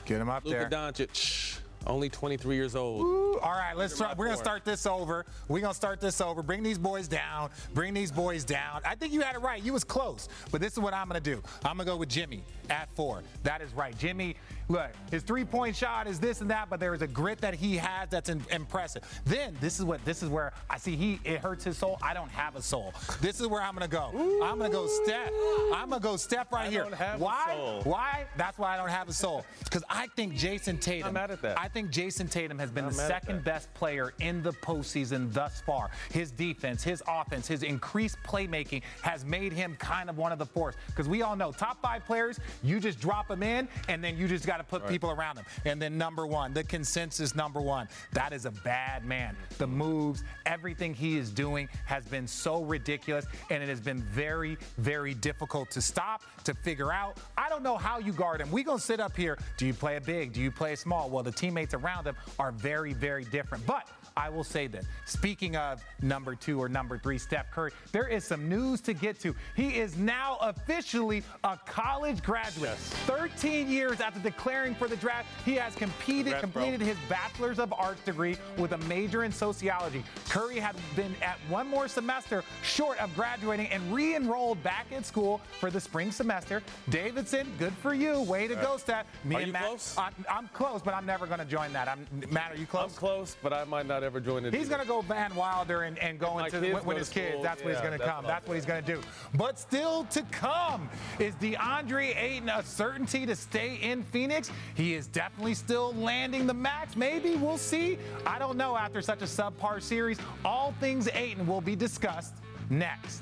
Get 0.05 0.21
him 0.21 0.29
up 0.29 0.45
Luka 0.45 0.57
there. 0.57 0.69
Doncic. 0.69 1.59
Only 1.87 2.09
23 2.09 2.55
years 2.55 2.75
old. 2.75 3.01
Ooh, 3.01 3.39
all 3.39 3.51
right, 3.51 3.75
let's 3.75 3.97
try. 3.97 4.13
We're 4.13 4.25
gonna 4.25 4.37
start 4.37 4.65
this 4.65 4.85
over. 4.85 5.25
We're 5.47 5.61
gonna 5.61 5.73
start 5.73 6.01
this 6.01 6.21
over. 6.21 6.43
Bring 6.43 6.61
these 6.61 6.77
boys 6.77 7.07
down. 7.07 7.49
Bring 7.73 7.93
these 7.93 8.11
boys 8.11 8.43
down. 8.43 8.81
I 8.85 8.95
think 8.95 9.13
you 9.13 9.21
had 9.21 9.35
it 9.35 9.39
right. 9.39 9.63
You 9.63 9.73
was 9.73 9.83
close, 9.83 10.27
but 10.51 10.61
this 10.61 10.73
is 10.73 10.79
what 10.79 10.93
I'm 10.93 11.07
gonna 11.07 11.19
do. 11.19 11.41
I'm 11.63 11.77
gonna 11.77 11.85
go 11.85 11.97
with 11.97 12.09
Jimmy 12.09 12.43
at 12.69 12.89
four. 12.95 13.23
That 13.43 13.61
is 13.61 13.73
right. 13.73 13.97
Jimmy 13.97 14.35
Look, 14.69 14.91
his 15.09 15.23
three-point 15.23 15.75
shot 15.75 16.05
is 16.05 16.19
this 16.19 16.41
and 16.41 16.49
that, 16.51 16.69
but 16.69 16.79
there 16.79 16.93
is 16.93 17.01
a 17.01 17.07
grit 17.07 17.41
that 17.41 17.55
he 17.55 17.75
has 17.77 18.07
that's 18.09 18.29
in, 18.29 18.39
impressive. 18.51 19.03
Then 19.25 19.57
this 19.59 19.79
is 19.79 19.85
what 19.85 20.03
this 20.05 20.21
is 20.21 20.29
where 20.29 20.53
I 20.69 20.77
see 20.77 20.95
he 20.95 21.19
it 21.25 21.39
hurts 21.39 21.63
his 21.63 21.75
soul. 21.75 21.97
I 22.03 22.13
don't 22.13 22.29
have 22.29 22.55
a 22.55 22.61
soul. 22.61 22.93
This 23.19 23.39
is 23.39 23.47
where 23.47 23.63
I'm 23.63 23.73
gonna 23.73 23.87
go. 23.87 24.11
Ooh. 24.15 24.43
I'm 24.43 24.59
gonna 24.59 24.69
go 24.69 24.85
Steph. 24.85 25.31
I'm 25.73 25.89
gonna 25.89 25.99
go 25.99 26.17
Steph 26.17 26.51
right 26.51 26.67
I 26.67 26.69
here. 26.69 26.85
why? 27.17 27.81
Why? 27.83 28.25
That's 28.37 28.59
why 28.59 28.75
I 28.75 28.77
don't 28.77 28.89
have 28.89 29.09
a 29.09 29.13
soul. 29.13 29.43
Because 29.63 29.83
I 29.89 30.05
think 30.15 30.35
Jayson 30.35 30.77
Tatum. 30.79 31.07
I'm 31.07 31.13
mad 31.15 31.31
at 31.31 31.41
that. 31.41 31.59
I 31.59 31.67
think 31.67 31.89
Jayson 31.89 32.29
Tatum 32.29 32.59
has 32.59 32.69
been 32.69 32.85
I'm 32.85 32.91
the 32.91 32.97
second 32.97 33.43
best 33.43 33.73
player 33.73 34.13
in 34.19 34.43
the 34.43 34.53
postseason 34.53 35.33
thus 35.33 35.61
far. 35.61 35.89
His 36.11 36.29
defense, 36.29 36.83
his 36.83 37.01
offense, 37.07 37.47
his 37.47 37.63
increased 37.63 38.17
playmaking 38.23 38.83
has 39.01 39.25
made 39.25 39.51
him 39.51 39.75
kind 39.79 40.11
of 40.11 40.19
one 40.19 40.31
of 40.31 40.37
the 40.37 40.45
force. 40.45 40.75
Because 40.87 41.09
we 41.09 41.23
all 41.23 41.35
know 41.35 41.51
top 41.51 41.81
five 41.81 42.05
players, 42.05 42.39
you 42.61 42.79
just 42.79 42.99
drop 42.99 43.27
them 43.27 43.41
in, 43.41 43.67
and 43.87 44.03
then 44.03 44.15
you 44.15 44.27
just 44.27 44.45
got 44.45 44.58
to 44.59 44.65
put 44.65 44.81
right. 44.81 44.91
people 44.91 45.11
around 45.11 45.37
him. 45.37 45.45
And 45.65 45.81
then 45.81 45.97
number 45.97 46.25
one, 46.27 46.53
the 46.53 46.63
consensus 46.63 47.35
number 47.35 47.61
one, 47.61 47.87
that 48.13 48.33
is 48.33 48.45
a 48.45 48.51
bad 48.51 49.05
man. 49.05 49.35
The 49.57 49.67
moves, 49.67 50.23
everything 50.45 50.93
he 50.93 51.17
is 51.17 51.31
doing 51.31 51.69
has 51.85 52.05
been 52.05 52.27
so 52.27 52.63
ridiculous, 52.63 53.25
and 53.49 53.63
it 53.63 53.69
has 53.69 53.81
been 53.81 54.01
very, 54.01 54.57
very 54.77 55.13
difficult 55.13 55.71
to 55.71 55.81
stop, 55.81 56.21
to 56.43 56.53
figure 56.53 56.91
out. 56.91 57.17
I 57.37 57.49
don't 57.49 57.63
know 57.63 57.77
how 57.77 57.99
you 57.99 58.11
guard 58.11 58.41
him. 58.41 58.51
we 58.51 58.63
going 58.63 58.79
to 58.79 58.83
sit 58.83 58.99
up 58.99 59.15
here. 59.15 59.37
Do 59.57 59.65
you 59.65 59.73
play 59.73 59.95
a 59.95 60.01
big? 60.01 60.33
Do 60.33 60.41
you 60.41 60.51
play 60.51 60.73
a 60.73 60.77
small? 60.77 61.09
Well, 61.09 61.23
the 61.23 61.31
teammates 61.31 61.73
around 61.73 62.05
him 62.05 62.15
are 62.37 62.51
very, 62.51 62.93
very 62.93 63.23
different. 63.25 63.65
But 63.65 63.87
I 64.19 64.27
will 64.27 64.43
say 64.43 64.67
this. 64.67 64.85
Speaking 65.05 65.55
of 65.55 65.81
number 66.01 66.35
two 66.35 66.61
or 66.61 66.67
number 66.67 66.97
three, 66.97 67.17
Steph 67.17 67.49
Curry, 67.51 67.71
there 67.93 68.05
is 68.05 68.25
some 68.25 68.49
news 68.49 68.81
to 68.81 68.93
get 68.93 69.17
to. 69.21 69.33
He 69.55 69.69
is 69.79 69.95
now 69.95 70.37
officially 70.41 71.23
a 71.45 71.57
college 71.65 72.21
graduate. 72.21 72.71
Yes. 72.71 72.93
13 73.07 73.69
years 73.69 74.01
after 74.01 74.19
declaring 74.19 74.75
for 74.75 74.89
the 74.89 74.97
draft, 74.97 75.29
he 75.45 75.53
has 75.55 75.73
competed, 75.73 76.33
Congrats, 76.33 76.41
completed 76.41 76.79
bro. 76.79 76.87
his 76.87 76.97
Bachelor's 77.07 77.59
of 77.59 77.71
Arts 77.71 78.01
degree 78.03 78.35
with 78.57 78.73
a 78.73 78.77
major 78.79 79.23
in 79.23 79.31
sociology. 79.31 80.03
Curry 80.27 80.59
had 80.59 80.75
been 80.97 81.15
at 81.21 81.37
one 81.47 81.69
more 81.69 81.87
semester 81.87 82.43
short 82.61 83.01
of 83.01 83.15
graduating 83.15 83.67
and 83.67 83.81
re-enrolled 83.93 84.61
back 84.63 84.87
at 84.91 85.05
school 85.05 85.39
for 85.61 85.71
the 85.71 85.79
spring 85.79 86.11
semester. 86.11 86.61
Davidson, 86.89 87.47
good 87.57 87.73
for 87.73 87.93
you. 87.93 88.19
Way 88.23 88.49
to 88.49 88.59
uh, 88.59 88.63
go, 88.63 88.75
Steph. 88.75 89.05
Me 89.23 89.37
are 89.37 89.39
and 89.39 89.53
Matt, 89.53 89.63
close? 89.63 89.97
I, 89.97 90.09
am 90.27 90.49
close, 90.51 90.81
but 90.81 90.93
I'm 90.93 91.05
never 91.05 91.25
going 91.25 91.39
to 91.39 91.45
join 91.45 91.71
that. 91.71 91.87
I'm, 91.87 92.05
Matt, 92.29 92.51
are 92.51 92.57
you 92.57 92.65
close? 92.65 92.91
I'm 92.91 92.97
close, 92.97 93.37
but 93.41 93.53
I 93.53 93.63
might 93.63 93.85
not 93.85 94.03
ever 94.03 94.08
join 94.19 94.45
it. 94.45 94.53
He's 94.53 94.69
going 94.69 94.81
to 94.81 94.87
go 94.87 95.01
Van 95.01 95.33
Wilder 95.35 95.83
and, 95.83 95.97
and 95.99 96.17
go 96.17 96.39
into 96.39 96.59
the, 96.59 96.73
with 96.73 96.97
his 96.97 97.09
kids. 97.09 97.43
That's 97.43 97.61
yeah, 97.61 97.65
what 97.65 97.73
he's 97.73 97.81
going 97.81 97.99
to 97.99 98.05
come. 98.05 98.25
That's 98.25 98.47
what 98.47 98.55
he's 98.55 98.65
going 98.65 98.83
to 98.83 98.95
do. 98.95 99.01
But 99.35 99.59
still 99.59 100.05
to 100.05 100.21
come 100.31 100.89
is 101.19 101.35
DeAndre 101.35 102.15
Ayton 102.15 102.49
a 102.49 102.63
certainty 102.63 103.25
to 103.25 103.35
stay 103.35 103.75
in 103.75 104.03
Phoenix? 104.03 104.51
He 104.75 104.93
is 104.93 105.07
definitely 105.07 105.53
still 105.53 105.93
landing 105.93 106.47
the 106.47 106.53
max. 106.53 106.95
Maybe 106.95 107.35
we'll 107.35 107.57
see. 107.57 107.97
I 108.25 108.39
don't 108.39 108.57
know 108.57 108.75
after 108.75 109.01
such 109.01 109.21
a 109.21 109.25
subpar 109.25 109.81
series. 109.81 110.17
All 110.43 110.73
things 110.79 111.07
Ayton 111.13 111.45
will 111.45 111.61
be 111.61 111.75
discussed 111.75 112.35
next. 112.69 113.21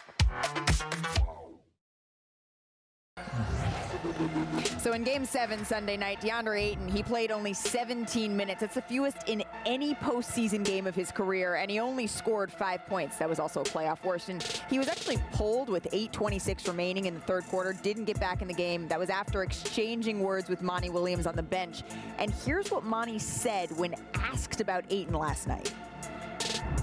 So 4.81 4.93
in 4.93 5.03
game 5.03 5.25
seven 5.25 5.63
Sunday 5.63 5.95
night, 5.95 6.21
DeAndre 6.21 6.59
Ayton, 6.59 6.87
he 6.87 7.03
played 7.03 7.29
only 7.29 7.53
17 7.53 8.35
minutes. 8.35 8.61
That's 8.61 8.73
the 8.73 8.81
fewest 8.81 9.17
in 9.27 9.43
any 9.63 9.93
postseason 9.93 10.65
game 10.65 10.87
of 10.87 10.95
his 10.95 11.11
career, 11.11 11.53
and 11.53 11.69
he 11.69 11.77
only 11.77 12.07
scored 12.07 12.51
five 12.51 12.83
points. 12.87 13.17
That 13.17 13.29
was 13.29 13.39
also 13.39 13.61
a 13.61 13.63
playoff 13.63 14.03
worst. 14.03 14.29
And 14.29 14.41
he 14.71 14.79
was 14.79 14.87
actually 14.87 15.17
pulled 15.33 15.69
with 15.69 15.83
8.26 15.91 16.67
remaining 16.67 17.05
in 17.05 17.13
the 17.13 17.19
third 17.19 17.45
quarter, 17.45 17.73
didn't 17.73 18.05
get 18.05 18.19
back 18.19 18.41
in 18.41 18.47
the 18.47 18.55
game. 18.55 18.87
That 18.87 18.97
was 18.97 19.11
after 19.11 19.43
exchanging 19.43 20.19
words 20.19 20.49
with 20.49 20.63
Monty 20.63 20.89
Williams 20.89 21.27
on 21.27 21.35
the 21.35 21.43
bench. 21.43 21.83
And 22.17 22.33
here's 22.43 22.71
what 22.71 22.83
Monty 22.83 23.19
said 23.19 23.69
when 23.77 23.93
asked 24.15 24.61
about 24.61 24.83
Ayton 24.89 25.13
last 25.13 25.47
night. 25.47 25.71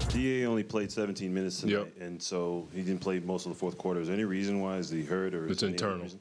DA 0.07 0.45
only 0.45 0.63
played 0.63 0.89
17 0.89 1.33
minutes 1.33 1.59
tonight, 1.59 1.91
and 1.99 2.23
so 2.23 2.69
he 2.73 2.81
didn't 2.81 3.01
play 3.01 3.19
most 3.19 3.45
of 3.45 3.51
the 3.51 3.59
fourth 3.59 3.77
quarter. 3.77 3.99
Is 3.99 4.07
there 4.07 4.13
any 4.13 4.23
reason 4.23 4.61
why? 4.61 4.77
Is 4.77 4.89
he 4.89 5.03
hurt 5.03 5.33
or? 5.33 5.47
It's 5.47 5.57
is 5.57 5.63
any 5.63 5.73
other 5.73 5.85
internal. 5.85 6.03
reason? 6.03 6.19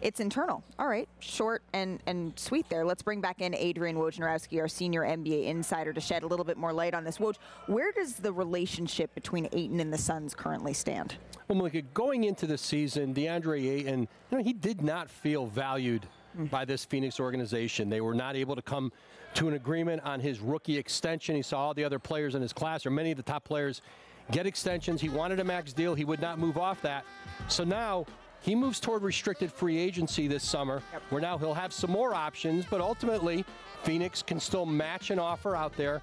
It's 0.00 0.20
internal. 0.20 0.62
All 0.78 0.88
right, 0.88 1.08
short 1.20 1.62
and, 1.72 2.00
and 2.06 2.38
sweet 2.38 2.68
there. 2.68 2.84
Let's 2.84 3.02
bring 3.02 3.20
back 3.20 3.40
in 3.40 3.54
Adrian 3.54 3.96
Wojnarowski, 3.96 4.60
our 4.60 4.68
senior 4.68 5.02
NBA 5.02 5.46
insider, 5.46 5.92
to 5.92 6.00
shed 6.00 6.22
a 6.22 6.26
little 6.26 6.44
bit 6.44 6.56
more 6.56 6.72
light 6.72 6.94
on 6.94 7.04
this. 7.04 7.18
Woj, 7.18 7.36
where 7.66 7.92
does 7.92 8.14
the 8.14 8.32
relationship 8.32 9.14
between 9.14 9.48
Ayton 9.52 9.80
and 9.80 9.92
the 9.92 9.98
Suns 9.98 10.34
currently 10.34 10.72
stand? 10.72 11.16
Well, 11.48 11.56
Malika, 11.58 11.82
going 11.82 12.24
into 12.24 12.46
the 12.46 12.58
season, 12.58 13.14
DeAndre 13.14 13.68
Ayton, 13.68 14.00
you 14.30 14.38
know, 14.38 14.42
he 14.42 14.52
did 14.52 14.82
not 14.82 15.10
feel 15.10 15.46
valued 15.46 16.06
mm. 16.38 16.48
by 16.50 16.64
this 16.64 16.84
Phoenix 16.84 17.18
organization. 17.18 17.90
They 17.90 18.00
were 18.00 18.14
not 18.14 18.36
able 18.36 18.56
to 18.56 18.62
come 18.62 18.92
to 19.34 19.48
an 19.48 19.54
agreement 19.54 20.02
on 20.04 20.20
his 20.20 20.40
rookie 20.40 20.76
extension. 20.76 21.36
He 21.36 21.42
saw 21.42 21.66
all 21.66 21.74
the 21.74 21.84
other 21.84 21.98
players 21.98 22.34
in 22.34 22.42
his 22.42 22.52
class, 22.52 22.86
or 22.86 22.90
many 22.90 23.10
of 23.10 23.16
the 23.16 23.22
top 23.22 23.44
players, 23.44 23.82
get 24.30 24.46
extensions. 24.46 25.00
He 25.00 25.08
wanted 25.08 25.40
a 25.40 25.44
max 25.44 25.72
deal. 25.72 25.94
He 25.94 26.04
would 26.04 26.20
not 26.20 26.38
move 26.38 26.56
off 26.56 26.80
that. 26.82 27.04
So 27.48 27.64
now 27.64 28.06
he 28.40 28.54
moves 28.54 28.80
toward 28.80 29.02
restricted 29.02 29.52
free 29.52 29.78
agency 29.78 30.26
this 30.26 30.42
summer, 30.42 30.82
where 31.10 31.20
now 31.20 31.38
he'll 31.38 31.54
have 31.54 31.72
some 31.72 31.90
more 31.90 32.14
options, 32.14 32.64
but 32.68 32.80
ultimately, 32.80 33.44
Phoenix 33.82 34.22
can 34.22 34.40
still 34.40 34.66
match 34.66 35.10
an 35.10 35.18
offer 35.18 35.54
out 35.54 35.76
there 35.76 36.02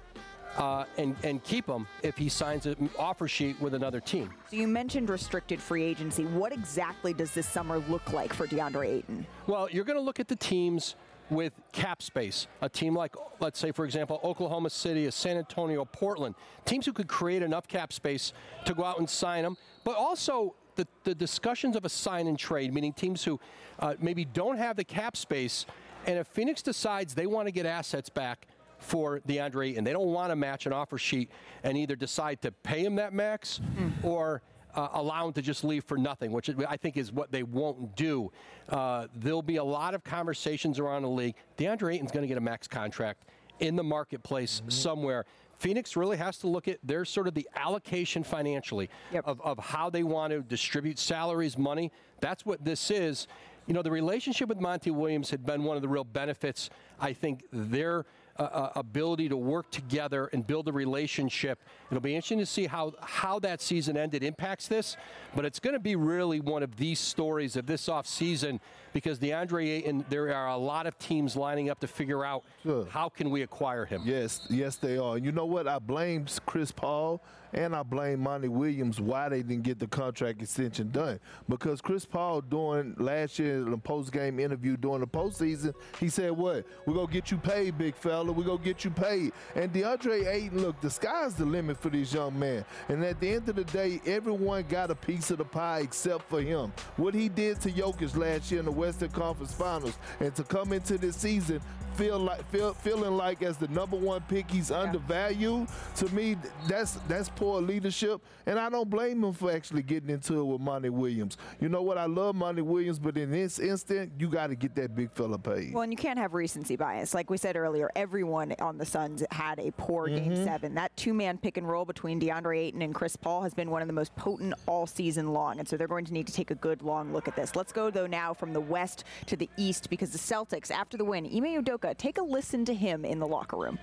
uh, 0.56 0.84
and, 0.96 1.16
and 1.22 1.42
keep 1.44 1.66
him 1.66 1.86
if 2.02 2.16
he 2.16 2.28
signs 2.28 2.66
an 2.66 2.90
offer 2.98 3.28
sheet 3.28 3.60
with 3.60 3.74
another 3.74 4.00
team. 4.00 4.30
So 4.50 4.56
you 4.56 4.66
mentioned 4.66 5.10
restricted 5.10 5.60
free 5.60 5.84
agency. 5.84 6.24
What 6.24 6.52
exactly 6.52 7.12
does 7.12 7.32
this 7.32 7.48
summer 7.48 7.78
look 7.78 8.12
like 8.12 8.32
for 8.32 8.46
DeAndre 8.46 8.86
Ayton? 8.86 9.26
Well, 9.46 9.68
you're 9.70 9.84
going 9.84 9.98
to 9.98 10.02
look 10.02 10.20
at 10.20 10.28
the 10.28 10.36
teams 10.36 10.96
with 11.30 11.52
cap 11.72 12.02
space. 12.02 12.46
A 12.62 12.68
team 12.68 12.94
like, 12.94 13.14
let's 13.40 13.58
say, 13.58 13.70
for 13.70 13.84
example, 13.84 14.20
Oklahoma 14.24 14.70
City, 14.70 15.06
a 15.06 15.12
San 15.12 15.36
Antonio, 15.36 15.84
Portland. 15.84 16.34
Teams 16.64 16.86
who 16.86 16.92
could 16.92 17.08
create 17.08 17.42
enough 17.42 17.68
cap 17.68 17.92
space 17.92 18.32
to 18.64 18.74
go 18.74 18.84
out 18.84 18.98
and 18.98 19.08
sign 19.08 19.42
them, 19.42 19.56
but 19.84 19.96
also 19.96 20.54
the, 20.78 20.86
the 21.04 21.14
discussions 21.14 21.76
of 21.76 21.84
a 21.84 21.88
sign 21.88 22.26
and 22.28 22.38
trade, 22.38 22.72
meaning 22.72 22.92
teams 22.92 23.24
who 23.24 23.38
uh, 23.80 23.94
maybe 24.00 24.24
don't 24.24 24.56
have 24.56 24.76
the 24.76 24.84
cap 24.84 25.16
space. 25.16 25.66
And 26.06 26.16
if 26.18 26.26
Phoenix 26.28 26.62
decides 26.62 27.14
they 27.14 27.26
want 27.26 27.48
to 27.48 27.52
get 27.52 27.66
assets 27.66 28.08
back 28.08 28.46
for 28.78 29.18
DeAndre 29.20 29.76
and 29.76 29.84
they 29.86 29.92
don't 29.92 30.12
want 30.12 30.30
to 30.30 30.36
match 30.36 30.64
an 30.66 30.72
offer 30.72 30.96
sheet 30.96 31.30
and 31.64 31.76
either 31.76 31.96
decide 31.96 32.40
to 32.42 32.52
pay 32.52 32.84
him 32.84 32.94
that 32.94 33.12
max 33.12 33.60
or 34.04 34.40
uh, 34.74 34.88
allow 34.92 35.26
him 35.26 35.32
to 35.32 35.42
just 35.42 35.64
leave 35.64 35.82
for 35.82 35.98
nothing, 35.98 36.30
which 36.30 36.48
I 36.68 36.76
think 36.76 36.96
is 36.96 37.10
what 37.10 37.32
they 37.32 37.42
won't 37.42 37.96
do. 37.96 38.30
Uh, 38.68 39.08
there'll 39.16 39.42
be 39.42 39.56
a 39.56 39.64
lot 39.64 39.94
of 39.94 40.04
conversations 40.04 40.78
around 40.78 41.02
the 41.02 41.08
league. 41.08 41.34
DeAndre 41.56 41.96
Ayton's 41.96 42.12
going 42.12 42.22
to 42.22 42.28
get 42.28 42.38
a 42.38 42.42
max 42.42 42.68
contract 42.68 43.24
in 43.58 43.74
the 43.74 43.82
marketplace 43.82 44.62
somewhere. 44.68 45.26
Phoenix 45.58 45.96
really 45.96 46.16
has 46.16 46.38
to 46.38 46.46
look 46.46 46.68
at 46.68 46.78
their 46.82 47.04
sort 47.04 47.26
of 47.26 47.34
the 47.34 47.48
allocation 47.54 48.22
financially 48.22 48.88
of, 49.24 49.40
of 49.40 49.58
how 49.58 49.90
they 49.90 50.04
want 50.04 50.32
to 50.32 50.40
distribute 50.40 50.98
salaries, 50.98 51.58
money. 51.58 51.90
That's 52.20 52.46
what 52.46 52.64
this 52.64 52.90
is. 52.90 53.26
You 53.66 53.74
know, 53.74 53.82
the 53.82 53.90
relationship 53.90 54.48
with 54.48 54.60
Monty 54.60 54.90
Williams 54.90 55.30
had 55.30 55.44
been 55.44 55.64
one 55.64 55.76
of 55.76 55.82
the 55.82 55.88
real 55.88 56.04
benefits. 56.04 56.70
I 57.00 57.12
think 57.12 57.44
their 57.52 58.06
uh, 58.38 58.42
uh, 58.42 58.72
ability 58.76 59.28
to 59.28 59.36
work 59.36 59.68
together 59.70 60.30
and 60.32 60.46
build 60.46 60.68
a 60.68 60.72
relationship. 60.72 61.58
It'll 61.90 62.00
be 62.00 62.14
interesting 62.14 62.38
to 62.38 62.46
see 62.46 62.66
how 62.66 62.92
how 63.00 63.40
that 63.40 63.60
season 63.60 63.96
ended 63.96 64.22
impacts 64.22 64.68
this, 64.68 64.96
but 65.34 65.44
it's 65.44 65.58
going 65.58 65.74
to 65.74 65.80
be 65.80 65.96
really 65.96 66.38
one 66.38 66.62
of 66.62 66.76
these 66.76 67.00
stories 67.00 67.56
of 67.56 67.66
this 67.66 67.88
offseason 67.88 68.60
because 68.92 69.18
DeAndre 69.18 69.68
Ayton, 69.68 70.04
there 70.08 70.34
are 70.34 70.48
a 70.48 70.56
lot 70.56 70.86
of 70.86 70.98
teams 70.98 71.36
lining 71.36 71.70
up 71.70 71.80
to 71.80 71.86
figure 71.86 72.24
out 72.24 72.44
how 72.90 73.08
can 73.08 73.30
we 73.30 73.42
acquire 73.42 73.84
him. 73.84 74.02
Yes, 74.04 74.46
yes, 74.50 74.76
they 74.76 74.98
are. 74.98 75.18
You 75.18 75.32
know 75.32 75.46
what? 75.46 75.66
I 75.68 75.78
blame 75.78 76.26
Chris 76.46 76.72
Paul 76.72 77.22
and 77.52 77.74
I 77.74 77.82
blame 77.82 78.20
Monty 78.20 78.48
Williams 78.48 79.00
why 79.00 79.28
they 79.28 79.42
didn't 79.42 79.62
get 79.62 79.78
the 79.78 79.86
contract 79.86 80.42
extension 80.42 80.90
done. 80.90 81.18
Because 81.48 81.80
Chris 81.80 82.04
Paul 82.04 82.40
during 82.42 82.94
last 82.98 83.38
year 83.38 83.56
in 83.56 83.70
the 83.70 83.78
post 83.78 84.12
game 84.12 84.38
interview 84.38 84.76
during 84.76 85.00
the 85.00 85.06
postseason, 85.06 85.74
he 85.98 86.08
said, 86.08 86.32
"What? 86.32 86.66
We're 86.86 86.94
gonna 86.94 87.12
get 87.12 87.30
you 87.30 87.38
paid, 87.38 87.78
big 87.78 87.94
fella. 87.94 88.32
We're 88.32 88.44
gonna 88.44 88.58
get 88.58 88.84
you 88.84 88.90
paid." 88.90 89.32
And 89.54 89.72
DeAndre 89.72 90.26
Ayton, 90.26 90.60
look, 90.60 90.80
the 90.80 90.90
sky's 90.90 91.34
the 91.34 91.44
limit 91.44 91.78
for 91.78 91.88
this 91.88 92.12
young 92.12 92.38
man. 92.38 92.64
And 92.88 93.04
at 93.04 93.20
the 93.20 93.30
end 93.30 93.48
of 93.48 93.56
the 93.56 93.64
day, 93.64 94.00
everyone 94.06 94.64
got 94.68 94.90
a 94.90 94.94
piece 94.94 95.30
of 95.30 95.38
the 95.38 95.44
pie 95.44 95.80
except 95.80 96.28
for 96.28 96.40
him. 96.40 96.72
What 96.96 97.14
he 97.14 97.28
did 97.28 97.60
to 97.62 97.70
Jokic 97.70 98.16
last 98.16 98.50
year 98.50 98.60
in 98.60 98.66
the 98.66 98.72
Western 98.78 99.10
Conference 99.10 99.52
Finals, 99.52 99.98
and 100.20 100.34
to 100.36 100.44
come 100.44 100.72
into 100.72 100.96
this 100.98 101.16
season 101.16 101.60
feel 101.94 102.18
like 102.20 102.48
feel, 102.50 102.74
feeling 102.74 103.16
like 103.16 103.42
as 103.42 103.56
the 103.56 103.66
number 103.68 103.96
one 103.96 104.20
pick 104.28 104.48
he's 104.48 104.70
undervalued 104.70 105.66
to 105.96 106.08
me 106.14 106.36
that's 106.68 106.92
that's 107.08 107.28
poor 107.30 107.60
leadership 107.60 108.20
and 108.46 108.56
I 108.56 108.68
don't 108.68 108.88
blame 108.88 109.24
him 109.24 109.32
for 109.32 109.50
actually 109.50 109.82
getting 109.82 110.10
into 110.10 110.38
it 110.38 110.44
with 110.44 110.60
Monty 110.60 110.90
Williams 110.90 111.36
you 111.60 111.68
know 111.68 111.82
what 111.82 111.98
I 111.98 112.04
love 112.06 112.36
Monty 112.36 112.62
Williams 112.62 113.00
but 113.00 113.16
in 113.16 113.32
this 113.32 113.58
instant 113.58 114.12
you 114.16 114.28
got 114.28 114.48
to 114.48 114.54
get 114.54 114.76
that 114.76 114.94
big 114.94 115.10
fella 115.10 115.38
paid 115.38 115.74
Well, 115.74 115.82
and 115.82 115.92
you 115.92 115.96
can't 115.96 116.20
have 116.20 116.34
recency 116.34 116.76
bias. 116.76 117.14
Like 117.14 117.30
we 117.30 117.36
said 117.36 117.56
earlier, 117.56 117.90
everyone 117.96 118.54
on 118.60 118.78
the 118.78 118.86
Suns 118.86 119.24
had 119.32 119.58
a 119.58 119.72
poor 119.72 120.06
game 120.06 120.32
Mhm. 120.32 120.44
seven. 120.44 120.74
That 120.74 120.96
two 120.96 121.12
man 121.14 121.36
pick 121.38 121.56
and 121.56 121.68
roll 121.68 121.84
between 121.84 122.20
DeAndre 122.20 122.58
Ayton 122.58 122.82
and 122.82 122.94
Chris 122.94 123.16
Paul 123.16 123.42
has 123.42 123.54
been 123.54 123.70
one 123.70 123.82
of 123.82 123.88
the 123.88 123.94
most 123.94 124.14
potent 124.14 124.54
all 124.66 124.86
season 124.86 125.32
long. 125.32 125.58
And 125.58 125.66
so 125.68 125.76
they're 125.76 125.88
going 125.88 126.04
to 126.04 126.12
need 126.12 126.26
to 126.28 126.32
take 126.32 126.50
a 126.52 126.54
good 126.54 126.82
long 126.82 127.12
look 127.12 127.26
at 127.26 127.34
this. 127.34 127.56
Let's 127.56 127.72
go, 127.72 127.90
though, 127.90 128.06
now 128.06 128.34
from 128.34 128.52
the 128.52 128.60
West 128.68 129.04
to 129.26 129.36
the 129.36 129.48
East 129.56 129.90
because 129.90 130.10
the 130.10 130.18
Celtics, 130.18 130.70
after 130.70 130.96
the 130.96 131.04
win, 131.04 131.26
Ime 131.26 131.62
Udoka, 131.62 131.96
take 131.96 132.18
a 132.18 132.22
listen 132.22 132.64
to 132.64 132.74
him 132.74 133.04
in 133.04 133.18
the 133.18 133.26
locker 133.26 133.56
room. 133.56 133.78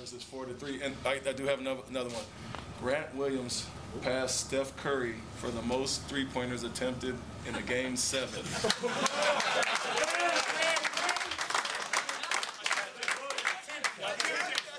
matters 0.00 0.12
is 0.12 0.22
four 0.22 0.46
to 0.46 0.54
three. 0.54 0.82
And 0.82 0.94
I, 1.04 1.20
I 1.26 1.32
do 1.32 1.44
have 1.46 1.60
another, 1.60 1.82
another 1.88 2.10
one. 2.10 2.24
Grant 2.80 3.14
Williams 3.14 3.66
passed 4.02 4.46
Steph 4.46 4.74
Curry 4.76 5.16
for 5.36 5.50
the 5.50 5.62
most 5.62 6.02
three 6.04 6.24
pointers 6.24 6.62
attempted 6.62 7.14
in 7.46 7.54
a 7.54 7.62
game 7.62 7.96
seven. 7.96 8.42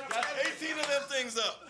Got 0.10 0.26
18 0.62 0.80
of 0.80 0.88
them 0.88 1.02
things 1.10 1.38
up. 1.38 1.64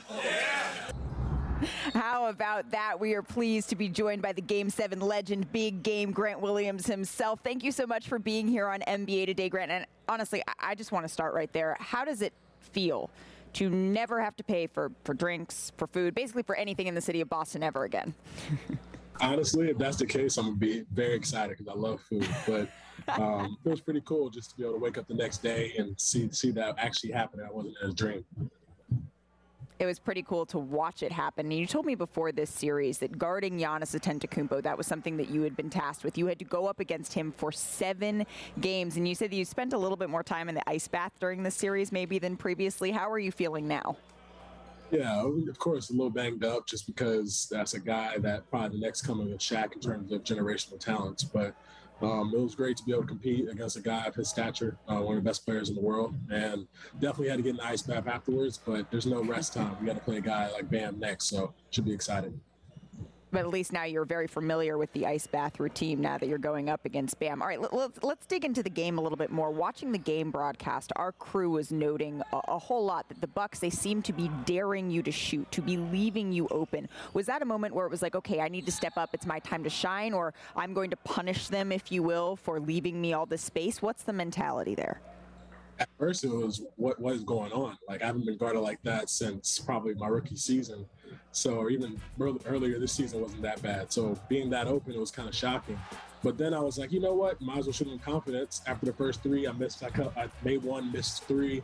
How 1.94 2.28
about 2.28 2.72
that? 2.72 3.00
We 3.00 3.14
are 3.14 3.22
pleased 3.22 3.70
to 3.70 3.76
be 3.76 3.90
joined 3.90 4.22
by 4.22 4.34
the 4.34 4.42
Game 4.42 4.70
7 4.70 5.00
legend, 5.00 5.52
big 5.52 5.84
game 5.84 6.12
Grant 6.12 6.42
Williams 6.42 6.88
himself. 6.88 7.40
Thank 7.44 7.64
you 7.64 7.72
so 7.72 7.86
much 7.86 8.08
for 8.08 8.20
being 8.20 8.48
here 8.48 8.68
on 8.68 8.82
NBA 8.82 9.28
Today, 9.28 9.50
Grant. 9.50 9.72
And 9.72 9.86
honestly, 10.08 10.44
I- 10.60 10.76
just 10.82 10.92
want 10.92 11.06
to 11.06 11.10
start 11.14 11.36
right 11.36 11.52
there. 11.54 11.78
How 11.80 12.04
does 12.04 12.24
it 12.24 12.34
feel 12.60 13.12
to 13.54 13.70
never 13.70 14.20
have 14.20 14.36
to 14.38 14.44
pay 14.44 14.66
for, 14.66 14.92
for 15.04 15.14
drinks, 15.14 15.72
for 15.78 15.86
food, 15.86 16.16
basically 16.16 16.42
for 16.42 16.56
anything 16.56 16.88
in 16.88 16.96
the 16.96 17.02
city 17.02 17.22
of 17.22 17.30
Boston 17.30 17.62
ever 17.62 17.84
again? 17.84 18.16
Honestly, 19.22 19.70
if 19.70 19.78
that's 19.78 19.98
the 19.98 20.08
case, 20.08 20.38
I'm 20.38 20.46
gonna 20.46 20.56
be 20.58 20.84
very 20.92 21.14
excited 21.14 21.58
because 21.58 21.72
I 21.72 21.78
love 21.78 22.02
food. 22.02 22.28
But 22.48 22.70
um, 23.22 23.58
it 23.64 23.70
was 23.70 23.80
pretty 23.82 24.02
cool 24.06 24.32
just 24.32 24.52
to 24.52 24.58
be 24.58 24.64
able 24.64 24.74
to 24.74 24.80
wake 24.80 24.98
up 24.98 25.08
the 25.08 25.14
next 25.14 25.44
day 25.44 25.74
and 25.78 26.00
see 26.00 26.32
see 26.32 26.50
that 26.52 26.76
actually 26.80 27.12
happening. 27.12 27.46
I 27.48 27.54
wasn't 27.54 27.76
in 27.84 27.90
a 27.92 27.94
dream. 27.94 28.26
It 29.82 29.88
was 29.88 29.98
pretty 29.98 30.22
cool 30.22 30.46
to 30.46 30.60
watch 30.60 31.02
it 31.02 31.12
happen. 31.12 31.48
And 31.48 31.58
you 31.58 31.66
told 31.66 31.88
me 31.88 31.96
before 31.96 32.32
this 32.32 32.52
series 32.52 33.00
that 33.00 33.18
guarding 33.18 33.58
Giannis 33.58 34.00
Antetokounmpo, 34.00 34.62
that 34.62 34.78
was 34.78 34.86
something 34.86 35.18
that 35.18 35.32
you 35.32 35.42
had 35.42 35.58
been 35.58 35.72
tasked 35.72 36.04
with. 36.04 36.20
You 36.20 36.28
had 36.28 36.38
to 36.38 36.46
go 36.46 36.68
up 36.68 36.80
against 36.80 37.16
him 37.16 37.32
for 37.36 37.52
seven 37.52 38.28
games, 38.60 38.96
and 38.96 39.08
you 39.08 39.16
said 39.16 39.32
that 39.32 39.36
you 39.36 39.44
spent 39.44 39.74
a 39.74 39.80
little 39.80 39.98
bit 39.98 40.08
more 40.08 40.22
time 40.22 40.50
in 40.50 40.54
the 40.54 40.70
ice 40.70 40.88
bath 40.88 41.14
during 41.20 41.42
the 41.42 41.50
series, 41.50 41.92
maybe 41.92 42.20
than 42.20 42.38
previously. 42.38 42.92
How 42.92 43.10
are 43.10 43.18
you 43.18 43.32
feeling 43.32 43.68
now? 43.68 43.98
Yeah, 44.92 45.26
of 45.50 45.58
course, 45.58 45.90
a 45.90 45.94
little 45.94 46.12
banged 46.12 46.44
up 46.44 46.68
just 46.68 46.86
because 46.86 47.48
that's 47.50 47.74
a 47.74 47.80
guy 47.80 48.20
that 48.20 48.48
probably 48.52 48.78
the 48.78 48.86
next 48.86 49.02
coming 49.02 49.34
of 49.34 49.40
Shaq 49.40 49.74
in 49.74 49.80
terms 49.80 50.12
of 50.12 50.24
generational 50.24 50.80
talents. 50.80 51.24
But 51.24 51.56
Um, 52.02 52.32
it 52.36 52.40
was 52.40 52.56
great 52.56 52.78
to 52.78 52.84
be 52.84 52.92
able 52.92 53.04
to 53.04 53.08
compete 53.08 53.50
against 53.50 53.78
a 53.78 53.82
guy 53.82 54.06
of 54.06 54.16
his 54.16 54.30
stature, 54.30 54.78
uh, 54.88 54.96
one 54.96 55.18
of 55.18 55.24
the 55.24 55.30
best 55.30 55.46
players 55.46 55.70
in 55.70 55.76
the 55.76 55.82
world, 55.82 56.16
and 56.32 56.68
definitely 57.00 57.30
had 57.30 57.38
to 57.38 57.44
get 57.44 57.56
an 57.56 57.62
ice 57.62 57.82
bath 57.82 58.08
afterwards. 58.08 58.58
But 58.58 58.90
there's 58.90 59.06
no 59.06 59.24
rest 59.24 59.54
time. 59.54 59.78
We 59.80 59.88
got 59.88 59.96
to 59.96 60.02
play 60.02 60.18
a 60.18 60.22
guy 60.22 60.52
like 60.52 60.70
Bam 60.70 61.00
next, 61.00 61.26
so 61.26 61.54
should 61.70 61.86
be 61.86 61.94
exciting 61.94 62.40
but 63.32 63.40
at 63.40 63.50
least 63.50 63.72
now 63.72 63.84
you're 63.84 64.06
very 64.06 64.28
familiar 64.28 64.78
with 64.78 64.92
the 64.94 65.06
ice 65.06 65.28
bath 65.28 65.60
routine 65.60 66.02
now 66.02 66.18
that 66.18 66.28
you're 66.28 66.38
going 66.38 66.70
up 66.70 66.86
against 66.86 67.20
Bam. 67.20 67.42
All 67.42 67.48
right, 67.48 67.62
let's 67.62 68.04
let's 68.04 68.26
dig 68.26 68.46
into 68.46 68.64
the 68.64 68.70
game 68.70 68.98
a 68.98 69.02
little 69.02 69.18
bit 69.18 69.32
more. 69.32 69.52
Watching 69.52 69.92
the 69.92 69.98
game 69.98 70.32
broadcast, 70.32 70.92
our 70.96 71.12
crew 71.14 71.52
was 71.52 71.72
noting 71.72 72.22
a, 72.34 72.42
a 72.50 72.60
whole 72.60 72.86
lot 72.86 73.08
that 73.10 73.22
the 73.22 73.28
Bucks 73.28 73.60
they 73.60 73.70
seem 73.70 74.02
to 74.04 74.14
be 74.14 74.30
daring 74.46 74.92
you 74.92 75.02
to 75.04 75.12
shoot, 75.12 75.50
to 75.52 75.62
be 75.62 75.78
leaving 75.78 76.32
you 76.32 76.48
open. 76.50 76.90
Was 77.14 77.26
that 77.28 77.42
a 77.42 77.46
moment 77.46 77.74
where 77.74 77.86
it 77.86 77.92
was 77.92 78.02
like, 78.02 78.16
okay, 78.16 78.40
I 78.40 78.48
need 78.48 78.66
to 78.66 78.72
step 78.72 78.94
up, 78.98 79.12
it's 79.14 79.26
my 79.26 79.40
time 79.40 79.64
to 79.64 79.70
shine, 79.70 80.14
or 80.14 80.34
I'm 80.56 80.74
going 80.74 80.90
to 80.90 80.98
punish 80.98 81.48
them, 81.48 81.72
if 81.72 81.92
you 81.92 82.04
will, 82.04 82.36
for 82.36 82.60
leaving 82.60 83.00
me 83.00 83.14
all 83.14 83.26
this 83.26 83.42
space? 83.42 83.82
What's 83.82 84.04
the 84.04 84.14
mentality 84.14 84.76
there? 84.76 85.02
At 85.82 85.90
first, 85.98 86.24
it 86.24 86.30
was 86.30 86.62
what 86.76 87.00
is 87.16 87.24
going 87.24 87.52
on. 87.52 87.76
Like 87.90 88.04
I 88.04 88.06
haven't 88.06 88.24
been 88.24 88.38
guarded 88.38 88.60
like 88.60 88.78
that 88.84 89.10
since 89.10 89.58
probably 89.58 89.96
my 89.96 90.08
rookie 90.08 90.36
season. 90.36 90.86
So, 91.32 91.56
or 91.56 91.72
even 91.72 92.00
earlier 92.20 92.78
this 92.78 92.92
season 92.92 93.20
wasn't 93.20 93.42
that 93.42 93.64
bad. 93.64 93.92
So, 93.92 94.16
being 94.30 94.52
that 94.52 94.68
open, 94.68 94.94
it 94.94 95.00
was 95.00 95.10
kind 95.10 95.28
of 95.28 95.34
shocking. 95.34 95.80
But 96.22 96.38
then 96.38 96.54
I 96.54 96.60
was 96.60 96.78
like, 96.78 96.92
you 96.92 97.00
know 97.00 97.16
what? 97.16 97.42
Might 97.42 97.58
as 97.58 97.66
well 97.66 97.74
shoot 97.74 97.88
in 97.88 97.98
confidence. 97.98 98.62
After 98.68 98.86
the 98.86 98.94
first 98.94 99.24
three, 99.24 99.48
I 99.48 99.54
missed. 99.54 99.84
I, 99.84 99.88
I 100.16 100.28
made 100.44 100.62
one, 100.62 100.92
missed 100.92 101.24
three, 101.24 101.64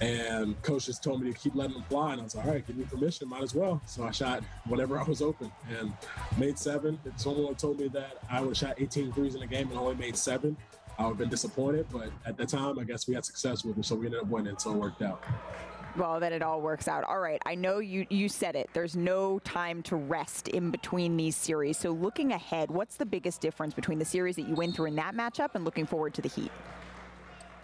and 0.00 0.60
coach 0.60 0.84
just 0.84 1.02
told 1.02 1.22
me 1.22 1.32
to 1.32 1.38
keep 1.38 1.54
letting 1.54 1.72
them 1.72 1.84
fly. 1.84 2.12
And 2.12 2.20
I 2.20 2.24
was 2.24 2.34
like, 2.34 2.44
all 2.44 2.52
right, 2.52 2.66
give 2.66 2.76
me 2.76 2.84
permission, 2.84 3.26
might 3.26 3.42
as 3.42 3.54
well. 3.54 3.80
So 3.86 4.04
I 4.04 4.10
shot 4.10 4.42
whenever 4.66 4.98
I 5.00 5.04
was 5.04 5.22
open 5.22 5.50
and 5.80 5.94
made 6.36 6.58
seven. 6.58 6.98
Someone 7.16 7.54
told 7.54 7.80
me 7.80 7.88
that 7.88 8.18
I 8.30 8.42
would 8.42 8.54
shot 8.54 8.74
18 8.76 9.12
threes 9.12 9.34
in 9.34 9.40
a 9.40 9.46
game 9.46 9.70
and 9.70 9.78
only 9.78 9.94
made 9.94 10.16
seven, 10.16 10.58
I 10.98 11.04
would 11.04 11.10
have 11.10 11.18
been 11.18 11.28
disappointed. 11.28 11.86
But 11.90 12.10
at 12.24 12.36
the 12.36 12.46
time, 12.46 12.78
I 12.78 12.84
guess 12.84 13.06
we 13.06 13.14
had 13.14 13.24
success 13.24 13.64
with 13.64 13.78
it, 13.78 13.84
so 13.84 13.94
we 13.94 14.06
ended 14.06 14.22
up 14.22 14.28
winning. 14.28 14.58
So 14.58 14.72
it 14.72 14.76
worked 14.76 15.02
out 15.02 15.22
well 15.96 16.20
then 16.20 16.32
it 16.32 16.42
all 16.42 16.60
works 16.60 16.88
out 16.88 17.04
all 17.04 17.18
right 17.18 17.40
i 17.46 17.54
know 17.54 17.78
you 17.78 18.06
you 18.10 18.28
said 18.28 18.54
it 18.54 18.68
there's 18.72 18.96
no 18.96 19.38
time 19.40 19.82
to 19.82 19.96
rest 19.96 20.48
in 20.48 20.70
between 20.70 21.16
these 21.16 21.34
series 21.34 21.78
so 21.78 21.90
looking 21.90 22.32
ahead 22.32 22.70
what's 22.70 22.96
the 22.96 23.06
biggest 23.06 23.40
difference 23.40 23.72
between 23.72 23.98
the 23.98 24.04
series 24.04 24.36
that 24.36 24.46
you 24.46 24.54
win 24.54 24.72
through 24.72 24.86
in 24.86 24.96
that 24.96 25.14
matchup 25.14 25.54
and 25.54 25.64
looking 25.64 25.86
forward 25.86 26.12
to 26.12 26.20
the 26.20 26.28
heat 26.28 26.52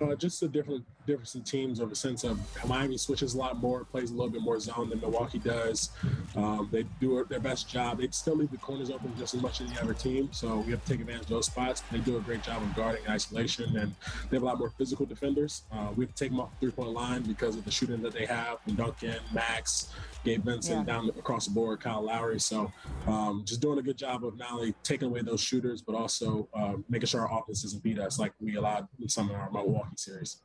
uh, 0.01 0.15
just 0.15 0.43
a 0.43 0.49
different 0.49 0.85
difference 1.07 1.35
in 1.35 1.43
teams 1.43 1.81
of 1.81 1.93
a 1.93 1.95
sense 1.95 2.25
of 2.25 2.39
Miami 2.67 2.97
switches 2.97 3.35
a 3.35 3.39
lot 3.39 3.57
more, 3.59 3.85
plays 3.85 4.11
a 4.11 4.15
little 4.15 4.31
bit 4.31 4.43
more 4.43 4.59
zone 4.61 4.91
than 4.91 5.01
Milwaukee 5.01 5.39
does. 5.39 5.91
Um, 6.37 6.69
they 6.71 6.85
do 7.01 7.25
their 7.29 7.41
best 7.41 7.69
job. 7.69 7.99
They 7.99 8.09
still 8.11 8.37
leave 8.37 8.51
the 8.51 8.57
corners 8.59 8.91
open 8.91 9.13
just 9.19 9.35
as 9.35 9.43
much 9.43 9.61
as 9.61 9.73
the 9.73 9.81
other 9.81 9.95
team, 9.95 10.29
so 10.33 10.59
we 10.59 10.73
have 10.73 10.85
to 10.85 10.93
take 10.93 11.01
advantage 11.01 11.23
of 11.23 11.29
those 11.29 11.47
spots. 11.47 11.83
They 11.91 11.99
do 11.99 12.17
a 12.17 12.21
great 12.21 12.43
job 12.43 12.63
of 12.63 12.75
guarding 12.75 13.07
isolation, 13.09 13.77
and 13.77 13.95
they 14.31 14.37
have 14.37 14.43
a 14.43 14.47
lot 14.47 14.59
more 14.59 14.71
physical 14.71 15.07
defenders. 15.07 15.63
Uh, 15.73 15.89
we 15.97 16.05
have 16.05 16.15
to 16.15 16.25
take 16.25 16.31
them 16.31 16.41
off 16.41 16.51
the 16.53 16.67
three-point 16.67 16.91
line 16.91 17.23
because 17.23 17.57
of 17.57 17.65
the 17.65 17.71
shooting 17.71 18.03
that 18.03 18.13
they 18.13 18.27
have. 18.27 18.61
From 18.63 18.75
Duncan, 18.75 19.17
Max, 19.33 19.93
Gabe 20.25 20.45
Vincent, 20.45 20.87
yeah. 20.87 20.95
down 20.95 21.09
across 21.11 21.47
the 21.47 21.53
board, 21.53 21.81
Kyle 21.81 22.03
Lowry. 22.03 22.41
So 22.41 22.71
um, 23.07 23.43
just 23.45 23.61
doing 23.61 23.79
a 23.79 23.83
good 23.83 23.97
job 23.97 24.25
of 24.25 24.37
not 24.39 24.53
only 24.53 24.75
taking 24.83 25.09
away 25.09 25.23
those 25.23 25.41
shooters, 25.41 25.83
but 25.83 25.95
also 25.95 26.49
uh, 26.55 26.75
making 26.89 27.07
sure 27.07 27.27
our 27.27 27.41
offense 27.41 27.63
doesn't 27.63 27.83
beat 27.83 27.99
us 27.99 28.19
like 28.19 28.33
we 28.41 28.57
allowed 28.57 28.89
in 29.01 29.09
some 29.09 29.31
of 29.31 29.37
our 29.37 29.51
Milwaukee 29.51 29.97
series. 29.97 30.39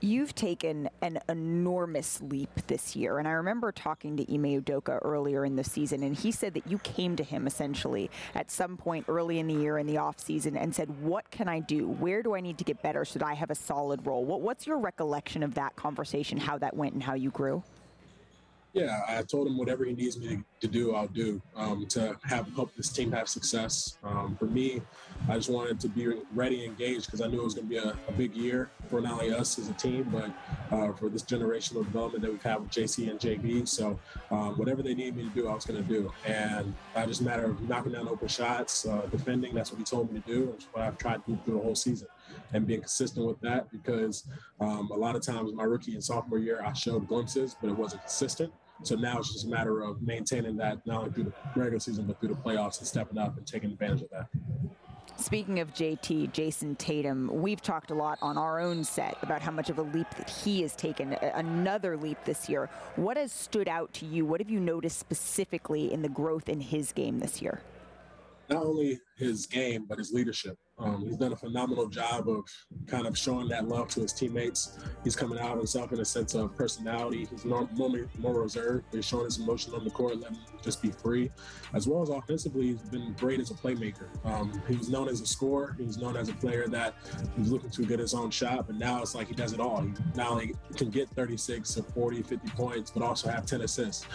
You've 0.00 0.34
taken 0.34 0.88
an 1.02 1.18
enormous 1.28 2.20
leap 2.22 2.48
this 2.66 2.96
year. 2.96 3.18
And 3.18 3.28
I 3.28 3.32
remember 3.32 3.70
talking 3.72 4.16
to 4.16 4.32
Ime 4.32 4.62
Udoka 4.62 4.98
earlier 5.02 5.44
in 5.44 5.56
the 5.56 5.64
season, 5.64 6.02
and 6.02 6.16
he 6.16 6.32
said 6.32 6.54
that 6.54 6.66
you 6.66 6.78
came 6.78 7.16
to 7.16 7.22
him 7.22 7.46
essentially 7.46 8.10
at 8.34 8.50
some 8.50 8.76
point 8.76 9.06
early 9.08 9.38
in 9.38 9.46
the 9.46 9.54
year 9.54 9.78
in 9.78 9.86
the 9.86 9.96
offseason 9.96 10.56
and 10.60 10.74
said, 10.74 11.02
What 11.02 11.30
can 11.30 11.48
I 11.48 11.60
do? 11.60 11.88
Where 11.88 12.22
do 12.22 12.34
I 12.34 12.40
need 12.40 12.58
to 12.58 12.64
get 12.64 12.82
better 12.82 13.04
so 13.04 13.18
that 13.18 13.26
I 13.26 13.34
have 13.34 13.50
a 13.50 13.54
solid 13.54 14.06
role? 14.06 14.24
What, 14.24 14.40
what's 14.40 14.66
your 14.66 14.78
recollection 14.78 15.42
of 15.42 15.54
that 15.54 15.76
conversation, 15.76 16.38
how 16.38 16.58
that 16.58 16.76
went, 16.76 16.94
and 16.94 17.02
how 17.02 17.14
you 17.14 17.30
grew? 17.30 17.62
Yeah, 18.72 19.00
I 19.08 19.22
told 19.22 19.48
him 19.48 19.58
whatever 19.58 19.84
he 19.84 19.92
needs 19.92 20.16
me 20.16 20.42
to, 20.60 20.68
do, 20.68 20.94
I'll 20.94 21.08
do 21.08 21.42
um, 21.56 21.86
to 21.88 22.16
have 22.22 22.48
help 22.54 22.74
this 22.76 22.88
team 22.88 23.10
have 23.10 23.28
success. 23.28 23.98
Um, 24.04 24.36
for 24.38 24.44
me, 24.44 24.80
I 25.28 25.34
just 25.34 25.50
wanted 25.50 25.80
to 25.80 25.88
be 25.88 26.06
ready 26.34 26.64
and 26.64 26.70
engaged 26.72 27.06
because 27.06 27.20
I 27.20 27.26
knew 27.26 27.40
it 27.40 27.44
was 27.44 27.54
going 27.54 27.68
to 27.68 27.70
be 27.70 27.78
a, 27.78 27.96
a, 28.08 28.12
big 28.12 28.34
year 28.36 28.70
for 28.88 29.00
not 29.00 29.14
only 29.14 29.34
us 29.34 29.58
as 29.58 29.68
a 29.68 29.72
team, 29.72 30.08
but 30.12 30.30
uh, 30.74 30.92
for 30.92 31.08
this 31.08 31.22
generational 31.22 31.84
development 31.84 32.22
that 32.22 32.30
we've 32.30 32.42
had 32.42 32.60
with 32.60 32.70
JC 32.70 33.10
and 33.10 33.18
JB. 33.18 33.66
So 33.66 33.98
um, 34.30 34.56
whatever 34.56 34.82
they 34.82 34.94
need 34.94 35.16
me 35.16 35.24
to 35.24 35.30
do, 35.30 35.48
I 35.48 35.54
was 35.54 35.64
going 35.64 35.82
to 35.82 35.88
do. 35.88 36.12
And 36.24 36.72
I 36.94 37.06
just 37.06 37.22
matter 37.22 37.46
of 37.46 37.60
knocking 37.68 37.92
down 37.92 38.08
open 38.08 38.28
shots, 38.28 38.86
uh, 38.86 39.06
defending. 39.10 39.52
That's 39.52 39.72
what 39.72 39.78
he 39.78 39.84
told 39.84 40.12
me 40.12 40.20
to 40.20 40.26
do. 40.26 40.46
That's 40.52 40.66
what 40.72 40.84
I've 40.84 40.96
tried 40.98 41.24
to 41.24 41.32
do 41.32 41.38
through 41.44 41.54
the 41.54 41.62
whole 41.62 41.74
season 41.74 42.06
and 42.52 42.66
being 42.66 42.80
consistent 42.80 43.26
with 43.26 43.40
that 43.40 43.70
because 43.70 44.24
um, 44.60 44.90
a 44.92 44.96
lot 44.96 45.16
of 45.16 45.22
times 45.22 45.52
my 45.52 45.64
rookie 45.64 45.94
and 45.94 46.02
sophomore 46.02 46.38
year, 46.38 46.62
I 46.64 46.72
showed 46.72 47.06
glimpses, 47.08 47.56
but 47.60 47.68
it 47.70 47.76
wasn't 47.76 48.02
consistent. 48.02 48.52
So 48.82 48.94
now 48.96 49.18
it's 49.18 49.32
just 49.32 49.46
a 49.46 49.48
matter 49.48 49.82
of 49.82 50.00
maintaining 50.02 50.56
that 50.56 50.86
not 50.86 51.00
only 51.00 51.12
through 51.12 51.24
the 51.24 51.32
regular 51.54 51.78
season, 51.78 52.06
but 52.06 52.18
through 52.18 52.30
the 52.30 52.34
playoffs 52.34 52.78
and 52.78 52.86
stepping 52.86 53.18
up 53.18 53.36
and 53.36 53.46
taking 53.46 53.70
advantage 53.72 54.02
of 54.02 54.10
that. 54.10 54.26
Speaking 55.16 55.60
of 55.60 55.74
JT, 55.74 56.32
Jayson 56.32 56.76
Tatum, 56.76 57.28
we've 57.30 57.60
talked 57.60 57.90
a 57.90 57.94
lot 57.94 58.18
on 58.22 58.38
our 58.38 58.58
own 58.58 58.82
set 58.82 59.18
about 59.20 59.42
how 59.42 59.50
much 59.50 59.68
of 59.68 59.78
a 59.78 59.82
leap 59.82 60.08
that 60.16 60.30
he 60.30 60.62
has 60.62 60.74
taken, 60.74 61.12
another 61.12 61.94
leap 61.98 62.16
this 62.24 62.48
year. 62.48 62.70
What 62.96 63.18
has 63.18 63.30
stood 63.30 63.68
out 63.68 63.92
to 63.94 64.06
you? 64.06 64.24
What 64.24 64.40
have 64.40 64.48
you 64.48 64.60
noticed 64.60 64.98
specifically 64.98 65.92
in 65.92 66.00
the 66.00 66.08
growth 66.08 66.48
in 66.48 66.58
his 66.58 66.92
game 66.92 67.18
this 67.18 67.42
year? 67.42 67.60
Not 68.48 68.64
only 68.64 68.98
his 69.18 69.46
game, 69.46 69.84
but 69.86 69.98
his 69.98 70.10
leadership. 70.10 70.56
Um, 70.80 71.04
he's 71.06 71.16
done 71.16 71.32
a 71.32 71.36
phenomenal 71.36 71.88
job 71.88 72.28
of 72.28 72.44
kind 72.86 73.06
of 73.06 73.16
showing 73.16 73.48
that 73.48 73.68
love 73.68 73.88
to 73.88 74.00
his 74.00 74.12
teammates. 74.12 74.78
He's 75.04 75.14
coming 75.14 75.38
out 75.38 75.52
of 75.52 75.58
himself 75.58 75.92
in 75.92 76.00
a 76.00 76.04
sense 76.04 76.34
of 76.34 76.56
personality. 76.56 77.26
He's 77.30 77.44
normally 77.44 78.06
more 78.18 78.42
reserved. 78.42 78.86
He's 78.92 79.04
showing 79.04 79.24
his 79.24 79.38
emotion 79.38 79.74
on 79.74 79.84
the 79.84 79.90
court, 79.90 80.18
letting 80.18 80.36
him 80.36 80.44
just 80.62 80.82
be 80.82 80.90
free. 80.90 81.30
As 81.74 81.86
well 81.86 82.02
as 82.02 82.08
offensively, 82.08 82.68
he's 82.68 82.82
been 82.82 83.12
great 83.14 83.40
as 83.40 83.50
a 83.50 83.54
playmaker. 83.54 84.08
Um, 84.24 84.60
he 84.68 84.76
was 84.76 84.88
known 84.88 85.08
as 85.08 85.20
a 85.20 85.26
scorer. 85.26 85.74
He 85.78 85.84
was 85.84 85.98
known 85.98 86.16
as 86.16 86.28
a 86.28 86.34
player 86.34 86.66
that 86.68 86.94
was 87.38 87.52
looking 87.52 87.70
to 87.70 87.84
get 87.84 87.98
his 87.98 88.14
own 88.14 88.30
shot, 88.30 88.66
but 88.66 88.76
now 88.76 89.02
it's 89.02 89.14
like 89.14 89.28
he 89.28 89.34
does 89.34 89.52
it 89.52 89.60
all. 89.60 89.82
He 89.82 89.92
not 90.14 90.30
only 90.30 90.54
can 90.76 90.90
get 90.90 91.08
36 91.10 91.78
or 91.78 91.82
40, 91.82 92.22
50 92.22 92.48
points, 92.50 92.90
but 92.90 93.02
also 93.02 93.28
have 93.28 93.46
10 93.46 93.62
assists. 93.62 94.06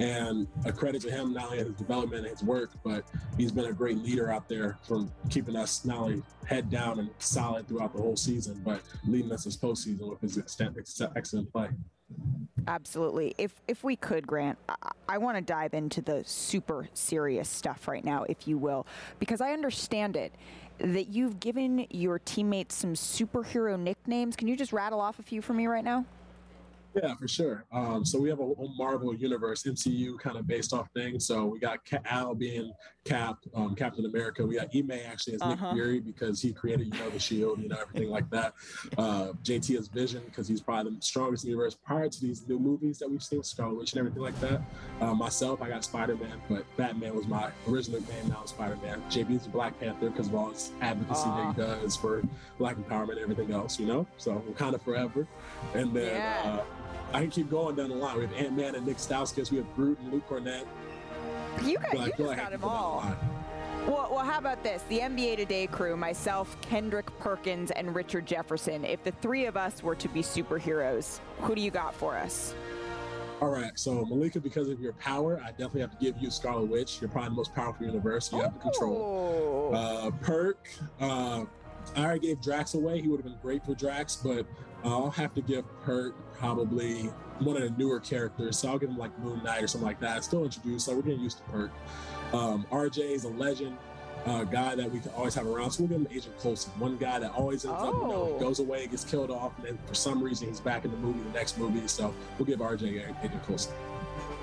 And 0.00 0.48
a 0.64 0.72
credit 0.72 1.02
to 1.02 1.10
him, 1.10 1.32
not 1.32 1.46
only 1.46 1.58
his 1.58 1.68
development 1.74 2.26
and 2.26 2.30
his 2.30 2.42
work, 2.42 2.70
but 2.82 3.04
he's 3.36 3.52
been 3.52 3.66
a 3.66 3.72
great 3.72 3.98
leader 3.98 4.30
out 4.30 4.48
there 4.48 4.78
from 4.82 5.10
keeping 5.30 5.56
us 5.56 5.84
not 5.84 5.98
only 5.98 6.13
head 6.46 6.70
down 6.70 6.98
and 6.98 7.10
solid 7.18 7.66
throughout 7.68 7.94
the 7.94 8.00
whole 8.00 8.16
season, 8.16 8.60
but 8.64 8.80
leading 9.06 9.32
us 9.32 9.44
this 9.44 9.56
postseason 9.56 10.08
with 10.08 10.20
his 10.20 10.38
excellent 11.16 11.52
play. 11.52 11.68
Absolutely. 12.66 13.34
If 13.38 13.60
if 13.68 13.84
we 13.84 13.96
could, 13.96 14.26
Grant, 14.26 14.58
I, 14.68 14.74
I 15.08 15.18
want 15.18 15.36
to 15.36 15.42
dive 15.42 15.74
into 15.74 16.00
the 16.00 16.22
super 16.24 16.88
serious 16.94 17.48
stuff 17.48 17.88
right 17.88 18.04
now, 18.04 18.24
if 18.24 18.48
you 18.48 18.56
will, 18.58 18.86
because 19.18 19.40
I 19.40 19.52
understand 19.52 20.16
it 20.16 20.32
that 20.78 21.08
you've 21.08 21.38
given 21.40 21.86
your 21.90 22.18
teammates 22.18 22.74
some 22.74 22.94
superhero 22.94 23.78
nicknames. 23.78 24.34
Can 24.34 24.48
you 24.48 24.56
just 24.56 24.72
rattle 24.72 25.00
off 25.00 25.18
a 25.18 25.22
few 25.22 25.40
for 25.40 25.52
me 25.54 25.66
right 25.66 25.84
now? 25.84 26.04
Yeah, 26.94 27.14
for 27.16 27.26
sure. 27.26 27.64
Um, 27.72 28.04
so 28.04 28.20
we 28.20 28.28
have 28.28 28.38
a, 28.38 28.44
a, 28.44 28.68
Marvel 28.76 29.14
universe, 29.14 29.64
MCU 29.64 30.18
kind 30.18 30.36
of 30.36 30.46
based 30.46 30.72
off 30.72 30.88
things. 30.94 31.26
So 31.26 31.44
we 31.44 31.58
got 31.58 31.80
Al 32.04 32.34
being 32.34 32.72
Cap, 33.04 33.38
um, 33.54 33.74
Captain 33.74 34.06
America. 34.06 34.46
We 34.46 34.56
got 34.56 34.68
Ime 34.74 34.92
actually 34.92 35.34
as 35.34 35.42
uh-huh. 35.42 35.66
Nick 35.66 35.74
Fury 35.74 36.00
because 36.00 36.40
he 36.40 36.52
created, 36.52 36.94
you 36.94 37.00
know, 37.00 37.10
the 37.10 37.18
Shield, 37.18 37.60
you 37.60 37.68
know, 37.68 37.76
everything 37.80 38.10
like 38.10 38.28
that. 38.30 38.54
Uh, 38.96 39.32
JT 39.42 39.76
as 39.78 39.88
Vision 39.88 40.22
because 40.26 40.46
he's 40.46 40.60
probably 40.60 40.92
the 40.92 41.02
strongest 41.02 41.44
universe 41.44 41.74
prior 41.74 42.08
to 42.08 42.20
these 42.20 42.46
new 42.46 42.58
movies 42.58 42.98
that 42.98 43.10
we've 43.10 43.22
seen, 43.22 43.42
Scarlet 43.42 43.76
Witch 43.76 43.92
and 43.92 43.98
everything 43.98 44.22
like 44.22 44.38
that. 44.40 44.62
Uh, 45.00 45.14
myself, 45.14 45.60
I 45.60 45.68
got 45.68 45.84
Spider 45.84 46.16
Man, 46.16 46.40
but 46.48 46.64
Batman 46.76 47.14
was 47.14 47.26
my 47.26 47.50
original 47.68 48.00
name. 48.02 48.28
Now 48.28 48.44
Spider 48.44 48.76
Man. 48.82 49.02
JB's 49.10 49.46
Black 49.46 49.78
Panther 49.80 50.10
because 50.10 50.28
of 50.28 50.34
all 50.34 50.50
his 50.50 50.70
advocacy 50.80 51.24
uh. 51.26 51.36
that 51.36 51.56
he 51.56 51.62
does 51.62 51.96
for 51.96 52.22
Black 52.58 52.76
empowerment 52.76 53.12
and 53.12 53.20
everything 53.20 53.52
else, 53.52 53.80
you 53.80 53.86
know. 53.86 54.06
So 54.16 54.42
we're 54.46 54.54
kind 54.54 54.74
of 54.74 54.82
forever, 54.82 55.26
and 55.74 55.92
then. 55.92 56.16
Yeah. 56.16 56.60
Uh, 56.60 56.83
I 57.12 57.20
can 57.20 57.30
keep 57.30 57.50
going 57.50 57.76
down 57.76 57.90
the 57.90 57.94
line. 57.94 58.16
We 58.16 58.26
have 58.26 58.32
Ant 58.34 58.56
Man 58.56 58.74
and 58.74 58.86
Nik 58.86 58.96
Stauskas. 58.96 59.50
We 59.50 59.58
have 59.58 59.74
Groot 59.74 59.98
and 60.00 60.12
Luke 60.12 60.28
Kornet. 60.28 60.64
You 61.62 61.78
got, 61.78 61.94
you 61.94 62.12
just 62.16 62.36
got 62.36 62.50
them 62.50 62.64
all. 62.64 63.04
Well, 63.86 64.08
well, 64.10 64.24
how 64.24 64.38
about 64.38 64.62
this? 64.64 64.82
The 64.88 65.00
NBA 65.00 65.36
Today 65.36 65.66
crew, 65.66 65.94
myself, 65.96 66.56
Kendrick 66.62 67.06
Perkins, 67.18 67.70
and 67.70 67.94
Richard 67.94 68.26
Jefferson. 68.26 68.84
If 68.84 69.04
the 69.04 69.12
three 69.20 69.44
of 69.44 69.56
us 69.56 69.82
were 69.82 69.94
to 69.94 70.08
be 70.08 70.22
superheroes, 70.22 71.20
who 71.40 71.54
do 71.54 71.60
you 71.60 71.70
got 71.70 71.94
for 71.94 72.16
us? 72.16 72.54
All 73.40 73.50
right, 73.50 73.72
so 73.74 74.06
Malika, 74.06 74.40
because 74.40 74.70
of 74.70 74.80
your 74.80 74.94
power, 74.94 75.38
I 75.44 75.50
definitely 75.50 75.82
have 75.82 75.90
to 75.90 75.98
give 75.98 76.16
you 76.16 76.30
Scarlet 76.30 76.64
Witch. 76.64 76.98
You're 77.00 77.10
probably 77.10 77.30
the 77.30 77.34
most 77.34 77.54
powerful 77.54 77.84
universe. 77.84 78.32
You 78.32 78.40
have 78.40 78.54
the 78.54 78.60
control. 78.60 79.70
Oh. 79.72 79.74
Uh, 79.74 80.10
Perk, 80.22 80.66
uh, 81.00 81.44
I 81.94 82.04
already 82.04 82.28
gave 82.28 82.40
Drax 82.40 82.74
away. 82.74 83.02
He 83.02 83.08
would 83.08 83.18
have 83.18 83.26
been 83.26 83.38
great 83.42 83.64
for 83.66 83.74
Drax, 83.74 84.16
but 84.16 84.46
I'll 84.84 85.10
have 85.10 85.34
to 85.34 85.40
give 85.40 85.64
Perk 85.82 86.14
probably 86.34 87.04
one 87.40 87.56
of 87.56 87.62
the 87.62 87.70
newer 87.70 88.00
characters. 88.00 88.58
So 88.58 88.68
I'll 88.68 88.78
give 88.78 88.90
him 88.90 88.98
like 88.98 89.18
Moon 89.18 89.42
Knight 89.42 89.62
or 89.62 89.66
something 89.66 89.86
like 89.86 90.00
that. 90.00 90.24
Still 90.24 90.44
introduced, 90.44 90.86
so 90.86 90.94
we're 90.94 91.02
getting 91.02 91.20
used 91.20 91.38
to 91.38 91.44
Perk. 91.44 91.70
Um, 92.32 92.66
RJ 92.70 92.98
is 92.98 93.24
a 93.24 93.30
legend. 93.30 93.76
uh, 94.26 94.44
guy 94.44 94.74
that 94.74 94.90
we 94.90 95.00
can 95.00 95.10
always 95.12 95.34
have 95.34 95.46
around. 95.46 95.70
So 95.70 95.82
we'll 95.82 95.88
give 95.88 96.10
him 96.10 96.16
Agent 96.16 96.38
Coulson, 96.38 96.72
one 96.78 96.96
guy 96.96 97.18
that 97.18 97.32
always 97.32 97.64
ends 97.64 97.76
oh. 97.80 97.88
up, 97.88 97.94
you 97.94 98.08
know, 98.08 98.36
oh. 98.36 98.38
goes 98.38 98.58
away, 98.58 98.86
gets 98.86 99.04
killed 99.04 99.30
off, 99.30 99.52
and 99.58 99.66
then 99.66 99.78
for 99.86 99.94
some 99.94 100.22
reason 100.22 100.48
he's 100.48 100.60
back 100.60 100.84
in 100.84 100.90
the 100.90 100.96
movie, 100.96 101.20
the 101.20 101.38
next 101.38 101.58
movie. 101.58 101.86
So 101.88 102.14
we'll 102.38 102.46
give 102.46 102.60
RJ 102.60 103.14
Agent 103.22 103.42
Coulson. 103.44 103.74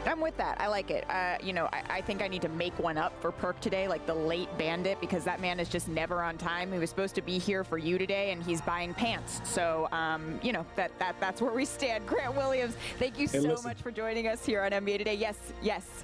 I'm 0.05 0.19
with 0.19 0.35
that. 0.37 0.59
I 0.59 0.67
like 0.67 0.89
it. 0.89 1.09
Uh, 1.09 1.37
you 1.43 1.53
know, 1.53 1.69
I, 1.71 1.83
I, 1.89 2.01
think 2.01 2.21
I 2.21 2.27
need 2.27 2.41
to 2.41 2.49
make 2.49 2.77
one 2.79 2.97
up 2.97 3.19
for 3.21 3.31
Perk 3.31 3.59
today, 3.59 3.87
like 3.87 4.05
the 4.05 4.13
late 4.13 4.49
bandit, 4.57 4.99
because 4.99 5.23
that 5.25 5.39
man 5.39 5.59
is 5.59 5.69
just 5.69 5.87
never 5.87 6.23
on 6.23 6.37
time. 6.37 6.71
He 6.71 6.79
was 6.79 6.89
supposed 6.89 7.15
to 7.15 7.21
be 7.21 7.37
here 7.37 7.63
for 7.63 7.77
you 7.77 7.97
today, 7.97 8.31
and 8.31 8.41
he's 8.41 8.61
buying 8.61 8.93
pants. 8.93 9.41
So, 9.43 9.87
um, 9.91 10.39
you 10.41 10.53
know, 10.53 10.65
that, 10.75 10.97
that 10.99 11.15
that's 11.19 11.41
where 11.41 11.53
we 11.53 11.65
stand. 11.65 12.07
Grant 12.11 12.35
Williams, 12.35 12.75
thank 12.97 13.19
you 13.19 13.27
so 13.27 13.39
listen, 13.39 13.69
much 13.69 13.81
for 13.81 13.91
joining 13.91 14.27
us 14.27 14.45
here 14.45 14.63
on 14.63 14.71
NBA 14.71 14.97
Today. 14.97 15.15
Yes, 15.15 15.37
yes. 15.61 16.03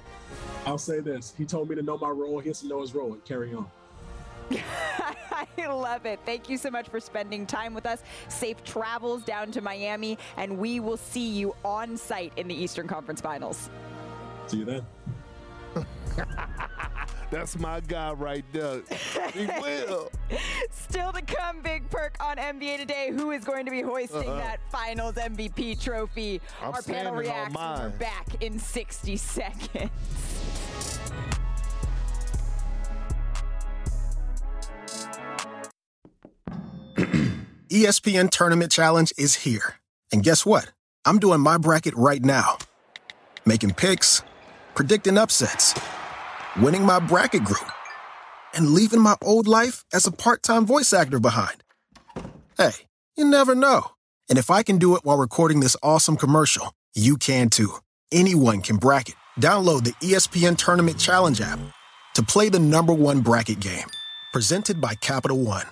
I'll 0.66 0.78
say 0.78 1.00
this. 1.00 1.34
He 1.36 1.44
told 1.44 1.68
me 1.68 1.74
to 1.74 1.82
know 1.82 1.98
my 1.98 2.10
role. 2.10 2.38
He 2.38 2.48
has 2.48 2.60
to 2.60 2.68
know 2.68 2.80
his 2.80 2.94
role 2.94 3.12
and 3.12 3.24
carry 3.24 3.54
on. 3.54 3.66
I 5.58 5.66
love 5.66 6.06
it. 6.06 6.20
Thank 6.24 6.48
you 6.48 6.56
so 6.56 6.70
much 6.70 6.88
for 6.88 7.00
spending 7.00 7.46
time 7.46 7.74
with 7.74 7.86
us. 7.86 8.02
Safe 8.28 8.62
travels 8.64 9.22
down 9.22 9.50
to 9.52 9.60
Miami, 9.60 10.18
and 10.36 10.58
we 10.58 10.80
will 10.80 10.96
see 10.96 11.28
you 11.28 11.54
on 11.64 11.96
site 11.96 12.32
in 12.36 12.48
the 12.48 12.54
Eastern 12.54 12.86
Conference 12.86 13.20
Finals. 13.20 13.70
See 14.48 14.58
you 14.58 14.64
then. 14.64 14.86
That's 17.30 17.58
my 17.58 17.80
guy 17.80 18.12
right 18.12 18.44
there. 18.52 18.80
He 19.34 19.44
will. 19.60 20.10
Still 20.70 21.12
to 21.12 21.20
come, 21.20 21.60
big 21.60 21.90
perk 21.90 22.16
on 22.20 22.38
NBA 22.38 22.78
Today. 22.78 23.10
Who 23.14 23.32
is 23.32 23.44
going 23.44 23.66
to 23.66 23.70
be 23.70 23.82
hoisting 23.82 24.26
uh-uh. 24.28 24.38
that 24.38 24.60
Finals 24.72 25.16
MVP 25.16 25.78
trophy? 25.82 26.40
I'm 26.62 26.72
Our 26.72 26.80
panel 26.80 27.14
reacts. 27.14 27.54
We're 27.54 27.90
back 27.90 28.42
in 28.42 28.58
60 28.58 29.16
seconds. 29.18 29.90
ESPN 37.68 38.30
Tournament 38.30 38.72
Challenge 38.72 39.12
is 39.18 39.34
here. 39.34 39.74
And 40.10 40.22
guess 40.22 40.46
what? 40.46 40.72
I'm 41.04 41.18
doing 41.18 41.42
my 41.42 41.58
bracket 41.58 41.94
right 41.94 42.24
now. 42.24 42.56
Making 43.44 43.74
picks, 43.74 44.22
predicting 44.78 45.18
upsets, 45.18 45.74
winning 46.62 46.86
my 46.86 47.00
bracket 47.00 47.42
group, 47.42 47.68
and 48.54 48.68
leaving 48.68 49.00
my 49.00 49.16
old 49.24 49.48
life 49.48 49.84
as 49.92 50.06
a 50.06 50.12
part 50.12 50.40
time 50.44 50.64
voice 50.64 50.92
actor 50.92 51.18
behind. 51.18 51.64
Hey, 52.56 52.86
you 53.16 53.24
never 53.24 53.56
know. 53.56 53.88
And 54.28 54.38
if 54.38 54.50
I 54.50 54.62
can 54.62 54.78
do 54.78 54.94
it 54.94 55.04
while 55.04 55.18
recording 55.18 55.58
this 55.58 55.76
awesome 55.82 56.16
commercial, 56.16 56.74
you 56.94 57.16
can 57.16 57.50
too. 57.50 57.78
Anyone 58.12 58.62
can 58.62 58.76
bracket. 58.76 59.16
Download 59.40 59.82
the 59.82 59.94
ESPN 59.94 60.56
Tournament 60.56 60.96
Challenge 61.00 61.40
app 61.40 61.58
to 62.14 62.22
play 62.22 62.48
the 62.48 62.60
number 62.60 62.94
one 62.94 63.18
bracket 63.20 63.58
game. 63.58 63.90
Presented 64.32 64.80
by 64.80 64.94
Capital 64.94 65.44
One. 65.44 65.66